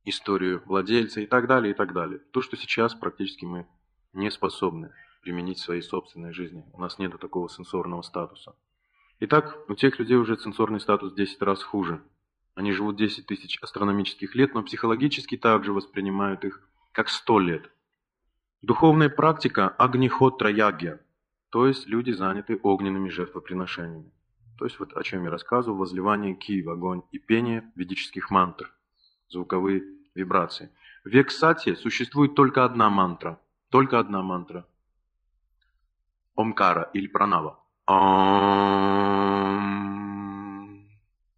историю 0.06 0.62
владельца 0.68 1.22
и 1.22 1.26
так 1.26 1.48
далее, 1.48 1.74
и 1.74 1.74
так 1.74 1.92
далее. 1.92 2.20
То, 2.32 2.44
что 2.44 2.56
сейчас 2.56 2.94
практически 2.94 3.46
мы 3.46 3.66
не 4.14 4.30
способны 4.30 4.92
применить 5.24 5.58
в 5.58 5.64
своей 5.64 5.82
собственной 5.82 6.34
жизни. 6.34 6.64
У 6.74 6.80
нас 6.80 7.00
нет 7.00 7.20
такого 7.20 7.50
сенсорного 7.50 8.04
статуса. 8.04 8.56
Итак, 9.22 9.58
у 9.68 9.74
тех 9.74 9.98
людей 9.98 10.18
уже 10.18 10.38
сенсорный 10.38 10.80
статус 10.80 11.14
в 11.14 11.16
10 11.16 11.42
раз 11.42 11.64
хуже. 11.64 12.04
Они 12.54 12.72
живут 12.74 12.96
10 12.96 13.26
тысяч 13.26 13.58
астрономических 13.60 14.36
лет, 14.36 14.54
но 14.54 14.62
психологически 14.62 15.36
также 15.36 15.74
воспринимают 15.74 16.46
их 16.46 16.62
как 16.92 17.10
100 17.10 17.40
лет. 17.40 17.72
Духовная 18.62 19.10
практика 19.10 19.68
агнихотра 19.68 20.52
ягья, 20.52 21.02
то 21.50 21.66
есть 21.66 21.88
люди 21.88 22.12
заняты 22.12 22.60
огненными 22.62 23.10
жертвоприношениями. 23.10 24.12
То 24.58 24.66
есть 24.66 24.80
вот 24.80 24.96
о 24.98 25.04
чем 25.04 25.24
я 25.24 25.30
рассказывал, 25.30 25.78
возливание 25.78 26.34
ки 26.34 26.62
в 26.62 26.70
огонь 26.70 27.04
и 27.12 27.20
пение 27.20 27.72
ведических 27.76 28.32
мантр, 28.32 28.74
звуковые 29.30 29.84
вибрации. 30.16 30.72
В 31.04 31.10
Вексате 31.10 31.76
существует 31.76 32.36
только 32.36 32.66
одна 32.66 32.90
мантра, 32.90 33.40
только 33.70 34.00
одна 34.00 34.22
мантра– 34.22 34.68
Омкара 36.36 36.90
или 36.94 37.08
Пранава. 37.08 37.60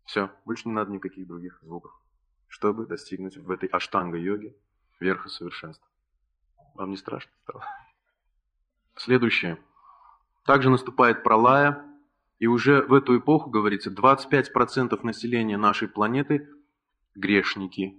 Все, 0.06 0.32
больше 0.44 0.68
не 0.68 0.74
надо 0.74 0.92
никаких 0.92 1.28
других 1.28 1.60
звуков, 1.62 1.92
чтобы 2.48 2.86
достигнуть 2.86 3.38
в 3.38 3.52
этой 3.52 3.70
аштанга-йоге 3.70 4.56
верха 5.00 5.30
совершенства. 5.30 5.88
Вам 6.74 6.90
не 6.90 6.98
страшно? 6.98 7.32
Следующее. 8.96 9.58
Также 10.44 10.70
наступает 10.70 11.24
пролая, 11.24 11.86
и 12.40 12.48
уже 12.48 12.82
в 12.84 12.94
эту 12.94 13.20
эпоху, 13.20 13.50
говорится, 13.50 13.92
25% 13.92 15.00
населения 15.04 15.58
нашей 15.58 15.88
планеты– 15.88 16.50
грешники. 17.16 17.98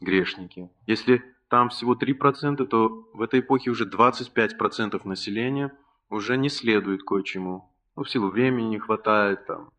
Грешники. 0.00 0.70
Если 0.86 1.22
там 1.48 1.68
всего 1.68 1.94
3%, 1.94 2.64
то 2.66 3.10
в 3.12 3.20
этой 3.20 3.40
эпохе 3.40 3.70
уже 3.70 3.88
25% 3.88 5.06
населения 5.06 5.72
уже 6.08 6.36
не 6.36 6.48
следует 6.48 7.02
кое-чему. 7.02 7.70
Ну, 7.94 8.02
в 8.02 8.10
силу 8.10 8.30
времени 8.30 8.68
не 8.68 8.78
хватает, 8.78 9.46
там, 9.46 9.70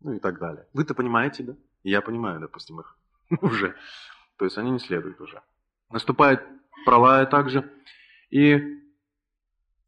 ну 0.00 0.12
и 0.12 0.18
так 0.18 0.38
далее. 0.38 0.66
Вы-то 0.74 0.94
понимаете, 0.94 1.42
да? 1.42 1.56
Я 1.82 2.02
понимаю, 2.02 2.40
допустим, 2.40 2.80
их 2.80 2.98
уже. 3.40 3.74
То 4.36 4.44
есть 4.44 4.58
они 4.58 4.70
не 4.70 4.78
следуют 4.78 5.20
уже. 5.20 5.42
Наступает 5.90 6.42
пролая 6.84 7.24
также, 7.24 7.72
и 8.30 8.83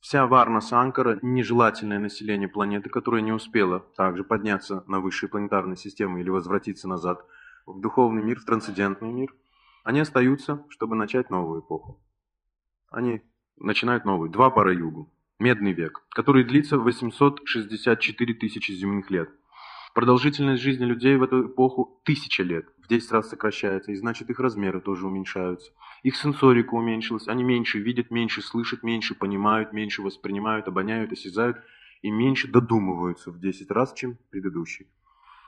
вся 0.07 0.25
Варна 0.29 0.61
Санкара, 0.61 1.19
нежелательное 1.21 1.99
население 1.99 2.47
планеты, 2.47 2.89
которое 2.89 3.23
не 3.23 3.33
успело 3.33 3.81
также 3.97 4.23
подняться 4.23 4.85
на 4.87 5.01
высшие 5.01 5.29
планетарные 5.29 5.77
системы 5.77 6.21
или 6.21 6.29
возвратиться 6.31 6.87
назад 6.87 7.25
в 7.67 7.81
духовный 7.81 8.23
мир, 8.23 8.39
в 8.39 8.45
трансцендентный 8.45 9.11
мир, 9.13 9.35
они 9.83 9.99
остаются, 9.99 10.65
чтобы 10.69 10.95
начать 10.95 11.29
новую 11.29 11.61
эпоху. 11.61 12.01
Они 12.89 13.21
начинают 13.57 14.05
новую, 14.05 14.31
два 14.31 14.51
пара 14.51 14.73
югу, 14.73 15.13
медный 15.41 15.73
век, 15.73 16.07
который 16.11 16.45
длится 16.45 16.79
864 16.79 18.35
тысячи 18.35 18.71
земных 18.71 19.11
лет. 19.11 19.29
Продолжительность 19.97 20.63
жизни 20.63 20.85
людей 20.85 21.17
в 21.17 21.23
эту 21.23 21.47
эпоху 21.47 22.03
тысяча 22.05 22.43
лет, 22.43 22.67
в 22.83 22.87
10 22.87 23.13
раз 23.13 23.31
сокращается, 23.31 23.93
и 23.93 23.97
значит 23.97 24.29
их 24.29 24.39
размеры 24.39 24.83
тоже 24.83 25.07
уменьшаются. 25.07 25.73
Их 26.03 26.17
сенсорика 26.17 26.75
уменьшилась, 26.75 27.29
они 27.29 27.43
меньше 27.43 27.79
видят, 27.79 28.11
меньше 28.11 28.43
слышат, 28.43 28.83
меньше 28.83 29.15
понимают, 29.15 29.73
меньше 29.73 30.03
воспринимают, 30.03 30.69
обоняют, 30.69 31.13
осязают 31.13 31.63
и 32.03 32.11
меньше 32.11 32.47
додумываются 32.47 33.31
в 33.31 33.41
10 33.41 33.71
раз, 33.71 33.95
чем 33.95 34.19
предыдущие. 34.29 34.87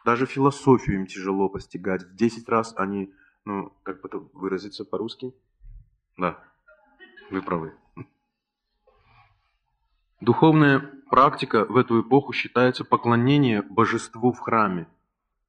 Даже 0.07 0.25
философию 0.25 0.97
им 0.97 1.07
тяжело 1.07 1.51
постигать. 1.51 2.05
В 2.05 2.15
10 2.15 2.49
раз 2.49 2.73
они, 2.79 3.13
ну, 3.45 3.75
как 3.83 4.01
бы 4.01 4.09
это 4.09 4.17
выразиться 4.33 4.87
по-русски? 4.87 5.35
Да, 6.17 6.43
вы 7.31 7.43
правы. 7.43 7.75
Духовная 10.23 10.91
практика 11.09 11.65
в 11.65 11.77
эту 11.77 12.03
эпоху 12.03 12.33
считается 12.33 12.85
поклонение 12.85 13.63
божеству 13.63 14.33
в 14.33 14.39
храме. 14.39 14.87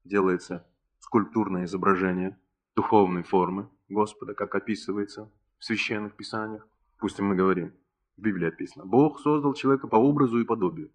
Делается 0.04 0.66
скульптурное 1.00 1.66
изображение 1.66 2.38
духовной 2.76 3.24
формы 3.24 3.70
Господа, 3.90 4.34
как 4.34 4.56
описывается 4.56 5.32
в 5.58 5.66
священных 5.66 6.16
писаниях. 6.16 6.68
Пусть 6.98 7.20
мы 7.20 7.36
говорим, 7.36 7.74
в 8.18 8.22
Библии 8.22 8.48
описано, 8.48 8.86
Бог 8.86 9.20
создал 9.20 9.54
человека 9.54 9.88
по 9.88 9.96
образу 9.96 10.40
и 10.40 10.46
подобию. 10.46 10.92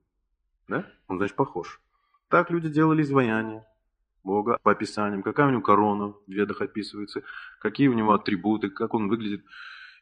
Да? 0.69 0.87
Он, 1.09 1.19
значит, 1.19 1.37
похож. 1.37 1.81
Так 2.29 2.51
люди 2.51 2.69
делали 2.69 3.03
изваяние 3.03 3.67
Бога 4.23 4.59
по 4.63 4.73
описаниям, 4.73 5.23
какая 5.23 5.49
у 5.49 5.51
него 5.51 5.63
корона, 5.63 6.15
в 6.27 6.31
ведах 6.31 6.61
описывается, 6.61 7.23
какие 7.61 7.89
у 7.89 7.93
него 7.93 8.13
атрибуты, 8.13 8.71
как 8.71 8.95
он 8.95 9.09
выглядит. 9.09 9.45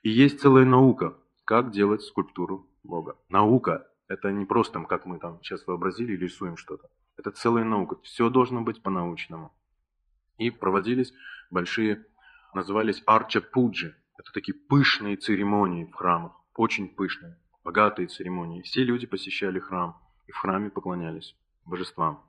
И 0.03 0.11
есть 0.11 0.41
целая 0.41 0.65
наука, 0.65 1.17
как 1.45 1.73
делать 1.73 2.03
скульптуру 2.03 2.69
Бога. 2.83 3.17
Наука– 3.29 3.89
это 4.13 4.31
не 4.31 4.45
просто, 4.45 4.79
как 4.85 5.07
мы 5.07 5.19
там 5.19 5.43
сейчас 5.43 5.67
вообразили 5.67 6.13
или 6.13 6.25
рисуем 6.25 6.57
что-то. 6.59 6.91
Это 7.17 7.31
целая 7.31 7.65
наука. 7.65 7.97
Все 8.03 8.29
должно 8.29 8.61
быть 8.61 8.83
по-научному. 8.83 9.55
И 10.37 10.51
проводились 10.51 11.15
большие, 11.51 12.05
назывались 12.55 13.03
арча 13.07 13.41
пуджи. 13.41 13.97
Это 14.19 14.31
такие 14.33 14.55
пышные 14.55 15.17
церемонии 15.17 15.87
в 15.87 15.95
храмах. 15.95 16.33
Очень 16.55 16.89
пышные, 16.89 17.39
богатые 17.65 18.09
церемонии. 18.09 18.61
Все 18.63 18.85
люди 18.85 19.07
посещали 19.07 19.59
храм 19.59 19.99
и 20.27 20.33
в 20.33 20.37
храме 20.37 20.69
поклонялись 20.69 21.35
божествам. 21.65 22.23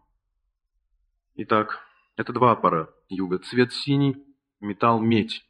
Итак, 1.36 1.82
это 2.16 2.32
два 2.32 2.56
пара 2.56 2.94
юга. 3.10 3.40
Цвет 3.40 3.74
синий, 3.74 4.24
металл 4.62 5.02
медь. 5.02 5.46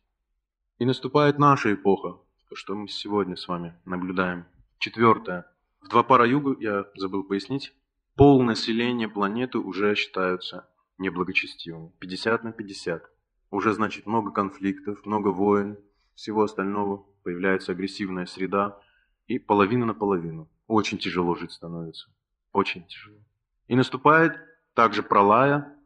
И 0.80 0.86
наступает 0.86 1.38
наша 1.38 1.74
эпоха, 1.76 2.18
то, 2.50 2.56
что 2.56 2.74
мы 2.74 2.88
сегодня 2.88 3.36
с 3.36 3.48
вами 3.48 3.76
наблюдаем. 3.86 4.46
Четвертое. 4.80 5.46
В 5.84 5.90
два 5.90 6.02
пара 6.02 6.26
юга, 6.26 6.56
я 6.62 6.86
забыл 6.96 7.24
пояснить, 7.26 7.74
пол 8.16 8.42
населения 8.42 9.10
планеты 9.10 9.58
уже 9.58 9.96
считаются 9.96 10.70
неблагочестивыми. 10.98 11.92
50 12.00 12.44
на 12.46 12.52
50. 12.54 13.04
Уже, 13.52 13.74
значит, 13.74 14.06
много 14.06 14.32
конфликтов, 14.32 15.06
много 15.06 15.28
войн, 15.28 15.78
всего 16.16 16.44
остального. 16.44 17.06
Появляется 17.24 17.74
агрессивная 17.74 18.26
среда. 18.26 18.80
И 19.28 19.40
половина 19.40 19.86
на 19.86 19.94
половину. 19.94 20.50
Очень 20.68 21.00
тяжело 21.00 21.36
жить 21.36 21.52
становится. 21.52 22.10
Очень 22.54 22.88
тяжело. 22.88 23.20
И 23.68 23.76
наступает 23.76 24.40
также 24.76 25.04
пролая, 25.04 25.78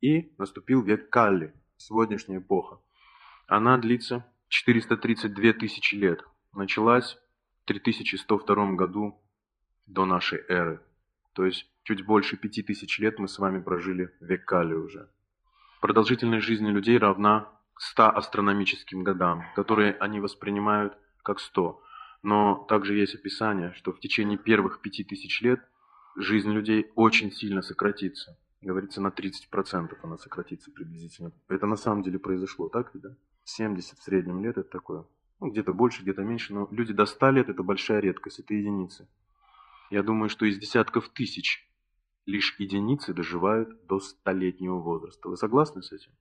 и 0.00 0.34
наступил 0.38 0.82
век 0.82 1.10
Калли, 1.10 1.54
сегодняшняя 1.76 2.38
эпоха. 2.38 2.80
Она 3.46 3.76
длится 3.76 4.26
432 4.48 5.52
тысячи 5.52 5.94
лет. 5.94 6.24
Началась 6.52 7.18
в 7.62 7.66
3102 7.66 8.72
году 8.72 9.21
до 9.86 10.04
нашей 10.04 10.40
эры. 10.48 10.80
То 11.32 11.44
есть 11.44 11.66
чуть 11.82 12.04
больше 12.04 12.36
пяти 12.36 12.62
тысяч 12.62 12.98
лет 12.98 13.18
мы 13.18 13.28
с 13.28 13.38
вами 13.38 13.60
прожили 13.60 14.10
век 14.20 14.44
Кали 14.44 14.74
уже. 14.74 15.08
Продолжительность 15.80 16.46
жизни 16.46 16.70
людей 16.70 16.98
равна 16.98 17.48
100 17.78 18.16
астрономическим 18.16 19.02
годам, 19.02 19.44
которые 19.56 19.94
они 19.94 20.20
воспринимают 20.20 20.96
как 21.22 21.40
100. 21.40 21.82
Но 22.22 22.66
также 22.68 22.94
есть 22.94 23.14
описание, 23.14 23.72
что 23.74 23.92
в 23.92 23.98
течение 23.98 24.38
первых 24.38 24.80
пяти 24.80 25.02
тысяч 25.02 25.40
лет 25.42 25.60
жизнь 26.16 26.52
людей 26.52 26.92
очень 26.94 27.32
сильно 27.32 27.62
сократится. 27.62 28.38
Говорится, 28.60 29.00
на 29.00 29.08
30% 29.08 29.96
она 30.02 30.18
сократится 30.18 30.70
приблизительно. 30.70 31.32
Это 31.48 31.66
на 31.66 31.76
самом 31.76 32.02
деле 32.02 32.20
произошло, 32.20 32.68
так 32.68 32.94
ведь, 32.94 33.02
да? 33.02 33.16
70 33.44 33.98
в 33.98 34.02
среднем 34.02 34.44
лет 34.44 34.56
это 34.56 34.70
такое. 34.70 35.04
Ну, 35.40 35.50
где-то 35.50 35.72
больше, 35.72 36.02
где-то 36.02 36.22
меньше, 36.22 36.54
но 36.54 36.68
люди 36.70 36.92
до 36.92 37.06
100 37.06 37.30
лет 37.30 37.48
это 37.48 37.64
большая 37.64 37.98
редкость, 37.98 38.38
это 38.38 38.54
единицы. 38.54 39.08
Я 39.92 40.02
думаю, 40.02 40.30
что 40.30 40.46
из 40.46 40.56
десятков 40.56 41.10
тысяч 41.10 41.68
лишь 42.24 42.58
единицы 42.58 43.12
доживают 43.12 43.86
до 43.86 44.00
столетнего 44.00 44.78
возраста. 44.78 45.28
Вы 45.28 45.36
согласны 45.36 45.82
с 45.82 45.92
этим? 45.92 46.12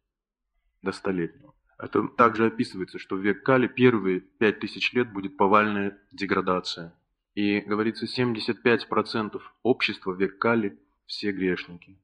До 0.82 0.91
столетнего. 0.91 1.55
Это 1.78 2.05
также 2.09 2.47
описывается, 2.47 2.99
что 2.99 3.15
в 3.15 3.22
век 3.22 3.43
Кали 3.45 3.67
первые 3.67 4.19
пять 4.19 4.59
тысяч 4.59 4.91
лет 4.91 5.13
будет 5.13 5.38
повальная 5.38 5.97
деградация. 6.11 6.93
И 7.34 7.61
говорится, 7.61 8.07
75% 8.07 9.41
общества 9.63 10.11
в 10.11 10.19
век 10.19 10.38
Кали– 10.38 10.78
все 11.05 11.32
грешники 11.32 11.97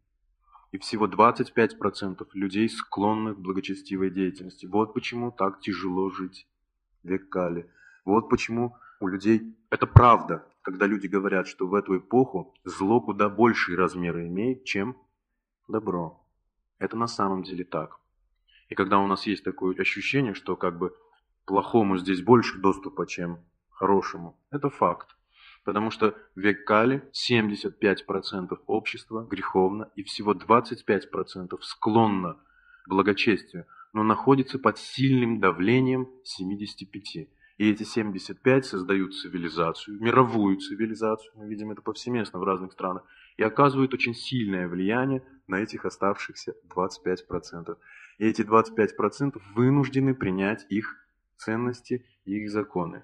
и 0.72 0.78
всего 0.78 1.05
25% 1.05 2.30
людей 2.32 2.70
склонны 2.70 3.36
к 3.36 3.39
благочестивой 3.39 4.09
деятельности. 4.09 4.65
Вот 4.65 4.93
почему 4.93 5.32
так 5.32 5.59
тяжело 5.59 6.11
жить 6.11 6.47
век 7.03 7.28
Кали. 7.28 7.70
Вот 8.05 8.30
почему 8.30 8.78
у 9.00 9.08
людей... 9.08 9.56
Это 9.70 9.86
правда, 9.86 10.45
когда 10.62 10.86
люди 10.86 11.08
говорят, 11.08 11.48
что 11.48 11.68
в 11.68 11.74
эту 11.74 11.98
эпоху 11.98 12.54
зло 12.64 13.02
куда 13.02 13.30
большие 13.30 13.78
размеры 13.78 14.28
имеет, 14.28 14.64
чем 14.64 14.98
добро. 15.68 16.24
Это 16.80 16.95
на 16.95 17.08
самом 17.08 17.43
деле 17.43 17.64
так. 17.64 18.00
И 18.70 18.76
когда 18.76 19.00
у 19.00 19.08
нас 19.08 19.26
есть 19.26 19.43
такое 19.43 19.76
ощущение, 19.76 20.34
что 20.34 20.56
как 20.56 20.78
бы 20.78 20.95
плохому 21.45 21.98
здесь 21.98 22.22
больше 22.22 22.60
доступа, 22.60 23.08
чем 23.08 23.39
хорошему, 23.70 24.38
это 24.52 24.70
факт. 24.70 25.16
Потому 25.64 25.91
что 25.91 26.16
в 26.36 26.39
век 26.39 26.66
Кали 26.66 27.10
75% 27.12 28.58
общества 28.68 29.26
греховно 29.30 29.89
и 29.95 30.04
всего 30.04 30.34
25% 30.34 31.58
склонно 31.62 32.36
к 32.86 32.89
благочестию, 32.89 33.66
но 33.93 34.04
находится 34.04 34.60
под 34.60 34.78
сильным 34.78 35.39
давлением 35.39 36.08
75%. 36.24 37.28
И 37.58 37.72
эти 37.72 37.84
75 37.84 38.66
создают 38.66 39.16
цивилизацию, 39.16 39.99
мировую 39.99 40.58
цивилизацию, 40.58 41.32
мы 41.36 41.47
видим 41.47 41.72
это 41.72 41.82
повсеместно 41.82 42.39
в 42.39 42.43
разных 42.43 42.72
странах, 42.72 43.03
и 43.36 43.43
оказывают 43.43 43.93
очень 43.95 44.14
сильное 44.14 44.68
влияние 44.68 45.24
на 45.47 45.55
этих 45.55 45.86
оставшихся 45.86 46.55
25%. 46.70 47.78
И 48.20 48.26
эти 48.26 48.43
25% 48.43 49.41
вынуждены 49.55 50.14
принять 50.14 50.68
их 50.70 50.95
ценности 51.38 52.05
и 52.26 52.43
их 52.43 52.51
законы. 52.51 53.03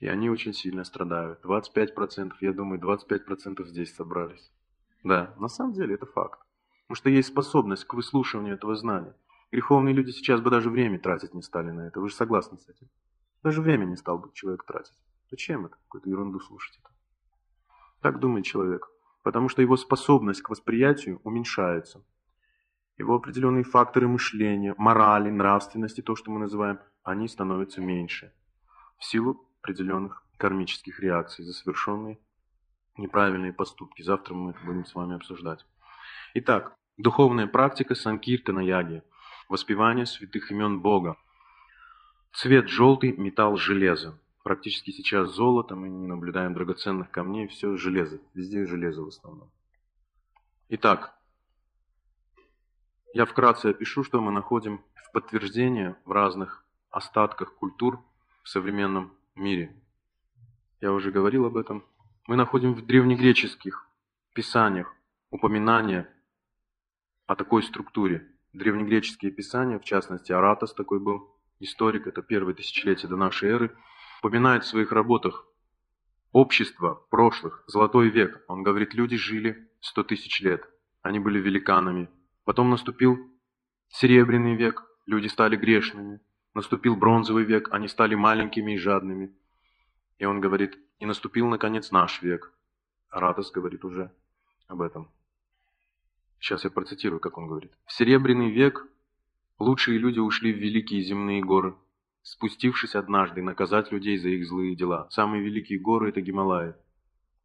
И 0.00 0.08
они 0.08 0.28
очень 0.28 0.52
сильно 0.52 0.84
страдают. 0.84 1.44
25%, 1.44 2.32
я 2.40 2.52
думаю, 2.52 2.80
25% 2.80 3.64
здесь 3.64 3.94
собрались. 3.94 4.50
Да, 5.04 5.34
на 5.38 5.48
самом 5.48 5.72
деле 5.72 5.94
это 5.94 6.06
факт. 6.06 6.40
Потому 6.82 6.96
что 6.96 7.10
есть 7.10 7.28
способность 7.28 7.84
к 7.84 7.94
выслушиванию 7.94 8.54
этого 8.54 8.74
знания. 8.74 9.14
Греховные 9.52 9.94
люди 9.94 10.10
сейчас 10.10 10.40
бы 10.40 10.50
даже 10.50 10.68
время 10.68 10.98
тратить 10.98 11.32
не 11.32 11.42
стали 11.42 11.70
на 11.70 11.86
это. 11.86 12.00
Вы 12.00 12.08
же 12.08 12.14
согласны 12.14 12.58
с 12.58 12.68
этим? 12.68 12.88
Даже 13.46 13.62
время 13.62 13.84
не 13.84 13.94
стал 13.94 14.18
бы 14.18 14.32
человек 14.34 14.64
тратить. 14.64 14.96
Зачем 15.30 15.66
это? 15.66 15.76
Какую-то 15.76 16.10
ерунду 16.10 16.40
слушать 16.40 16.80
это. 16.82 16.90
Так 18.00 18.18
думает 18.18 18.44
человек. 18.44 18.88
Потому 19.22 19.48
что 19.48 19.62
его 19.62 19.76
способность 19.76 20.42
к 20.42 20.50
восприятию 20.50 21.20
уменьшается. 21.22 22.04
Его 22.98 23.14
определенные 23.14 23.62
факторы 23.62 24.08
мышления, 24.08 24.74
морали, 24.78 25.30
нравственности, 25.30 26.00
то, 26.00 26.16
что 26.16 26.32
мы 26.32 26.40
называем, 26.40 26.80
они 27.04 27.28
становятся 27.28 27.80
меньше. 27.80 28.32
В 28.98 29.04
силу 29.04 29.48
определенных 29.62 30.24
кармических 30.38 30.98
реакций 30.98 31.44
за 31.44 31.52
совершенные 31.52 32.18
неправильные 32.96 33.52
поступки. 33.52 34.02
Завтра 34.02 34.34
мы 34.34 34.50
это 34.50 34.60
будем 34.66 34.84
с 34.84 34.92
вами 34.92 35.14
обсуждать. 35.14 35.64
Итак, 36.34 36.74
духовная 36.96 37.46
практика 37.46 37.94
Санкиртана 37.94 38.58
Яги, 38.58 39.04
воспевание 39.48 40.04
святых 40.04 40.50
имен 40.50 40.80
Бога. 40.80 41.16
Цвет 42.36 42.68
желтый, 42.68 43.12
металл 43.16 43.56
железо. 43.56 44.18
Практически 44.44 44.90
сейчас 44.90 45.30
золото, 45.30 45.74
мы 45.74 45.88
не 45.88 46.06
наблюдаем 46.06 46.52
драгоценных 46.52 47.10
камней, 47.10 47.46
все 47.46 47.78
железо, 47.78 48.20
везде 48.34 48.66
железо 48.66 49.04
в 49.04 49.08
основном. 49.08 49.50
Итак, 50.68 51.18
я 53.14 53.24
вкратце 53.24 53.68
опишу, 53.68 54.04
что 54.04 54.20
мы 54.20 54.32
находим 54.32 54.84
в 54.96 55.12
подтверждении 55.12 55.94
в 56.04 56.12
разных 56.12 56.62
остатках 56.90 57.54
культур 57.54 58.04
в 58.42 58.50
современном 58.50 59.14
мире. 59.34 59.74
Я 60.82 60.92
уже 60.92 61.10
говорил 61.10 61.46
об 61.46 61.56
этом. 61.56 61.86
Мы 62.26 62.36
находим 62.36 62.74
в 62.74 62.84
древнегреческих 62.84 63.88
писаниях 64.34 64.94
упоминания 65.30 66.06
о 67.26 67.34
такой 67.34 67.62
структуре. 67.62 68.30
Древнегреческие 68.52 69.32
писания, 69.32 69.78
в 69.78 69.84
частности, 69.84 70.32
Аратос 70.32 70.74
такой 70.74 71.00
был, 71.00 71.35
историк, 71.60 72.06
это 72.06 72.22
первое 72.22 72.54
тысячелетие 72.54 73.08
до 73.08 73.16
нашей 73.16 73.50
эры, 73.50 73.76
упоминает 74.20 74.64
в 74.64 74.68
своих 74.68 74.92
работах 74.92 75.46
общество 76.32 77.06
прошлых, 77.10 77.64
золотой 77.66 78.08
век. 78.08 78.42
Он 78.48 78.62
говорит, 78.62 78.94
люди 78.94 79.16
жили 79.16 79.70
сто 79.80 80.02
тысяч 80.02 80.40
лет, 80.40 80.68
они 81.02 81.18
были 81.18 81.38
великанами. 81.38 82.08
Потом 82.44 82.70
наступил 82.70 83.18
серебряный 83.88 84.56
век, 84.56 84.84
люди 85.06 85.28
стали 85.28 85.56
грешными. 85.56 86.20
Наступил 86.54 86.96
бронзовый 86.96 87.44
век, 87.44 87.68
они 87.70 87.86
стали 87.86 88.14
маленькими 88.14 88.72
и 88.72 88.78
жадными. 88.78 89.36
И 90.18 90.24
он 90.24 90.40
говорит, 90.40 90.78
и 90.98 91.04
наступил, 91.04 91.46
наконец, 91.48 91.90
наш 91.90 92.22
век. 92.22 92.50
Аратос 93.10 93.50
говорит 93.50 93.84
уже 93.84 94.10
об 94.66 94.80
этом. 94.80 95.12
Сейчас 96.40 96.64
я 96.64 96.70
процитирую, 96.70 97.20
как 97.20 97.36
он 97.36 97.46
говорит. 97.46 97.72
В 97.84 97.92
Серебряный 97.92 98.50
век 98.50 98.86
лучшие 99.58 99.98
люди 99.98 100.18
ушли 100.18 100.52
в 100.52 100.58
великие 100.58 101.02
земные 101.02 101.42
горы, 101.42 101.74
спустившись 102.22 102.94
однажды 102.94 103.42
наказать 103.42 103.92
людей 103.92 104.18
за 104.18 104.28
их 104.28 104.46
злые 104.46 104.74
дела. 104.76 105.08
Самые 105.10 105.42
великие 105.42 105.78
горы– 105.78 106.08
это 106.10 106.20
Гималаи. 106.20 106.74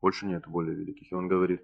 Больше 0.01 0.25
нет 0.25 0.47
более 0.47 0.75
великих. 0.75 1.11
И 1.11 1.15
он 1.15 1.27
говорит, 1.27 1.61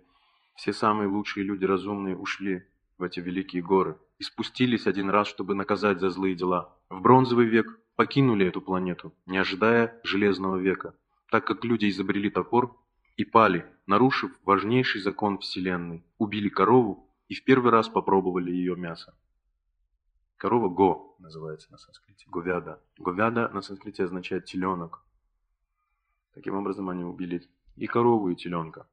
все 0.56 0.74
самые 0.74 1.08
лучшие 1.08 1.44
люди 1.44 1.66
разумные 1.66 2.16
ушли 2.16 2.64
в 2.98 3.04
эти 3.04 3.20
великие 3.20 3.62
горы 3.62 3.98
и 4.20 4.24
спустились 4.24 4.88
один 4.88 5.10
раз, 5.10 5.28
чтобы 5.28 5.56
наказать 5.56 6.00
за 6.00 6.10
злые 6.10 6.36
дела. 6.36 6.76
В 6.90 7.02
бронзовый 7.02 7.48
век 7.48 7.80
покинули 7.96 8.48
эту 8.48 8.62
планету, 8.62 9.14
не 9.26 9.38
ожидая 9.38 10.00
железного 10.04 10.58
века, 10.58 10.96
так 11.30 11.46
как 11.46 11.66
люди 11.66 11.90
изобрели 11.90 12.30
топор 12.30 12.76
и 13.18 13.26
пали, 13.26 13.66
нарушив 13.86 14.32
важнейший 14.44 15.02
закон 15.02 15.40
Вселенной, 15.40 16.04
убили 16.18 16.50
корову 16.50 17.10
и 17.28 17.36
в 17.36 17.44
первый 17.44 17.72
раз 17.72 17.90
попробовали 17.90 18.52
ее 18.52 18.76
мясо. 18.76 19.16
Корова 20.38 20.70
го 20.70 21.16
называется 21.20 21.72
на 21.72 21.78
санскрите, 21.78 22.26
говяда. 22.30 22.82
Говяда 22.98 23.50
на 23.50 23.62
санскрите 23.62 24.04
означает 24.04 24.46
теленок. 24.46 25.04
Таким 26.34 26.56
образом 26.56 26.90
они 26.90 27.04
убили 27.04 27.44
и 27.76 27.88
корову, 27.88 28.30
и 28.30 28.36
теленка. 28.36 28.88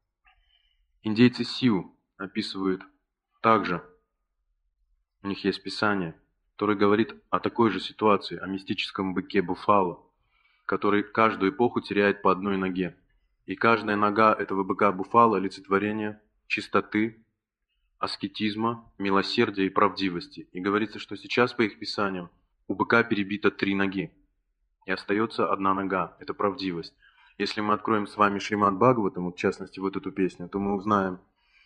Индейцы 1.03 1.45
Сиу 1.45 1.95
описывают 2.16 2.82
также, 3.42 3.84
у 5.22 5.28
них 5.28 5.45
есть 5.45 5.62
писание, 5.62 6.18
которое 6.53 6.76
говорит 6.76 7.14
о 7.28 7.40
такой 7.40 7.70
же 7.70 7.80
ситуации, 7.80 8.38
о 8.38 8.47
мистическом 8.47 9.12
быке 9.12 9.42
Буфало, 9.42 10.03
который 10.64 11.03
каждую 11.03 11.53
эпоху 11.53 11.82
теряет 11.82 12.22
по 12.22 12.32
одной 12.32 12.57
ноге. 12.57 12.97
И 13.45 13.55
каждая 13.55 13.97
нога 13.97 14.32
этого 14.32 14.64
быка 14.64 14.92
Буфало– 14.92 15.36
олицетворение 15.38 16.22
чистоты, 16.47 17.23
аскетизма, 18.05 18.84
милосердия 18.98 19.64
и 19.64 19.70
правдивости. 19.70 20.46
И 20.52 20.61
говорится, 20.61 20.98
что 20.98 21.16
сейчас, 21.16 21.55
по 21.55 21.62
их 21.62 21.78
писаниям, 21.78 22.30
у 22.68 22.74
быка 22.74 23.02
перебито 23.02 23.50
три 23.50 23.74
ноги. 23.74 24.12
И 24.84 24.90
остается 24.90 25.50
одна 25.50 25.72
нога– 25.72 26.14
это 26.20 26.34
правдивость. 26.34 26.94
Если 27.38 27.62
мы 27.62 27.72
откроем 27.72 28.07
с 28.07 28.18
вами 28.18 28.38
Шримад 28.38 28.74
Бхагаватам, 28.74 29.32
в 29.32 29.36
частности, 29.36 29.80
вот 29.80 29.96
эту 29.96 30.12
песню, 30.12 30.50
то 30.50 30.59
мы 30.59 30.74
узнаем, 30.74 31.18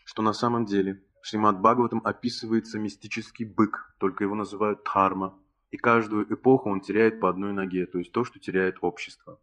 что 0.04 0.22
на 0.22 0.32
самом 0.32 0.64
деле 0.64 1.02
Шримад 1.22 1.58
Бхагаватам 1.58 2.00
описывается 2.04 2.78
мистический 2.78 3.44
бык, 3.44 3.94
только 3.98 4.22
его 4.22 4.36
называют 4.36 4.84
Дхарма. 4.84 5.36
И 5.72 5.76
каждую 5.76 6.32
эпоху 6.32 6.70
он 6.70 6.80
теряет 6.80 7.20
по 7.20 7.28
одной 7.28 7.52
ноге, 7.52 7.86
то 7.86 7.98
есть 7.98 8.12
то, 8.12 8.24
что 8.24 8.38
теряет 8.38 8.76
общество 8.80 9.40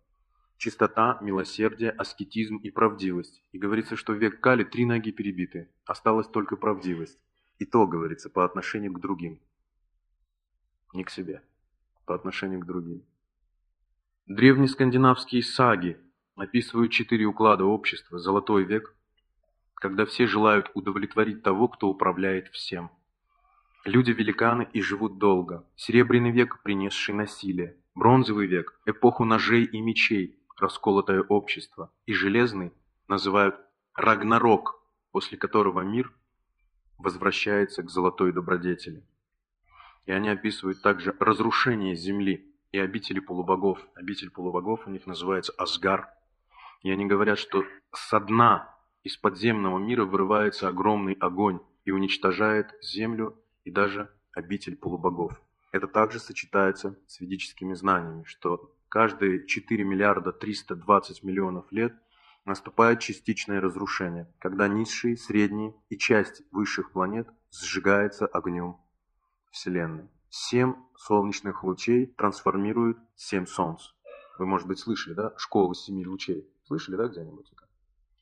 чистота, 0.58 1.18
милосердие, 1.22 1.91
аскетизм 1.91 2.58
и 2.58 2.70
правдивость. 2.70 3.43
И 3.51 3.58
говорится, 3.58 3.95
что 3.95 4.14
в 4.14 4.18
век 4.18 4.39
Кали 4.39 4.64
три 4.64 4.86
ноги 4.86 5.12
перебиты, 5.12 5.70
осталась 5.86 6.28
только 6.28 6.56
правдивость. 6.56 7.20
И 7.60 7.66
то, 7.66 7.88
говорится, 7.88 8.30
по 8.30 8.43
отношению 8.43 8.93
к 8.93 8.99
другим. 8.99 9.39
Не 10.93 11.03
к 11.03 11.10
себе, 11.10 11.41
по 12.06 12.16
отношению 12.16 12.60
к 12.62 12.66
другим. 12.66 13.03
Древние 14.28 14.68
скандинавские 14.68 15.43
саги 15.43 15.97
описывают 16.36 16.91
четыре 16.91 17.26
уклада 17.26 17.64
общества, 17.66 18.20
золотой 18.20 18.64
век, 18.64 18.95
когда 19.76 20.06
все 20.06 20.26
желают 20.26 20.72
удовлетворить 20.74 21.43
того, 21.43 21.68
кто 21.68 21.89
управляет 21.89 22.47
всем. 22.49 22.89
Люди 23.86 24.12
великаны 24.12 24.68
и 24.74 24.82
живут 24.82 25.20
долго. 25.20 25.64
Серебряный 25.76 26.32
век, 26.32 26.64
принесший 26.64 27.14
насилие. 27.14 27.78
Бронзовый 27.93 28.47
век, 28.47 28.80
эпоху 28.86 29.26
ножей 29.26 29.64
и 29.64 29.80
мечей, 29.80 30.39
расколотое 30.58 31.22
общество, 31.22 31.91
и 32.06 32.14
железный 32.14 32.74
называют 33.08 33.56
Рагнарок, 33.93 34.76
после 35.12 35.38
которого 35.38 35.82
мир 35.82 36.14
возвращается 36.97 37.84
к 37.84 37.89
золотой 37.89 38.34
добродетели. 38.34 39.03
И 40.06 40.12
они 40.12 40.30
описывают 40.30 40.82
также 40.82 41.16
разрушение 41.20 41.95
земли 41.95 42.53
и 42.72 42.80
обители 42.80 43.20
полубогов. 43.20 43.80
Обитель 43.95 44.30
полубогов 44.30 44.86
у 44.86 44.89
них 44.89 45.08
называется 45.08 45.53
Асгар. 45.58 46.10
И 46.82 46.91
они 46.91 47.06
говорят, 47.06 47.39
что 47.39 47.64
со 47.93 48.20
дна 48.20 48.76
из 49.03 49.18
подземного 49.18 49.80
мира 49.80 50.06
вырывается 50.06 50.68
огромный 50.68 51.14
огонь 51.14 51.60
и 51.86 51.91
уничтожает 51.91 52.74
землю 52.82 53.41
и 53.64 53.72
даже 53.72 54.12
обитель 54.34 54.76
полубогов. 54.76 55.39
Это 55.72 55.88
также 55.88 56.20
сочетается 56.20 56.97
с 57.08 57.20
ведическими 57.20 57.74
знаниями, 57.74 58.24
что 58.26 58.75
каждые 58.90 59.46
4 59.46 59.84
миллиарда 59.84 60.32
320 60.32 61.24
миллионов 61.24 61.72
лет 61.72 61.94
наступает 62.46 63.00
частичное 63.00 63.60
разрушение, 63.60 64.32
когда 64.40 64.68
низшие, 64.68 65.18
средние 65.18 65.74
и 65.90 65.98
часть 65.98 66.44
высших 66.52 66.92
планет 66.92 67.28
сжигается 67.52 68.28
огнем 68.28 68.78
Вселенной. 69.52 70.10
Семь 70.30 70.76
солнечных 70.98 71.64
лучей 71.64 72.08
трансформируют 72.08 72.98
семь 73.16 73.46
солнц. 73.46 73.90
Вы, 74.38 74.46
может 74.46 74.68
быть, 74.68 74.80
слышали, 74.80 75.14
да? 75.14 75.34
Школа 75.38 75.74
семи 75.74 76.06
лучей. 76.06 76.50
Слышали, 76.66 76.96
да, 76.98 77.08
где-нибудь 77.08 77.52
это? 77.52 77.68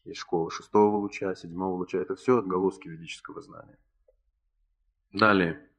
Есть 0.06 0.20
школа 0.20 0.52
шестого 0.52 0.98
луча, 0.98 1.34
седьмого 1.34 1.76
луча. 1.76 1.98
Это 1.98 2.16
все 2.16 2.38
отголоски 2.38 2.88
ведического 2.88 3.42
знания. 3.42 3.80
Далее. 5.12 5.70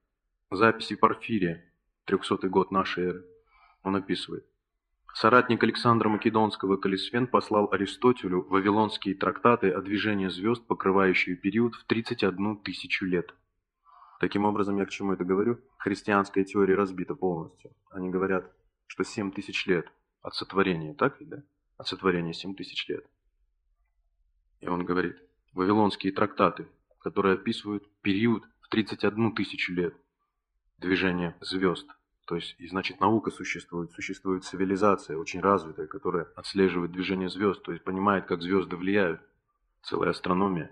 Записи 0.50 0.96
Порфирия, 0.96 1.64
300 2.06 2.48
год 2.48 2.70
нашей 2.70 3.04
эры. 3.04 3.26
Он 3.82 3.96
описывает. 3.96 4.46
Соратник 5.14 5.62
Александра 5.62 6.08
Македонского 6.08 6.76
Калисфен 6.76 7.28
послал 7.28 7.68
Аристотелю 7.70 8.42
вавилонские 8.48 9.14
трактаты 9.14 9.70
о 9.70 9.80
движении 9.80 10.26
звезд, 10.26 10.66
покрывающие 10.66 11.36
период 11.36 11.76
в 11.76 11.84
31 11.84 12.56
тысячу 12.56 13.06
лет. 13.06 13.32
Таким 14.18 14.44
образом, 14.44 14.76
я 14.76 14.84
к 14.84 14.90
чему 14.90 15.12
это 15.12 15.24
говорю? 15.24 15.60
Христианская 15.78 16.42
теория 16.42 16.74
разбита 16.74 17.14
полностью. 17.14 17.70
Они 17.90 18.10
говорят, 18.10 18.50
что 18.88 19.04
7 19.04 19.30
тысяч 19.30 19.66
лет 19.66 19.86
от 20.20 20.34
сотворения, 20.34 20.94
так 20.94 21.20
ведь, 21.20 21.28
да? 21.28 21.44
От 21.76 21.86
сотворения 21.86 22.34
7 22.34 22.56
тысяч 22.56 22.88
лет. 22.88 23.06
И 24.58 24.66
он 24.66 24.84
говорит, 24.84 25.16
вавилонские 25.52 26.12
трактаты, 26.12 26.66
которые 26.98 27.34
описывают 27.34 27.88
период 28.00 28.42
в 28.62 28.68
31 28.68 29.36
тысячу 29.36 29.74
лет 29.74 29.94
движения 30.78 31.36
звезд– 31.40 31.86
то 32.26 32.36
есть, 32.36 32.54
и 32.58 32.66
значит, 32.66 33.00
наука 33.00 33.30
существует, 33.30 33.92
существует 33.92 34.44
цивилизация 34.44 35.18
очень 35.18 35.40
развитая, 35.40 35.86
которая 35.86 36.26
отслеживает 36.36 36.92
движение 36.92 37.28
звезд, 37.28 37.62
то 37.62 37.72
есть 37.72 37.84
понимает, 37.84 38.26
как 38.26 38.40
звезды 38.40 38.76
влияют. 38.76 39.20
Целая 39.82 40.10
астрономия, 40.10 40.70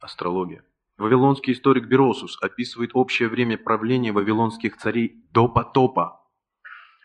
астрология. 0.00 0.64
Вавилонский 0.96 1.52
историк 1.52 1.86
Беросус 1.86 2.36
описывает 2.42 2.90
общее 2.94 3.28
время 3.28 3.56
правления 3.56 4.10
вавилонских 4.12 4.76
царей 4.76 5.24
до 5.30 5.46
потопа. 5.46 6.20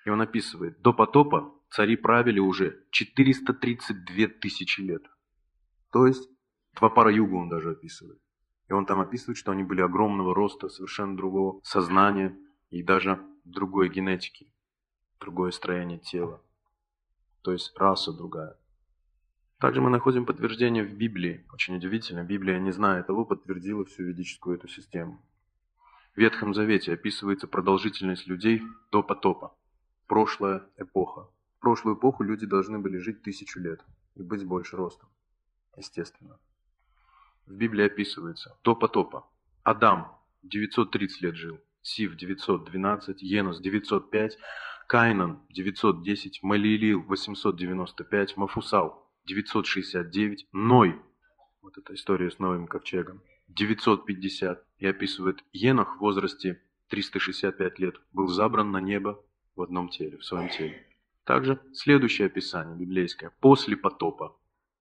И 0.05 0.09
он 0.09 0.21
описывает, 0.21 0.81
до 0.81 0.91
потопа 0.91 1.53
цари 1.69 1.95
правили 1.95 2.39
уже 2.39 2.83
432 2.91 4.27
тысячи 4.41 4.81
лет. 4.81 5.03
То 5.91 6.07
есть, 6.07 6.27
два 6.75 6.89
пара 6.89 7.11
юга 7.11 7.35
он 7.35 7.49
даже 7.49 7.71
описывает. 7.71 8.19
И 8.67 8.73
он 8.73 8.87
там 8.87 8.99
описывает, 9.01 9.37
что 9.37 9.51
они 9.51 9.63
были 9.63 9.81
огромного 9.81 10.33
роста, 10.33 10.69
совершенно 10.69 11.15
другого 11.15 11.59
сознания 11.63 12.35
и 12.69 12.81
даже 12.81 13.19
другой 13.43 13.89
генетики, 13.89 14.51
другое 15.19 15.51
строение 15.51 15.99
тела, 15.99 16.41
то 17.41 17.51
есть 17.51 17.71
раса 17.77 18.11
другая. 18.13 18.57
Также 19.59 19.81
мы 19.81 19.89
находим 19.89 20.25
подтверждение 20.25 20.85
в 20.85 20.93
Библии. 20.93 21.45
Очень 21.51 21.75
удивительно, 21.75 22.23
Библия, 22.23 22.59
не 22.59 22.71
зная 22.71 23.03
того, 23.03 23.25
подтвердила 23.25 23.83
всю 23.83 24.03
ведическую 24.03 24.57
эту 24.57 24.69
систему. 24.69 25.21
В 26.15 26.17
Ветхом 26.17 26.53
Завете 26.53 26.93
описывается 26.93 27.47
продолжительность 27.47 28.25
людей 28.27 28.61
до 28.91 29.03
потопа. 29.03 29.55
Прошлая 30.07 30.65
эпоха. 30.77 31.29
В 31.57 31.59
прошлую 31.59 31.97
эпоху 31.97 32.23
люди 32.23 32.45
должны 32.45 32.79
были 32.79 32.97
жить 32.97 33.21
тысячу 33.21 33.59
лет 33.59 33.83
и 34.15 34.23
быть 34.23 34.45
больше 34.45 34.77
ростом. 34.77 35.09
Естественно. 35.75 36.39
В 37.45 37.53
Библии 37.53 37.85
описывается 37.85 38.57
до 38.63 38.75
потопа. 38.75 39.29
Адам 39.63 40.17
930 40.43 41.21
лет 41.21 41.35
жил. 41.35 41.59
Сив 41.81 42.15
912, 42.15 43.21
Енус 43.21 43.59
905, 43.59 44.37
Кайнан 44.87 45.39
910, 45.49 46.43
Малиилил 46.43 47.01
895, 47.03 48.37
Мафусал 48.37 49.07
969, 49.25 50.47
Ной, 50.51 50.99
вот 51.61 51.77
эта 51.77 51.93
история 51.93 52.31
с 52.31 52.39
Новым 52.39 52.67
ковчегом, 52.67 53.21
950, 53.49 54.63
и 54.79 54.87
описывает 54.87 55.43
Енох 55.53 55.97
в 55.97 55.99
возрасте 55.99 56.61
365 56.89 57.79
лет, 57.79 57.95
был 58.13 58.27
забран 58.27 58.71
на 58.71 58.81
небо 58.81 59.23
в 59.55 59.61
одном 59.61 59.89
теле, 59.89 60.17
в 60.17 60.25
своем 60.25 60.49
теле. 60.49 60.85
Также 61.23 61.61
следующее 61.73 62.25
описание 62.25 62.75
библейское, 62.75 63.31
после 63.39 63.77
потопа 63.77 64.35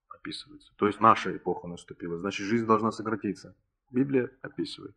описывается. 0.08 0.72
То 0.76 0.86
есть 0.86 1.00
наша 1.00 1.36
эпоха 1.36 1.68
наступила, 1.68 2.18
значит 2.18 2.46
жизнь 2.46 2.66
должна 2.66 2.90
сократиться. 2.90 3.54
Библия 3.90 4.30
описывает. 4.42 4.94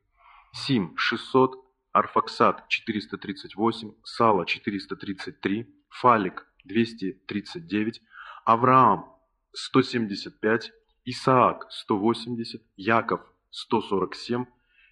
Сим 0.54 0.96
600, 0.98 1.71
Арфаксат 1.92 2.68
438, 2.70 3.94
Сала 4.04 4.46
433, 4.46 5.68
Фалик 5.90 6.48
239, 6.64 8.02
Авраам 8.46 9.14
175, 9.54 10.72
Исаак 11.06 11.68
180, 11.70 12.62
Яков 12.78 13.22
147, 13.50 14.46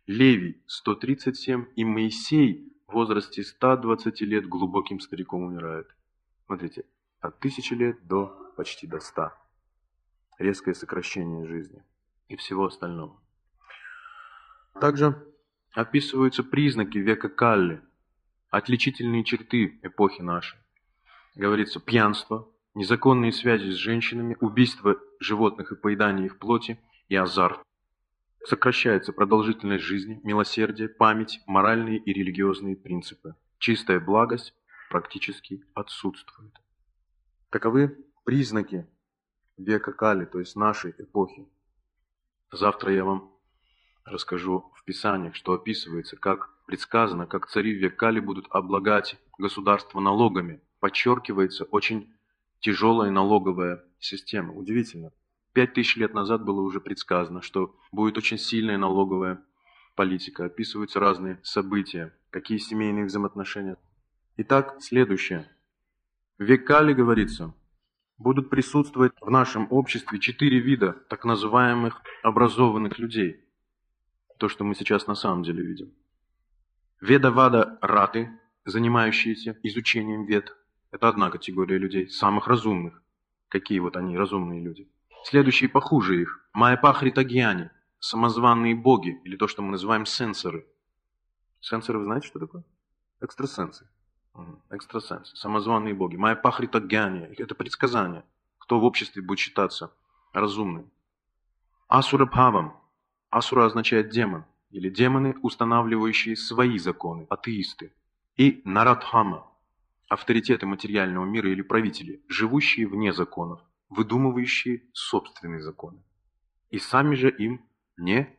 Левий 0.07 0.61
137 0.67 1.67
и 1.75 1.85
Моисей 1.85 2.73
в 2.87 2.93
возрасте 2.93 3.43
120 3.43 4.21
лет 4.21 4.47
глубоким 4.47 4.99
стариком 4.99 5.43
умирает. 5.43 5.87
Смотрите, 6.47 6.83
от 7.21 7.39
тысячи 7.39 7.73
лет 7.73 8.05
до 8.07 8.53
почти 8.57 8.87
до 8.87 8.99
ста. 8.99 9.37
Резкое 10.37 10.73
сокращение 10.73 11.45
жизни 11.45 11.83
и 12.27 12.35
всего 12.35 12.65
остального. 12.65 13.21
Также 14.81 15.15
описываются 15.79 16.43
признаки 16.43 16.97
века 16.97 17.29
Калли, 17.29 17.81
отличительные 18.49 19.23
черты 19.23 19.79
эпохи 19.81 20.21
нашей. 20.21 20.59
Говорится 21.35 21.79
пьянство, 21.79 22.49
незаконные 22.75 23.31
связи 23.31 23.71
с 23.71 23.75
женщинами, 23.75 24.35
убийство 24.41 24.97
животных 25.19 25.71
и 25.71 25.75
поедание 25.75 26.25
их 26.25 26.37
плоти 26.37 26.79
и 27.07 27.15
азарт. 27.15 27.61
Сокращается 28.45 29.13
продолжительность 29.13 29.83
жизни, 29.83 30.19
милосердие, 30.23 30.89
память, 30.89 31.39
моральные 31.45 31.99
и 31.99 32.13
религиозные 32.13 32.75
принципы. 32.75 33.35
Чистая 33.57 33.99
благость 33.99 34.53
практически 34.89 35.63
отсутствует. 35.73 36.53
Таковы 37.49 37.97
признаки 38.25 38.87
века 39.57 39.93
Кали, 39.93 40.25
то 40.25 40.39
есть 40.39 40.55
нашей 40.55 40.91
эпохи. 40.97 41.47
Завтра 42.51 42.93
я 42.93 43.03
вам 43.05 43.38
расскажу 44.09 44.71
в 44.75 44.83
Писаниях, 44.83 45.35
что 45.35 45.53
описывается, 45.53 46.17
как 46.17 46.49
предсказано, 46.65 47.25
как 47.25 47.47
цари 47.47 47.73
в 47.73 47.81
век 47.81 47.95
Кали 47.95 48.19
будут 48.19 48.47
облагать 48.49 49.17
государство 49.37 49.99
налогами. 49.99 50.61
Подчеркивается 50.79 51.65
очень 51.65 52.13
тяжелая 52.59 53.11
налоговая 53.11 53.83
система. 53.99 54.53
Удивительно. 54.53 55.11
Пять 55.53 55.73
тысяч 55.73 55.95
лет 55.97 56.13
назад 56.13 56.43
было 56.43 56.61
уже 56.61 56.79
предсказано, 56.79 57.41
что 57.41 57.75
будет 57.91 58.17
очень 58.17 58.37
сильная 58.37 58.77
налоговая 58.77 59.41
политика. 59.95 60.45
Описываются 60.45 60.99
разные 60.99 61.39
события, 61.43 62.13
какие 62.29 62.57
семейные 62.57 63.05
взаимоотношения. 63.05 63.77
Итак, 64.37 64.77
следующее. 64.79 65.49
В 66.37 66.43
векале 66.43 66.93
говорится, 66.93 67.53
будут 68.17 68.49
присутствовать 68.49 69.13
в 69.19 69.29
нашем 69.29 69.67
обществе 69.71 70.19
четыре 70.19 70.59
вида 70.59 70.93
так 71.09 71.25
называемых 71.25 72.01
образованных 72.23 72.99
людей. 72.99 73.43
То, 74.39 74.47
что 74.47 74.63
мы 74.63 74.73
сейчас 74.73 75.05
на 75.05 75.15
самом 75.15 75.43
деле 75.43 75.61
видим. 75.61 75.93
Ведавада 77.01 77.77
раты, 77.81 78.31
занимающиеся 78.63 79.57
изучением 79.63 80.25
вед. 80.25 80.55
Это 80.91 81.09
одна 81.09 81.29
категория 81.29 81.77
людей, 81.77 82.09
самых 82.09 82.47
разумных. 82.47 83.03
Какие 83.49 83.79
вот 83.79 83.97
они, 83.97 84.17
разумные 84.17 84.61
люди. 84.61 84.89
Следующие 85.25 85.69
похуже 85.69 86.21
их. 86.21 86.39
Майпахритагьяне, 86.53 87.71
самозваные 87.99 88.75
боги, 88.75 89.19
или 89.25 89.35
то, 89.35 89.49
что 89.49 89.61
мы 89.61 89.71
называем 89.71 90.05
сенсоры. 90.05 90.65
Сенсоры, 91.59 91.99
вы 91.99 92.05
знаете, 92.05 92.27
что 92.27 92.39
такое? 92.39 92.63
Экстрасенсы. 93.19 93.89
Экстрасенсы, 94.69 95.35
самозваные 95.35 95.93
боги. 95.93 96.15
Майпахритагьяне, 96.15 97.25
это 97.37 97.55
предсказание. 97.55 98.23
Кто 98.57 98.79
в 98.79 98.85
обществе 98.85 99.21
будет 99.21 99.39
считаться 99.39 99.91
разумным. 100.31 100.89
Асура 101.89 102.25
Бхавам. 102.25 102.79
Асура 103.29 103.65
означает 103.65 104.09
демон. 104.09 104.45
Или 104.71 104.89
демоны, 104.89 105.35
устанавливающие 105.41 106.35
свои 106.35 106.77
законы, 106.77 107.25
атеисты. 107.29 107.91
И 108.35 108.61
Нарадхама. 108.65 109.47
Авторитеты 110.07 110.65
материального 110.65 111.25
мира 111.25 111.51
или 111.51 111.61
правители, 111.61 112.21
живущие 112.27 112.87
вне 112.87 113.13
законов 113.13 113.61
выдумывающие 113.89 114.83
собственные 114.93 115.61
законы, 115.61 116.01
и 116.69 116.79
сами 116.79 117.15
же 117.15 117.29
им 117.29 117.65
не 117.97 118.37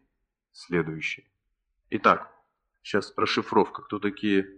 следующие. 0.53 1.26
Итак, 1.91 2.32
сейчас 2.82 3.12
расшифровка, 3.16 3.82
кто 3.82 3.99
такие 3.99 4.49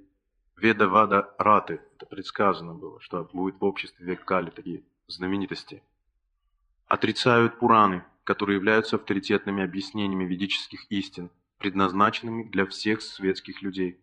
Ведавада 0.57 1.35
Раты. 1.39 1.80
Это 1.97 2.07
предсказано 2.07 2.74
было, 2.74 3.01
что 3.01 3.24
будет 3.33 3.59
в 3.59 3.64
обществе 3.64 4.05
век 4.05 4.24
Кали 4.24 4.51
такие 4.51 4.85
знаменитости. 5.09 5.83
Отрицают 6.87 7.59
Пураны, 7.59 8.05
которые 8.25 8.57
являются 8.57 8.97
авторитетными 8.97 9.62
объяснениями 9.62 10.25
ведических 10.25 10.87
истин, 10.91 11.31
предназначенными 11.59 12.45
для 12.45 12.66
всех 12.66 13.03
светских 13.03 13.62
людей. 13.62 14.01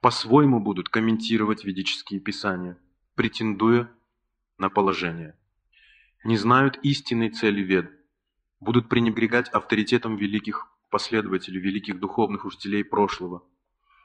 По-своему 0.00 0.60
будут 0.60 0.88
комментировать 0.88 1.64
ведические 1.64 2.20
писания, 2.20 2.76
претендуя 3.14 3.90
на 4.58 4.68
положение– 4.68 5.36
не 6.24 6.38
знают 6.38 6.78
истинной 6.82 7.28
цели 7.28 7.60
вед, 7.60 7.92
будут 8.58 8.88
пренебрегать 8.88 9.50
авторитетом 9.50 10.16
великих 10.16 10.66
последователей, 10.90 11.60
великих 11.60 12.00
духовных 12.00 12.46
учителей 12.46 12.82
прошлого, 12.82 13.44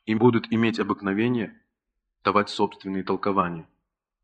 и 0.05 0.15
будут 0.15 0.51
иметь 0.51 0.79
обыкновение 0.79 1.57
давать 2.23 2.49
собственные 2.49 3.03
толкования. 3.03 3.69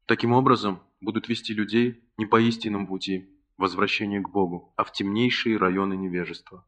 Таким 0.07 0.33
образом, 0.33 0.81
будут 0.99 1.29
вести 1.29 1.53
людей 1.53 2.03
не 2.17 2.25
по 2.25 2.39
истинному 2.41 2.85
пути 2.85 3.29
возвращения 3.57 4.21
к 4.21 4.29
Богу, 4.29 4.73
а 4.75 4.83
в 4.83 4.91
темнейшие 4.91 5.57
районы 5.57 5.95
невежества. 5.95 6.65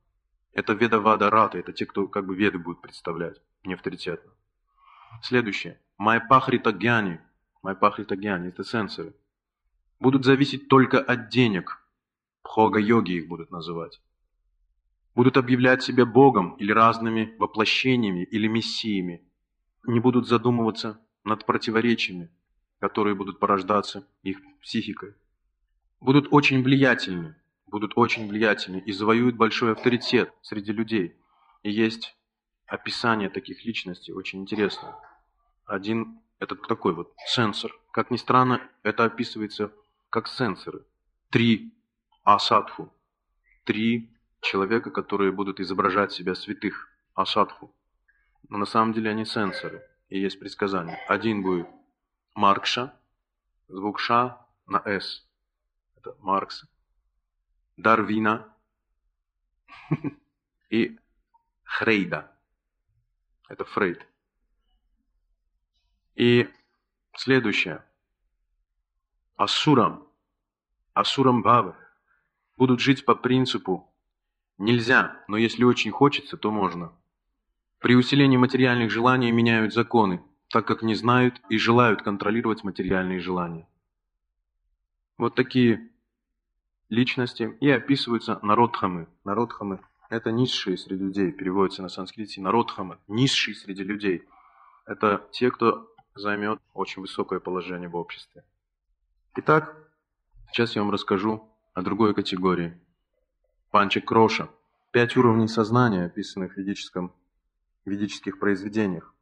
Это 0.53 0.73
веда-вада 0.73 1.29
рата, 1.29 1.57
это 1.57 1.73
те, 1.73 1.85
кто 1.85 2.07
как 2.07 2.25
бы 2.25 2.35
веды 2.35 2.57
будут 2.57 2.81
представлять, 2.81 3.41
не 3.63 3.73
авторитетно. 3.73 4.31
Следующее. 5.21 5.79
Майпахрита 5.97 6.71
гьяни. 6.71 7.19
Майпахрита 7.61 8.15
гьяни– 8.15 8.47
это 8.49 8.63
сенсоры– 8.63 9.13
будут 9.99 10.25
зависеть 10.25 10.67
только 10.67 10.99
от 10.99 11.29
денег. 11.29 11.83
Бхога-йоги 12.43 13.11
их 13.13 13.27
будут 13.27 13.51
называть. 13.51 14.01
Будут 15.15 15.37
объявлять 15.37 15.83
себя 15.83 16.05
Богом 16.05 16.55
или 16.57 16.71
разными 16.71 17.35
воплощениями 17.39 18.23
или 18.23 18.47
мессиями. 18.47 19.27
Не 19.85 19.99
будут 19.99 20.27
задумываться 20.27 21.01
над 21.23 21.45
противоречиями, 21.45 22.29
которые 22.79 23.15
будут 23.15 23.39
порождаться 23.39 24.07
их 24.21 24.39
психикой. 24.61 25.15
Будут 25.99 26.27
очень 26.31 26.63
влиятельны, 26.63 27.35
будут 27.65 27.93
очень 27.95 28.27
влиятельны 28.27 28.77
и 28.85 28.91
завоюют 28.91 29.35
большой 29.35 29.73
авторитет 29.73 30.31
среди 30.41 30.71
людей. 30.71 31.15
И 31.63 31.71
есть 31.71 32.15
описание 32.67 33.29
таких 33.29 33.65
личностей 33.65 34.13
очень 34.13 34.41
интересное. 34.41 34.95
Один, 35.65 36.21
этот 36.39 36.61
такой 36.67 36.93
вот 36.93 37.13
сенсор. 37.25 37.71
Как 37.91 38.11
ни 38.11 38.17
странно, 38.17 38.61
это 38.83 39.05
описывается 39.05 39.73
как 40.09 40.27
сенсоры. 40.27 40.85
Три 41.29 41.73
асадху. 42.23 42.93
Три 43.63 44.15
человека, 44.41 44.91
которые 44.91 45.31
будут 45.31 45.59
изображать 45.59 46.11
себя 46.11 46.35
святых. 46.35 46.89
Асадху. 47.15 47.73
Но 48.49 48.57
на 48.57 48.65
самом 48.65 48.93
деле 48.93 49.09
они 49.09 49.25
сенсоры. 49.25 49.83
И 50.09 50.19
есть 50.19 50.39
предсказание. 50.39 50.97
Один 51.07 51.41
будет 51.41 51.67
Маркша, 52.33 52.93
звук 53.67 53.99
Ша 53.99 54.45
на 54.67 54.81
С. 54.85 55.26
Это 56.07 56.15
Маркс. 56.21 56.65
Дарвина 57.75 58.47
и 60.69 60.97
Хрейда. 61.63 62.31
Это 63.49 63.65
Фрейд. 63.65 64.07
И 66.15 66.49
следующее 67.15 67.83
асурам, 69.35 70.07
асурам 70.93 71.41
бавы, 71.43 71.75
будут 72.55 72.79
жить 72.79 73.05
по 73.05 73.13
принципу 73.13 73.93
«нельзя, 74.57 75.23
но 75.27 75.37
если 75.37 75.63
очень 75.63 75.91
хочется, 75.91 76.37
то 76.37 76.51
можно». 76.51 76.93
При 77.79 77.95
усилении 77.95 78.37
материальных 78.37 78.89
желаний 78.89 79.31
меняют 79.31 79.73
законы, 79.73 80.23
так 80.49 80.65
как 80.65 80.81
не 80.81 80.95
знают 80.95 81.41
и 81.49 81.57
желают 81.57 82.01
контролировать 82.01 82.63
материальные 82.63 83.19
желания. 83.19 83.67
Вот 85.17 85.35
такие 85.35 85.91
личности 86.89 87.55
и 87.59 87.69
описываются 87.69 88.39
народхамы. 88.41 89.07
Народхамы– 89.23 89.79
это 90.09 90.31
низшие 90.31 90.77
среди 90.77 91.03
людей, 91.03 91.31
переводится 91.31 91.81
на 91.81 91.89
санскрите 91.89 92.41
народхамы, 92.41 92.97
низшие 93.07 93.55
среди 93.55 93.83
людей. 93.83 94.23
Это 94.85 95.27
те, 95.31 95.51
кто 95.51 95.93
займет 96.15 96.59
очень 96.73 97.01
высокое 97.01 97.39
положение 97.39 97.89
в 97.89 97.95
обществе. 97.95 98.43
Итак, 99.35 99.75
сейчас 100.51 100.75
я 100.75 100.81
вам 100.81 100.91
расскажу 100.91 101.47
о 101.73 101.81
другой 101.81 102.13
категории. 102.13 102.79
Панча 103.69 104.01
Кроша. 104.01 104.49
Пять 104.91 105.17
уровней 105.17 105.47
сознания, 105.47 106.05
описанных 106.05 106.53
в, 106.53 106.57
ведическом, 106.57 107.13
в 107.85 107.89
ведических 107.89 108.39
произведениях. 108.39 109.13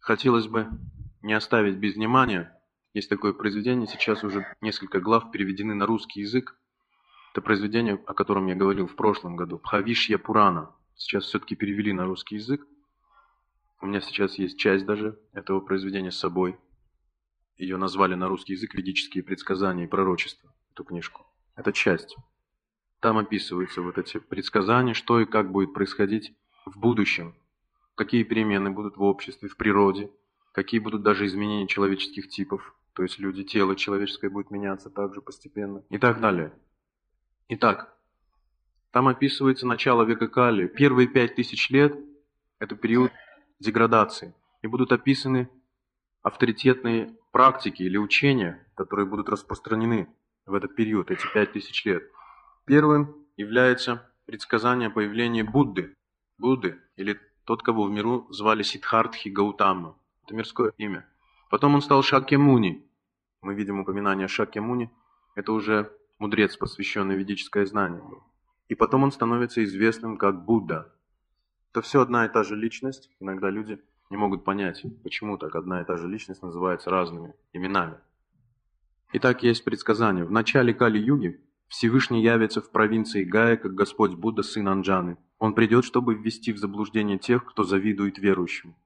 Хотелось 0.00 0.46
бы 0.46 0.68
не 1.20 1.34
оставить 1.34 1.76
без 1.76 1.96
внимания. 1.96 2.56
Есть 2.94 3.10
такое 3.10 3.32
произведение, 3.32 3.86
сейчас 3.86 4.24
уже 4.24 4.46
несколько 4.60 5.00
глав 5.00 5.30
переведены 5.32 5.74
на 5.74 5.86
русский 5.86 6.20
язык. 6.20 6.56
Это 7.32 7.40
произведение, 7.40 7.94
о 8.06 8.12
котором 8.12 8.46
я 8.48 8.54
говорил 8.54 8.86
в 8.86 8.94
прошлом 8.94 9.36
году, 9.36 9.58
Пхавишья 9.58 10.18
Пурана. 10.18 10.70
Сейчас 10.94 11.24
все-таки 11.24 11.56
перевели 11.56 11.94
на 11.94 12.04
русский 12.04 12.34
язык. 12.34 12.66
У 13.80 13.86
меня 13.86 14.02
сейчас 14.02 14.34
есть 14.34 14.58
часть 14.58 14.84
даже 14.84 15.18
этого 15.32 15.60
произведения 15.60 16.10
с 16.10 16.18
собой. 16.18 16.58
Ее 17.56 17.78
назвали 17.78 18.14
на 18.14 18.28
русский 18.28 18.52
язык 18.52 18.74
«Ведические 18.74 19.24
предсказания 19.24 19.84
и 19.84 19.86
пророчества», 19.86 20.52
эту 20.72 20.84
книжку. 20.84 21.26
Это 21.56 21.72
часть. 21.72 22.16
Там 23.00 23.16
описываются 23.16 23.80
вот 23.80 23.96
эти 23.96 24.18
предсказания, 24.18 24.92
что 24.92 25.18
и 25.18 25.24
как 25.24 25.50
будет 25.50 25.72
происходить 25.72 26.34
в 26.66 26.78
будущем, 26.78 27.34
какие 27.94 28.24
перемены 28.24 28.70
будут 28.70 28.98
в 28.98 29.02
обществе, 29.02 29.48
в 29.48 29.56
природе, 29.56 30.10
какие 30.52 30.80
будут 30.80 31.02
даже 31.02 31.24
изменения 31.24 31.66
человеческих 31.66 32.28
типов, 32.28 32.74
то 32.92 33.02
есть 33.02 33.18
люди, 33.18 33.42
тело 33.42 33.74
человеческое 33.74 34.28
будет 34.28 34.50
меняться 34.50 34.90
также 34.90 35.22
постепенно 35.22 35.82
и 35.88 35.96
так 35.96 36.20
далее. 36.20 36.52
Итак, 37.54 37.94
там 38.92 39.08
описывается 39.08 39.66
начало 39.66 40.04
века 40.04 40.26
Кали. 40.26 40.68
Первые 40.68 41.06
пять 41.06 41.34
тысяч 41.34 41.68
лет– 41.68 41.94
это 42.58 42.76
период 42.76 43.12
деградации. 43.60 44.34
И 44.62 44.66
будут 44.66 44.90
описаны 44.90 45.50
авторитетные 46.22 47.14
практики 47.30 47.82
или 47.82 47.98
учения, 47.98 48.66
которые 48.74 49.04
будут 49.04 49.28
распространены 49.28 50.08
в 50.46 50.54
этот 50.54 50.74
период, 50.74 51.10
эти 51.10 51.26
пять 51.34 51.52
тысяч 51.52 51.84
лет. 51.84 52.02
Первым 52.64 53.14
является 53.36 54.10
предсказание 54.24 54.88
появления 54.88 55.44
Будды. 55.44 55.94
Будды, 56.38 56.80
или 56.96 57.20
тот, 57.44 57.62
кого 57.62 57.84
в 57.84 57.90
миру 57.90 58.28
звали 58.30 58.62
Сидхартхи 58.62 59.28
Гаутама. 59.28 59.98
Это 60.24 60.34
мирское 60.34 60.72
имя. 60.78 61.06
Потом 61.50 61.74
он 61.74 61.82
стал 61.82 62.02
Шакьямуни. 62.02 62.82
Мы 63.42 63.52
видим 63.52 63.78
упоминание 63.78 64.26
Шакьямуни. 64.26 64.90
Это 65.34 65.52
уже 65.52 65.92
мудрец, 66.22 66.56
посвященный 66.56 67.16
ведическое 67.16 67.66
знание. 67.66 68.00
И 68.68 68.76
потом 68.76 69.02
он 69.02 69.10
становится 69.10 69.62
известным 69.64 70.16
как 70.16 70.44
Будда. 70.44 70.94
Это 71.72 71.82
все 71.82 72.00
одна 72.00 72.26
и 72.26 72.28
та 72.28 72.44
же 72.44 72.54
личность. 72.54 73.10
Иногда 73.18 73.50
люди 73.50 73.80
не 74.08 74.16
могут 74.16 74.44
понять, 74.44 74.84
почему 75.02 75.36
так 75.36 75.56
одна 75.56 75.82
и 75.82 75.84
та 75.84 75.96
же 75.96 76.06
личность 76.06 76.42
называется 76.42 76.90
разными 76.90 77.34
именами. 77.52 77.96
Итак, 79.12 79.42
есть 79.42 79.64
предсказание. 79.64 80.24
В 80.24 80.30
начале 80.30 80.72
Кали-юги 80.72 81.40
Всевышний 81.66 82.22
явится 82.22 82.60
в 82.60 82.70
провинции 82.70 83.24
Гая, 83.24 83.56
как 83.56 83.74
Господь 83.74 84.14
Будда, 84.14 84.42
сын 84.42 84.68
Анджаны. 84.68 85.16
Он 85.38 85.54
придет, 85.54 85.84
чтобы 85.84 86.14
ввести 86.14 86.52
в 86.52 86.58
заблуждение 86.58 87.18
тех, 87.18 87.44
кто 87.44 87.64
завидует 87.64 88.18
верующим. 88.18 88.76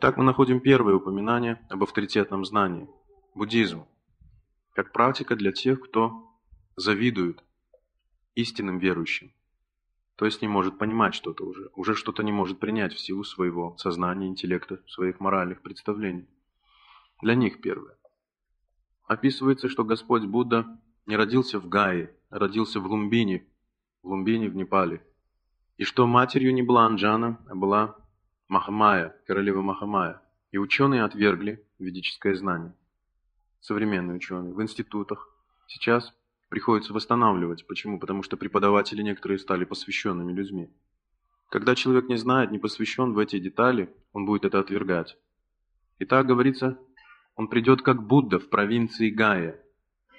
Так 0.00 0.16
мы 0.16 0.22
находим 0.22 0.60
первое 0.60 0.94
упоминание 0.94 1.58
об 1.68 1.82
авторитетном 1.82 2.44
знании– 2.44 2.88
буддизм, 3.34 3.84
как 4.72 4.92
практика 4.92 5.36
для 5.36 5.52
тех, 5.52 5.80
кто 5.80 6.30
завидует 6.76 7.42
истинным 8.34 8.78
верующим 8.78 9.32
то 10.22 10.26
есть 10.26 10.40
не 10.40 10.46
может 10.46 10.78
понимать 10.78 11.14
что-то 11.14 11.44
уже, 11.44 11.70
уже 11.74 11.96
что-то 11.96 12.22
не 12.22 12.30
может 12.30 12.60
принять 12.60 12.94
в 12.94 13.00
силу 13.00 13.24
своего 13.24 13.76
сознания, 13.76 14.28
интеллекта, 14.28 14.80
своих 14.86 15.18
моральных 15.18 15.62
представлений. 15.62 16.28
Для 17.20 17.34
них 17.34 17.60
первое. 17.60 17.96
Описывается, 19.04 19.68
что 19.68 19.82
Господь 19.82 20.24
Будда 20.24 20.80
не 21.06 21.16
родился 21.16 21.58
в 21.58 21.68
Гае, 21.68 22.14
а 22.30 22.38
родился 22.38 22.78
в 22.78 22.86
Лумбине, 22.86 23.46
в 24.02 24.10
Лумбине 24.10 24.48
в 24.48 24.54
Непале. 24.54 25.04
И 25.76 25.82
что 25.82 26.06
матерью 26.06 26.54
не 26.54 26.62
была 26.62 26.86
Анджана, 26.86 27.44
а 27.48 27.56
была 27.56 27.96
Махамая, 28.46 29.16
королева 29.26 29.60
Махамая. 29.60 30.22
И 30.52 30.58
ученые 30.58 31.02
отвергли 31.02 31.66
ведическое 31.80 32.36
знание. 32.36 32.74
Современные 33.62 34.16
ученые 34.16 34.52
в 34.52 34.60
институтах 34.60 35.32
сейчас 35.68 36.12
приходится 36.48 36.92
восстанавливать. 36.92 37.64
Почему? 37.68 38.00
Потому 38.00 38.24
что 38.24 38.36
преподаватели 38.36 39.02
некоторые 39.02 39.38
стали 39.38 39.64
посвященными 39.64 40.32
людьми. 40.32 40.68
Когда 41.48 41.76
человек 41.76 42.08
не 42.08 42.16
знает, 42.16 42.50
не 42.50 42.58
посвящен 42.58 43.12
в 43.12 43.18
эти 43.20 43.38
детали, 43.38 43.94
он 44.12 44.26
будет 44.26 44.44
это 44.44 44.58
отвергать. 44.58 45.16
И 46.00 46.04
так 46.04 46.26
говорится, 46.26 46.76
он 47.36 47.46
придет 47.46 47.82
как 47.82 48.04
Будда 48.04 48.40
в 48.40 48.48
провинции 48.48 49.10
Гая. 49.10 49.62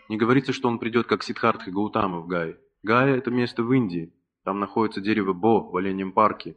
Не 0.08 0.16
говорится, 0.16 0.54
что 0.54 0.70
он 0.70 0.80
придет 0.80 1.08
как 1.08 1.22
Сиддхартха 1.22 1.70
Гаутама 1.70 2.22
в 2.22 2.28
Гае. 2.28 2.58
Гая– 2.82 3.16
это 3.18 3.30
место 3.30 3.62
в 3.62 3.74
Индии. 3.74 4.14
Там 4.46 4.62
находится 4.62 5.02
дерево 5.02 5.34
Бо 5.34 5.70
в 5.70 5.76
оленьем 5.76 6.14
парке, 6.14 6.56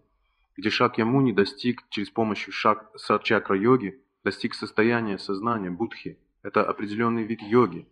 где 0.57 0.70
Шакьямуни 0.70 1.32
достиг 1.32 1.82
через 1.89 2.11
помощь 2.11 2.49
шак, 2.51 2.93
чакра-йоги, 3.24 4.01
достиг 4.22 4.55
состояния 4.55 5.18
сознания 5.18 5.70
Будхи. 5.70 6.20
Это 6.47 6.62
определенный 6.62 7.24
вид 7.24 7.42
йоги, 7.42 7.88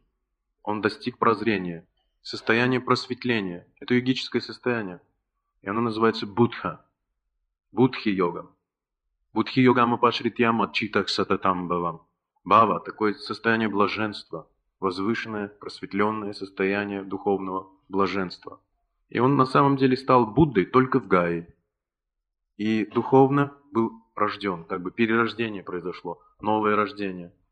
он 0.63 0.81
достиг 0.81 1.19
прозрения, 1.19 1.89
состояния 2.23 2.81
просветления. 2.81 3.67
Это 3.81 3.95
йогическое 3.95 4.41
состояние. 4.41 5.01
И 5.63 5.69
оно 5.69 5.81
называется 5.81 6.25
будха. 6.25 6.87
Будхи-йога. 7.73 8.49
Будхи-йогама 9.33 9.97
пашритьям 9.97 10.63
отчитах 10.63 11.09
сататам 11.09 11.67
бавам. 11.67 12.07
Бава– 12.45 12.79
такое 12.85 13.15
состояние 13.15 13.69
блаженства, 13.69 14.49
возвышенное, 14.79 15.49
просветленное 15.49 16.33
состояние 16.33 17.03
духовного 17.03 17.73
блаженства. 17.89 18.61
И 19.09 19.19
он 19.19 19.35
на 19.35 19.47
самом 19.47 19.77
деле 19.77 19.97
стал 19.97 20.27
Буддой 20.27 20.67
только 20.67 21.01
в 21.01 21.09
Гае. 21.09 21.53
И 22.57 22.87
духовно 22.87 23.53
был 23.73 23.91
рожден, 24.15 24.63
как 24.63 24.81
бы 24.81 24.93
перерождение 24.93 25.65
произошло, 25.65 26.23
новое 26.41 26.77
рождение– 26.77 27.35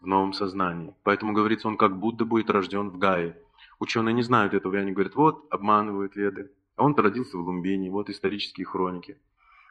в 0.00 0.06
новом 0.06 0.32
сознании. 0.32 0.94
Поэтому 1.02 1.32
говорится, 1.32 1.68
он 1.68 1.76
как 1.76 1.98
будто 1.98 2.24
будет 2.24 2.50
рожден 2.50 2.90
в 2.90 2.98
Гае. 2.98 3.36
Ученые 3.78 4.12
не 4.12 4.22
знают 4.22 4.54
этого, 4.54 4.74
и 4.74 4.78
они 4.78 4.92
говорят, 4.92 5.14
вот, 5.14 5.46
обманывают 5.50 6.16
веды. 6.16 6.50
А 6.76 6.84
он 6.84 6.94
родился 6.94 7.36
в 7.36 7.40
Лумбине, 7.40 7.90
вот 7.90 8.08
исторические 8.08 8.66
хроники. 8.66 9.18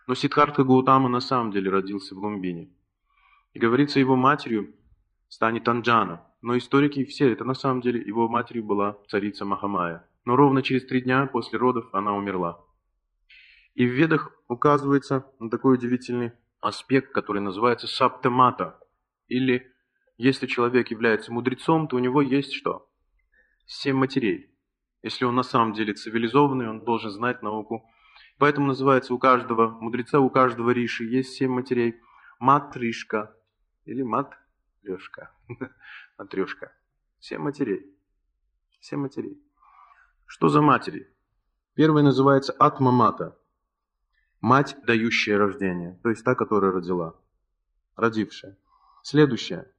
Но 0.08 0.16
Сиддхартха 0.16 0.64
Гаутама 0.64 1.10
на 1.10 1.20
самом 1.20 1.52
деле 1.52 1.70
родился 1.70 2.16
в 2.16 2.20
Лумбине. 2.20 2.70
И 3.54 3.60
говорится, 3.60 3.99
его 3.99 4.16
матерью 4.16 4.74
станет 5.30 5.68
Анджана. 5.68 6.22
Но 6.41 6.58
историки 6.58 7.04
все, 7.06 7.32
это 7.32 7.44
на 7.44 7.54
самом 7.54 7.82
деле 7.82 8.02
его 8.02 8.28
матерью 8.28 8.64
была 8.64 8.98
царица 9.08 9.45
Махамая. 9.45 10.08
Но 10.26 10.36
ровно 10.36 10.62
через 10.62 10.86
три 10.86 11.02
дня 11.02 11.26
после 11.26 11.58
родов 11.58 11.88
она 11.94 12.14
умерла. 12.14 12.64
И 13.74 13.86
в 13.86 13.91
Ведах 13.91 14.32
указывается 14.48 15.26
на 15.40 15.49
такой 15.49 15.76
удивительный 15.76 16.32
аспект, 16.60 17.12
который 17.12 17.41
называется 17.41 17.88
саптемата, 17.88 18.80
или 19.28 19.72
если 20.18 20.48
человек 20.48 20.89
является 20.89 21.31
мудрецом, 21.31 21.88
то 21.88 21.95
у 21.95 21.99
него 21.99 22.22
есть 22.22 22.53
что? 22.53 22.89
Семь 23.65 23.98
матерей. 23.98 24.52
Если 25.03 25.26
он 25.26 25.35
на 25.35 25.44
самом 25.44 25.73
деле 25.73 25.94
цивилизованный, 25.94 26.69
он 26.69 26.84
должен 26.84 27.11
знать 27.11 27.44
науку. 27.44 27.88
Поэтому 28.39 28.68
называется 28.68 29.14
у 29.14 29.19
каждого 29.19 29.69
мудреца, 29.69 30.19
у 30.19 30.30
каждого 30.30 30.72
риши 30.72 31.06
есть 31.06 31.34
семь 31.34 31.52
матерей. 31.52 31.99
Матришка 32.39 33.35
или 33.85 34.02
матрешка. 34.02 35.31
Матрешка. 36.18 36.73
Семь 37.19 37.41
матерей. 37.41 37.85
Семь 38.80 38.99
матерей. 38.99 39.41
Что 40.26 40.49
за 40.49 40.61
матери? 40.61 41.14
Первая 41.73 42.03
называется 42.03 42.53
Атмамата. 42.53 43.38
Мать, 44.41 44.76
дающая 44.85 45.38
рождение. 45.38 45.99
То 46.03 46.10
есть 46.10 46.23
та, 46.23 46.35
которая 46.35 46.72
родила. 46.72 47.15
Родившая. 47.95 48.57
Следующая. 49.03 49.72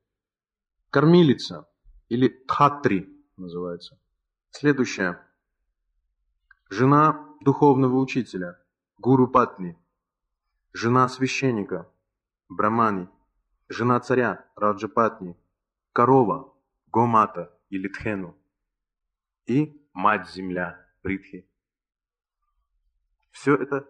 Кормилица 0.91 1.69
или 2.09 2.29
тхатри 2.29 3.07
называется. 3.37 4.01
Следующая. 4.51 5.23
Жена 6.71 7.29
духовного 7.43 7.97
учителя, 7.97 8.59
гуру 8.97 9.29
Патни. 9.29 9.79
Жена 10.73 11.09
священника, 11.09 11.93
брамани. 12.49 13.09
Жена 13.69 14.01
царя, 14.01 14.47
Раджа 14.57 14.89
Патни. 14.89 15.37
Корова, 15.93 16.55
Гомата 16.87 17.55
или 17.69 17.89
Тхену. 17.89 18.35
И 19.45 19.87
мать-земля, 19.93 20.87
Притхи. 21.03 21.47
Все 23.31 23.55
это 23.55 23.87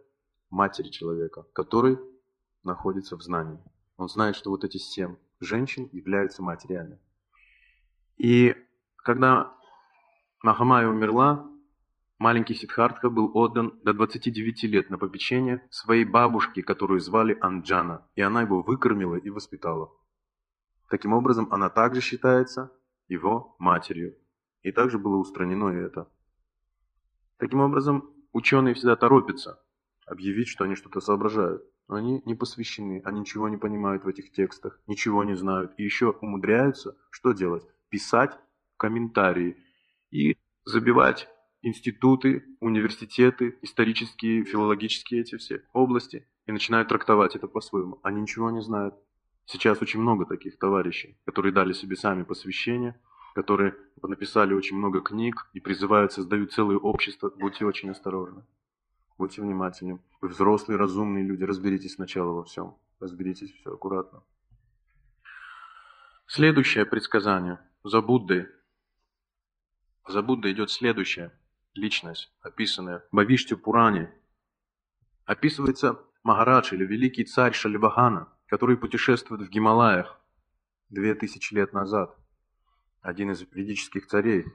матери 0.51 0.89
человека, 0.89 1.45
который 1.53 1.97
находится 2.65 3.17
в 3.17 3.23
знании. 3.23 3.63
Он 3.97 4.09
знает, 4.09 4.35
что 4.35 4.51
вот 4.51 4.65
эти 4.65 4.79
семь 4.79 5.17
женщин 5.41 5.89
являются 5.93 6.43
матерями. 6.43 6.99
И 8.17 8.57
когда 8.97 9.53
Махамая 10.43 10.89
умерла, 10.89 11.47
маленький 12.19 12.55
Сиддхартха 12.55 13.11
был 13.11 13.31
отдан 13.37 13.79
до 13.83 13.93
29 13.93 14.65
лет 14.65 14.91
на 14.91 14.99
попечение 14.99 15.67
своей 15.71 16.05
бабушки, 16.05 16.63
которую 16.63 17.01
звали 17.01 17.37
Анджана, 17.41 18.07
и 18.15 18.21
она 18.21 18.43
его 18.43 18.63
выкормила 18.63 19.17
и 19.17 19.31
воспитала. 19.31 19.91
Таким 20.89 21.13
образом, 21.13 21.49
она 21.53 21.69
также 21.71 22.01
считается 22.01 22.73
его 23.09 23.57
матерью. 23.59 24.17
И 24.63 24.73
также 24.73 24.99
было 24.99 25.17
устранено 25.17 25.71
и 25.71 25.77
это. 25.77 26.09
Таким 27.37 27.61
образом, 27.61 28.11
ученые 28.33 28.75
всегда 28.75 28.97
торопятся 28.97 29.63
объявить, 30.07 30.49
что 30.49 30.65
они 30.65 30.75
что-то 30.75 31.01
соображают. 31.01 31.63
Они 31.89 32.23
не 32.27 32.35
посвящены, 32.35 33.01
они 33.05 33.21
ничего 33.21 33.49
не 33.49 33.57
понимают 33.57 34.05
в 34.05 34.09
этих 34.09 34.31
текстах, 34.31 34.79
ничего 34.87 35.25
не 35.25 35.35
знают. 35.35 35.73
И 35.79 35.83
еще 35.83 36.11
умудряются 36.11 36.97
что 37.11 37.33
делать? 37.33 37.65
Писать 37.89 38.39
комментарии 38.77 39.57
и 40.11 40.37
забивать 40.67 41.29
институты, 41.63 42.45
университеты, 42.61 43.59
исторические, 43.63 44.45
филологические 44.45 45.23
эти 45.23 45.37
все 45.39 45.63
области 45.73 46.29
и 46.47 46.53
начинают 46.53 46.89
трактовать 46.89 47.37
это 47.37 47.49
по-своему. 47.49 47.99
Они 48.03 48.21
ничего 48.21 48.51
не 48.51 48.61
знают. 48.61 48.95
Сейчас 49.47 49.81
очень 49.81 50.01
много 50.01 50.27
таких 50.27 50.59
товарищей, 50.59 51.19
которые 51.25 51.53
дали 51.53 51.73
себе 51.73 51.97
сами 51.97 52.23
посвящение, 52.23 53.01
которые 53.35 53.75
написали 54.03 54.53
очень 54.53 54.77
много 54.77 55.01
книг 55.01 55.49
и 55.55 55.61
призывают, 55.61 56.13
создают 56.13 56.53
целые 56.53 56.79
общества. 56.79 57.33
Будьте 57.35 57.65
очень 57.65 57.91
осторожны. 57.91 58.45
Будьте 59.19 59.43
внимательны. 59.43 59.99
Вы 60.21 60.29
взрослые, 60.29 60.79
разумные 60.79 61.25
люди. 61.25 61.43
Разберитесь 61.43 61.95
сначала 61.95 62.31
во 62.33 62.45
всем. 62.45 62.77
Разберитесь 63.01 63.53
все 63.53 63.75
аккуратно. 63.75 64.23
Следующее 66.27 66.87
предсказание. 66.87 67.59
За 67.83 68.01
Буддой. 68.01 68.47
За 70.07 70.23
Буддой 70.23 70.53
идет 70.53 70.71
следующая 70.71 71.33
личность, 71.75 72.33
описанная 72.41 73.01
в 73.11 73.17
Бавиште 73.17 73.57
Пуране. 73.57 74.15
Описывается 75.25 76.01
Махарадж 76.23 76.73
или 76.73 76.85
великий 76.87 77.25
царь 77.25 77.53
Шалибахана, 77.53 78.29
который 78.47 78.77
путешествует 78.77 79.43
в 79.43 79.51
Гималаях 79.51 80.21
две 80.91 81.15
тысячи 81.15 81.55
лет 81.55 81.73
назад. 81.73 82.17
Один 83.01 83.33
из 83.33 83.43
ведических 83.53 84.07
царей. 84.07 84.47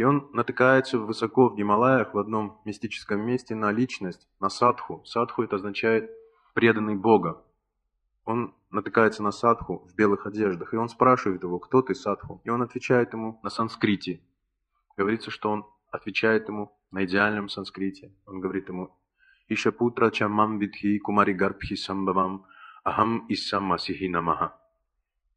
И 0.00 0.02
он 0.02 0.30
натыкается 0.32 0.98
высоко 0.98 1.50
в 1.50 1.56
Гималаях 1.56 2.14
в 2.14 2.18
одном 2.18 2.58
мистическом 2.64 3.20
месте 3.20 3.54
на 3.54 3.70
личность, 3.70 4.26
на 4.40 4.48
садху. 4.48 5.04
Садху 5.04 5.42
это 5.42 5.56
означает 5.56 6.10
преданный 6.54 6.96
Бога. 6.96 7.44
Он 8.24 8.54
натыкается 8.70 9.22
на 9.22 9.30
садху 9.30 9.86
в 9.86 9.94
белых 9.94 10.26
одеждах, 10.26 10.72
и 10.72 10.78
он 10.78 10.88
спрашивает 10.88 11.42
его, 11.42 11.58
кто 11.58 11.82
ты, 11.82 11.94
садху? 11.94 12.40
И 12.44 12.48
он 12.48 12.62
отвечает 12.62 13.12
ему 13.12 13.40
на 13.42 13.50
санскрите. 13.50 14.22
Говорится, 14.96 15.30
что 15.30 15.50
он 15.50 15.66
отвечает 15.90 16.48
ему 16.48 16.72
на 16.90 17.04
идеальном 17.04 17.50
санскрите. 17.50 18.10
Он 18.24 18.40
говорит 18.40 18.70
ему, 18.70 18.96
Ишапутра 19.48 20.10
чамам 20.10 20.58
видхи 20.58 20.98
кумари 20.98 21.34
гарбхи 21.34 21.76
самбавам 21.76 22.46
ахам 22.84 23.26
иссам 23.28 23.64
масихи 23.64 24.08
намаха. 24.08 24.58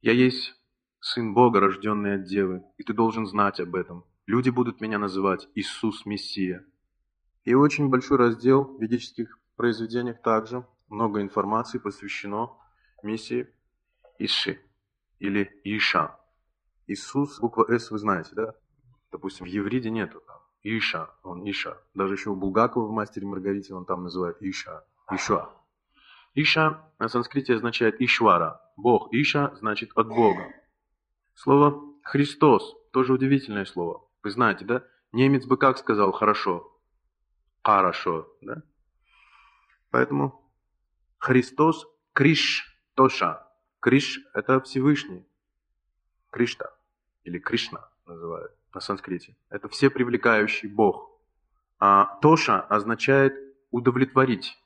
Я 0.02 0.14
есть 0.14 0.56
сын 1.02 1.34
Бога, 1.34 1.60
рожденный 1.60 2.16
от 2.16 2.24
Девы, 2.24 2.64
и 2.78 2.84
ты 2.84 2.94
должен 2.94 3.26
знать 3.26 3.60
об 3.60 3.76
этом. 3.76 4.06
Люди 4.26 4.50
будут 4.50 4.80
меня 4.80 5.00
называть 5.00 5.50
Иисус 5.54 6.06
Мессия. 6.06 6.66
И 7.44 7.54
очень 7.54 7.90
большой 7.90 8.18
раздел 8.18 8.64
в 8.64 8.82
ведических 8.82 9.38
произведениях 9.58 10.22
также 10.22 10.66
много 10.88 11.22
информации 11.22 11.78
посвящено 11.78 12.52
миссии 13.02 13.50
Иши 14.20 14.62
или 15.20 15.52
Иша. 15.66 16.18
Иисус, 16.88 17.40
буква 17.42 17.66
С 17.70 17.92
вы 17.92 17.98
знаете, 17.98 18.30
да? 18.34 18.56
Допустим, 19.12 19.46
в 19.46 19.50
евриде 19.50 19.90
нету. 19.90 20.24
Иша, 20.64 21.10
он 21.24 21.44
Иша. 21.44 21.78
Даже 21.94 22.14
еще 22.14 22.30
у 22.30 22.38
Булгакова 22.38 22.88
в 22.88 22.92
«Мастере 22.92 23.28
Маргарите» 23.28 23.74
он 23.74 23.84
там 23.84 24.04
называет 24.04 24.38
Иша, 24.40 24.86
Ишуа. 25.12 25.50
Иша 26.34 26.90
на 26.98 27.10
санскрите 27.10 27.56
означает 27.56 28.00
Ишвара. 28.00 28.62
Бог. 28.78 29.10
Иша 29.12 29.54
значит 29.56 29.92
от 29.96 30.08
Бога. 30.08 30.54
Слово 31.34 31.84
Христос 32.04 32.74
тоже 32.94 33.12
удивительное 33.12 33.66
слово. 33.66 34.08
Вы 34.24 34.32
знаете, 34.32 34.64
да? 34.66 34.84
Немец 35.12 35.46
бы 35.46 35.58
как 35.58 35.78
сказал 35.78 36.12
«хорошо»? 36.12 36.70
«Хорошо», 37.62 38.28
да? 38.42 38.64
Поэтому 39.92 40.50
Христос 41.18 41.86
Криш 42.14 42.66
Тоша. 42.96 43.48
Криш– 43.80 44.20
это 44.34 44.60
Всевышний. 44.62 45.28
Кришта 46.32 46.74
или 47.24 47.38
Кришна 47.38 47.90
называют 48.06 48.54
на 48.74 48.80
санскрите. 48.82 49.38
Это 49.50 49.68
все 49.70 49.90
привлекающий 49.90 50.68
Бог. 50.68 51.12
А 51.80 52.18
Тоша 52.22 52.62
означает 52.62 53.34
удовлетворить. 53.72 54.58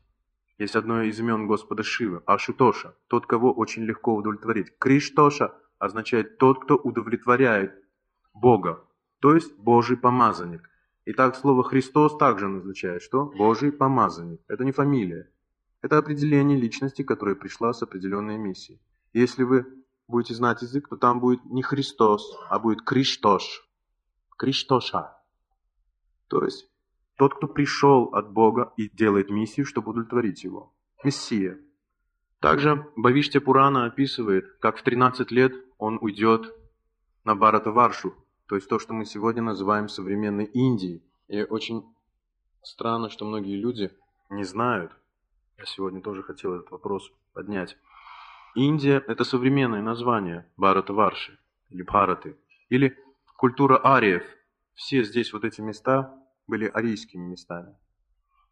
Есть 0.58 0.76
одно 0.76 1.04
из 1.04 1.20
имен 1.20 1.46
Господа 1.48 1.84
Шивы, 1.84 2.24
Ашутоша, 2.26 2.96
тот, 3.08 3.26
кого 3.26 3.52
очень 3.54 3.84
легко 3.84 4.16
удовлетворить. 4.16 4.78
Криштоша 4.80 5.54
означает 5.78 6.38
тот, 6.38 6.64
кто 6.64 6.76
удовлетворяет 6.76 7.74
Бога 8.34 8.87
то 9.20 9.34
есть 9.34 9.58
Божий 9.58 9.98
помазанник. 9.98 10.70
Итак, 11.06 11.36
слово 11.36 11.64
Христос 11.64 12.18
также 12.18 12.48
означает, 12.48 13.02
что 13.02 13.26
Божий 13.26 13.72
помазанник. 13.72 14.42
Это 14.48 14.64
не 14.64 14.72
фамилия. 14.72 15.32
Это 15.82 15.98
определение 15.98 16.60
личности, 16.60 17.04
которая 17.04 17.36
пришла 17.36 17.74
с 17.74 17.82
определенной 17.82 18.38
миссией. 18.38 18.82
Если 19.14 19.44
вы 19.44 19.66
будете 20.08 20.34
знать 20.34 20.62
язык, 20.62 20.90
то 20.90 20.98
там 20.98 21.20
будет 21.20 21.44
не 21.46 21.64
Христос, 21.64 22.38
а 22.50 22.60
будет 22.60 22.82
Криштош. 22.82 23.68
Криштоша. 24.38 25.18
То 26.28 26.44
есть 26.44 26.70
тот, 27.18 27.36
кто 27.36 27.48
пришел 27.48 28.06
от 28.14 28.32
Бога 28.32 28.74
и 28.78 28.90
делает 28.90 29.30
миссию, 29.30 29.66
чтобы 29.66 29.92
удовлетворить 29.92 30.44
его. 30.44 30.74
Мессия. 31.04 31.60
Также 32.40 32.86
Бавиштя 32.96 33.42
Пурана 33.42 33.86
описывает, 33.86 34.58
как 34.60 34.78
в 34.78 34.84
13 34.84 35.32
лет 35.32 35.54
он 35.78 35.98
уйдет 36.02 36.54
на 37.24 37.36
Баратаваршу, 37.36 38.14
то 38.48 38.56
есть 38.56 38.70
то, 38.70 38.80
что 38.80 38.94
мы 38.94 39.06
сегодня 39.06 39.42
называем 39.42 39.90
современной 39.90 40.46
Индией. 40.46 41.04
И 41.28 41.44
очень 41.44 41.84
странно, 42.64 43.10
что 43.10 43.26
многие 43.26 43.58
люди 43.58 43.92
не 44.30 44.44
знают. 44.44 44.92
Я 45.58 45.66
сегодня 45.66 46.02
тоже 46.02 46.24
хотел 46.24 46.56
этот 46.56 46.72
вопрос 46.72 47.12
поднять. 47.34 47.78
Индия– 48.56 49.04
это 49.08 49.24
современное 49.24 49.82
название 49.82 50.50
Бхарата-Варши 50.56 51.38
или 51.70 51.82
Бхараты. 51.84 52.38
Или 52.70 52.98
культура 53.36 53.80
ариев. 53.84 54.24
Все 54.74 55.04
здесь 55.04 55.34
вот 55.34 55.44
эти 55.44 55.60
места 55.60 56.14
были 56.48 56.68
арийскими 56.68 57.24
местами. 57.24 57.76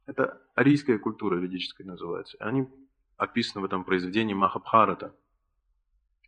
Это 0.05 0.41
арийская 0.55 0.99
культура 0.99 1.37
ведическая 1.37 1.85
называется. 1.85 2.37
Они 2.39 2.67
описаны 3.17 3.61
в 3.61 3.65
этом 3.65 3.85
произведении 3.85 4.33
Махабхарата. 4.33 5.15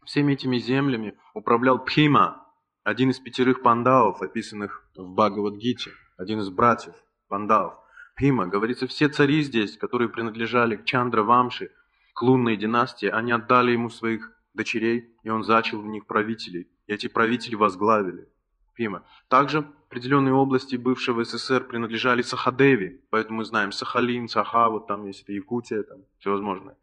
Всеми 0.06 0.34
этими 0.34 0.58
землями 0.58 1.18
управлял 1.34 1.84
Пхима, 1.84 2.47
один 2.88 3.10
из 3.10 3.20
пятерых 3.20 3.64
пандавов, 3.64 4.22
описанных 4.22 4.82
в 4.96 5.14
Бхагавадгите, 5.14 5.92
один 6.16 6.40
из 6.40 6.50
братьев 6.50 6.94
пандавов, 7.28 7.74
Пима, 8.16 8.48
говорится, 8.48 8.88
все 8.88 9.10
цари 9.10 9.42
здесь, 9.42 9.78
которые 9.78 10.08
принадлежали 10.08 10.78
к 10.78 10.86
Чандра 10.86 11.22
Вамши, 11.24 11.70
к 12.14 12.22
лунной 12.22 12.56
династии, 12.56 13.08
они 13.10 13.34
отдали 13.34 13.72
ему 13.72 13.90
своих 13.90 14.32
дочерей, 14.54 15.14
и 15.24 15.30
он 15.30 15.44
зачал 15.44 15.82
в 15.82 15.86
них 15.86 16.06
правителей. 16.06 16.70
И 16.88 16.94
эти 16.94 17.08
правители 17.08 17.56
возглавили 17.56 18.30
Пима. 18.74 19.04
Также 19.28 19.70
определенные 19.90 20.34
области 20.34 20.78
бывшего 20.78 21.26
СССР 21.26 21.66
принадлежали 21.66 22.22
Сахадеви, 22.22 23.02
поэтому 23.10 23.40
мы 23.40 23.44
знаем 23.44 23.74
Сахалин, 23.74 24.30
Саха, 24.30 24.70
вот 24.70 24.88
там 24.88 25.06
есть 25.08 25.24
это 25.24 25.34
Якутия, 25.34 25.84
там 25.84 25.98
всевозможное. 26.20 26.78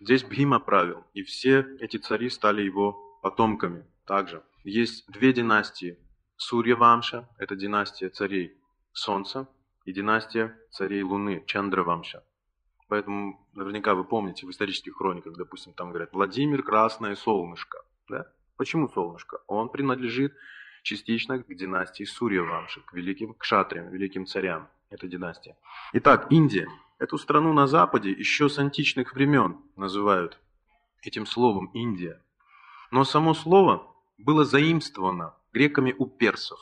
Здесь 0.00 0.22
Бхима 0.22 0.60
правил, 0.60 1.02
и 1.14 1.24
все 1.24 1.66
эти 1.80 1.96
цари 1.96 2.30
стали 2.30 2.62
его 2.62 3.18
потомками 3.22 3.84
также. 4.06 4.40
Есть 4.68 5.10
две 5.10 5.32
династии. 5.32 5.96
Сурья 6.36 6.76
Вамша– 6.76 7.26
это 7.38 7.56
династия 7.56 8.10
царей 8.10 8.52
Солнца, 8.92 9.48
и 9.86 9.94
династия 9.94 10.54
царей 10.70 11.02
Луны, 11.02 11.42
Чандра 11.46 11.84
Вамша. 11.84 12.22
Поэтому 12.88 13.48
наверняка 13.54 13.94
вы 13.94 14.04
помните 14.04 14.44
в 14.44 14.50
исторических 14.50 14.96
хрониках, 14.96 15.38
допустим, 15.38 15.72
там 15.72 15.88
говорят 15.88 16.12
Владимир 16.12 16.62
Красное 16.62 17.16
Солнышко. 17.16 17.78
Да? 18.10 18.26
Почему 18.58 18.88
солнышко? 18.88 19.38
Он 19.46 19.70
принадлежит 19.70 20.34
частично 20.82 21.42
к 21.42 21.46
династии 21.54 22.04
Сурья 22.04 22.42
Вамши, 22.42 22.82
к 22.82 22.92
великим 22.92 23.32
кшатриям, 23.32 23.88
великим 23.88 24.26
царям. 24.26 24.68
Это 24.90 25.08
династия. 25.08 25.56
Итак, 25.94 26.26
Индия. 26.28 26.68
Эту 26.98 27.16
страну 27.16 27.54
на 27.54 27.66
Западе 27.66 28.10
еще 28.10 28.50
с 28.50 28.58
античных 28.58 29.14
времен 29.14 29.56
называют 29.76 30.38
этим 31.00 31.24
словом 31.24 31.70
Индия. 31.72 32.22
Но 32.90 33.04
само 33.04 33.32
слово 33.32 33.94
было 34.18 34.44
заимствовано 34.44 35.34
греками 35.52 35.94
у 35.96 36.06
персов, 36.06 36.58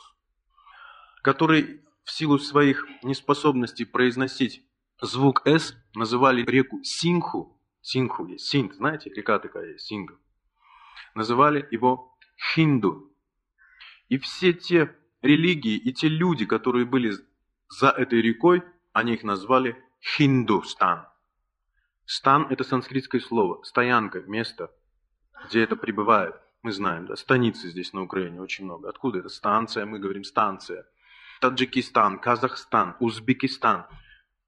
которые 1.21 1.83
в 2.03 2.11
силу 2.11 2.39
своих 2.39 2.85
неспособностей 3.03 3.85
произносить 3.85 4.63
звук 5.01 5.41
«с» 5.45 5.75
называли 5.93 6.43
реку 6.43 6.79
Синху, 6.83 7.59
Синху 7.81 8.25
есть, 8.27 8.45
Синт, 8.45 8.75
знаете, 8.75 9.09
река 9.09 9.39
такая 9.39 9.73
есть, 9.73 9.85
Сингу, 9.85 10.15
называли 11.15 11.67
его 11.71 12.17
Хинду. 12.37 13.11
И 14.07 14.17
все 14.17 14.53
те 14.53 14.95
религии 15.21 15.75
и 15.75 15.91
те 15.91 16.07
люди, 16.07 16.45
которые 16.45 16.85
были 16.85 17.13
за 17.69 17.89
этой 17.89 18.21
рекой 18.21 18.63
они 18.93 19.13
их 19.13 19.23
назвали 19.23 19.77
Хиндустан. 20.01 21.05
Стан– 22.05 22.47
это 22.49 22.63
санскритское 22.63 23.21
слово, 23.21 23.61
стоянка, 23.63 24.21
место, 24.21 24.71
где 25.45 25.61
это 25.61 25.75
пребывает. 25.75 26.35
Мы 26.63 26.71
знаем, 26.71 27.05
да, 27.05 27.15
станицы 27.15 27.69
здесь 27.69 27.93
на 27.93 28.01
Украине 28.01 28.41
очень 28.41 28.65
много. 28.65 28.89
Откуда 28.89 29.19
это? 29.19 29.29
Станция, 29.29 29.85
мы 29.85 29.99
говорим 29.99 30.23
станция. 30.23 30.85
Таджикистан, 31.39 32.19
Казахстан, 32.19 32.95
Узбекистан. 32.99 33.85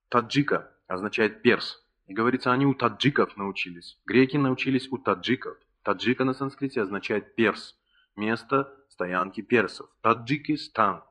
Таджика 0.09 0.71
означает 0.87 1.41
перс. 1.41 1.85
И 2.07 2.13
говорится, 2.13 2.51
они 2.51 2.65
у 2.65 2.73
таджиков 2.73 3.37
научились. 3.37 3.99
Греки 4.05 4.37
научились 4.37 4.91
у 4.91 4.97
таджиков. 4.97 5.57
Таджика 5.83 6.23
на 6.23 6.33
санскрите 6.33 6.81
означает 6.81 7.35
перс. 7.35 7.75
Место 8.15 8.73
стоянки 8.89 9.41
персов. 9.41 9.87
Таджикистан. 10.01 11.03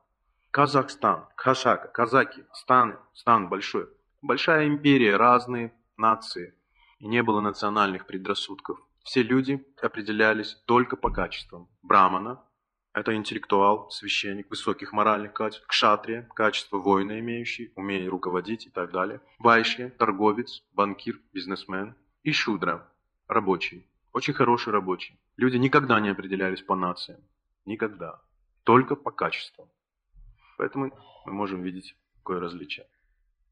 Казахстан, 0.51 1.27
Кашак, 1.35 1.91
казаки, 1.93 2.43
станы, 2.53 2.97
стан 3.13 3.49
большой. 3.49 3.87
Большая 4.21 4.67
империя, 4.67 5.15
разные 5.15 5.71
нации. 5.95 6.55
И 6.97 7.07
не 7.07 7.21
было 7.21 7.39
национальных 7.39 8.07
предрассудков. 8.07 8.79
Все 9.03 9.23
люди 9.23 9.65
определялись 9.81 10.55
только 10.65 10.95
по 10.95 11.09
качествам. 11.09 11.69
Брамана– 11.81 12.43
это 12.93 13.15
интеллектуал, 13.15 13.89
священник 13.91 14.49
высоких 14.49 14.93
моральных 14.93 15.33
качеств. 15.33 15.65
Кшатрия– 15.67 16.29
качество 16.35 16.77
воина 16.77 17.19
имеющий, 17.19 17.71
умение 17.75 18.09
руководить 18.09 18.67
и 18.67 18.69
так 18.69 18.91
далее. 18.91 19.21
Вайшья– 19.39 19.89
торговец, 19.97 20.63
банкир, 20.73 21.19
бизнесмен. 21.33 21.95
И 22.23 22.31
Шудра– 22.31 22.87
рабочий. 23.27 23.87
Очень 24.11 24.33
хороший 24.33 24.73
рабочий. 24.73 25.19
Люди 25.37 25.57
никогда 25.57 25.99
не 25.99 26.09
определялись 26.09 26.61
по 26.61 26.75
нациям. 26.75 27.21
Никогда. 27.65 28.21
Только 28.63 28.95
по 28.95 29.11
качествам. 29.11 29.69
Поэтому 30.57 30.91
мы 31.25 31.33
можем 31.33 31.61
видеть 31.61 31.95
какое 32.17 32.39
различие. 32.39 32.85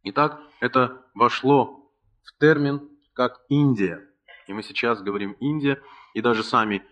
Итак, 0.03 0.41
это 0.60 1.06
вошло 1.14 1.91
в 2.24 2.38
термин 2.40 2.90
как 3.14 3.40
Индия. 3.49 4.03
И 4.48 4.53
мы 4.53 4.64
сейчас 4.64 5.02
говорим 5.02 5.34
Индия, 5.40 5.82
и 6.14 6.22
даже 6.22 6.44
сами 6.44 6.84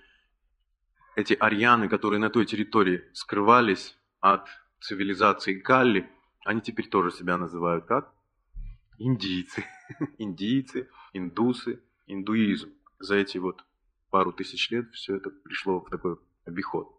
эти 1.15 1.33
арьяны, 1.33 1.87
которые 1.87 2.19
на 2.19 2.29
той 2.29 2.45
территории 2.45 3.03
скрывались 3.13 3.97
от 4.19 4.47
цивилизации 4.81 5.53
Галли, 5.53 6.09
они 6.43 6.61
теперь 6.61 6.89
тоже 6.89 7.11
себя 7.11 7.37
называют 7.37 7.85
как? 7.85 8.13
Индийцы. 8.97 9.65
Индийцы, 10.17 10.89
индусы, 11.13 11.81
индуизм. 12.07 12.73
За 12.99 13.15
эти 13.15 13.37
вот 13.37 13.63
пару 14.09 14.31
тысяч 14.31 14.69
лет 14.69 14.91
все 14.93 15.15
это 15.15 15.29
пришло 15.29 15.79
в 15.79 15.89
такой 15.89 16.17
обиход. 16.45 16.89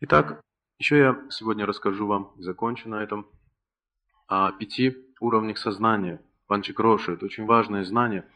Итак, 0.00 0.42
еще 0.78 0.98
я 0.98 1.22
сегодня 1.30 1.66
расскажу 1.66 2.06
вам, 2.06 2.32
закончу 2.38 2.88
на 2.88 3.02
этом, 3.02 3.26
о 4.26 4.52
пяти 4.52 4.96
уровнях 5.20 5.58
сознания. 5.58 6.20
Панчикроши– 6.46 7.12
это 7.14 7.26
очень 7.26 7.46
важное 7.46 7.84
знание. 7.84 8.26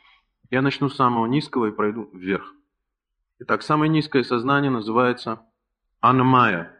Я 0.50 0.62
начну 0.62 0.88
с 0.88 0.96
самого 0.96 1.26
низкого 1.26 1.66
и 1.66 1.72
пройду 1.72 2.08
вверх. 2.12 2.54
Итак, 3.40 3.62
самое 3.62 3.90
низкое 3.90 4.22
сознание 4.22 4.70
называется 4.70 5.42
анамая. 6.00 6.74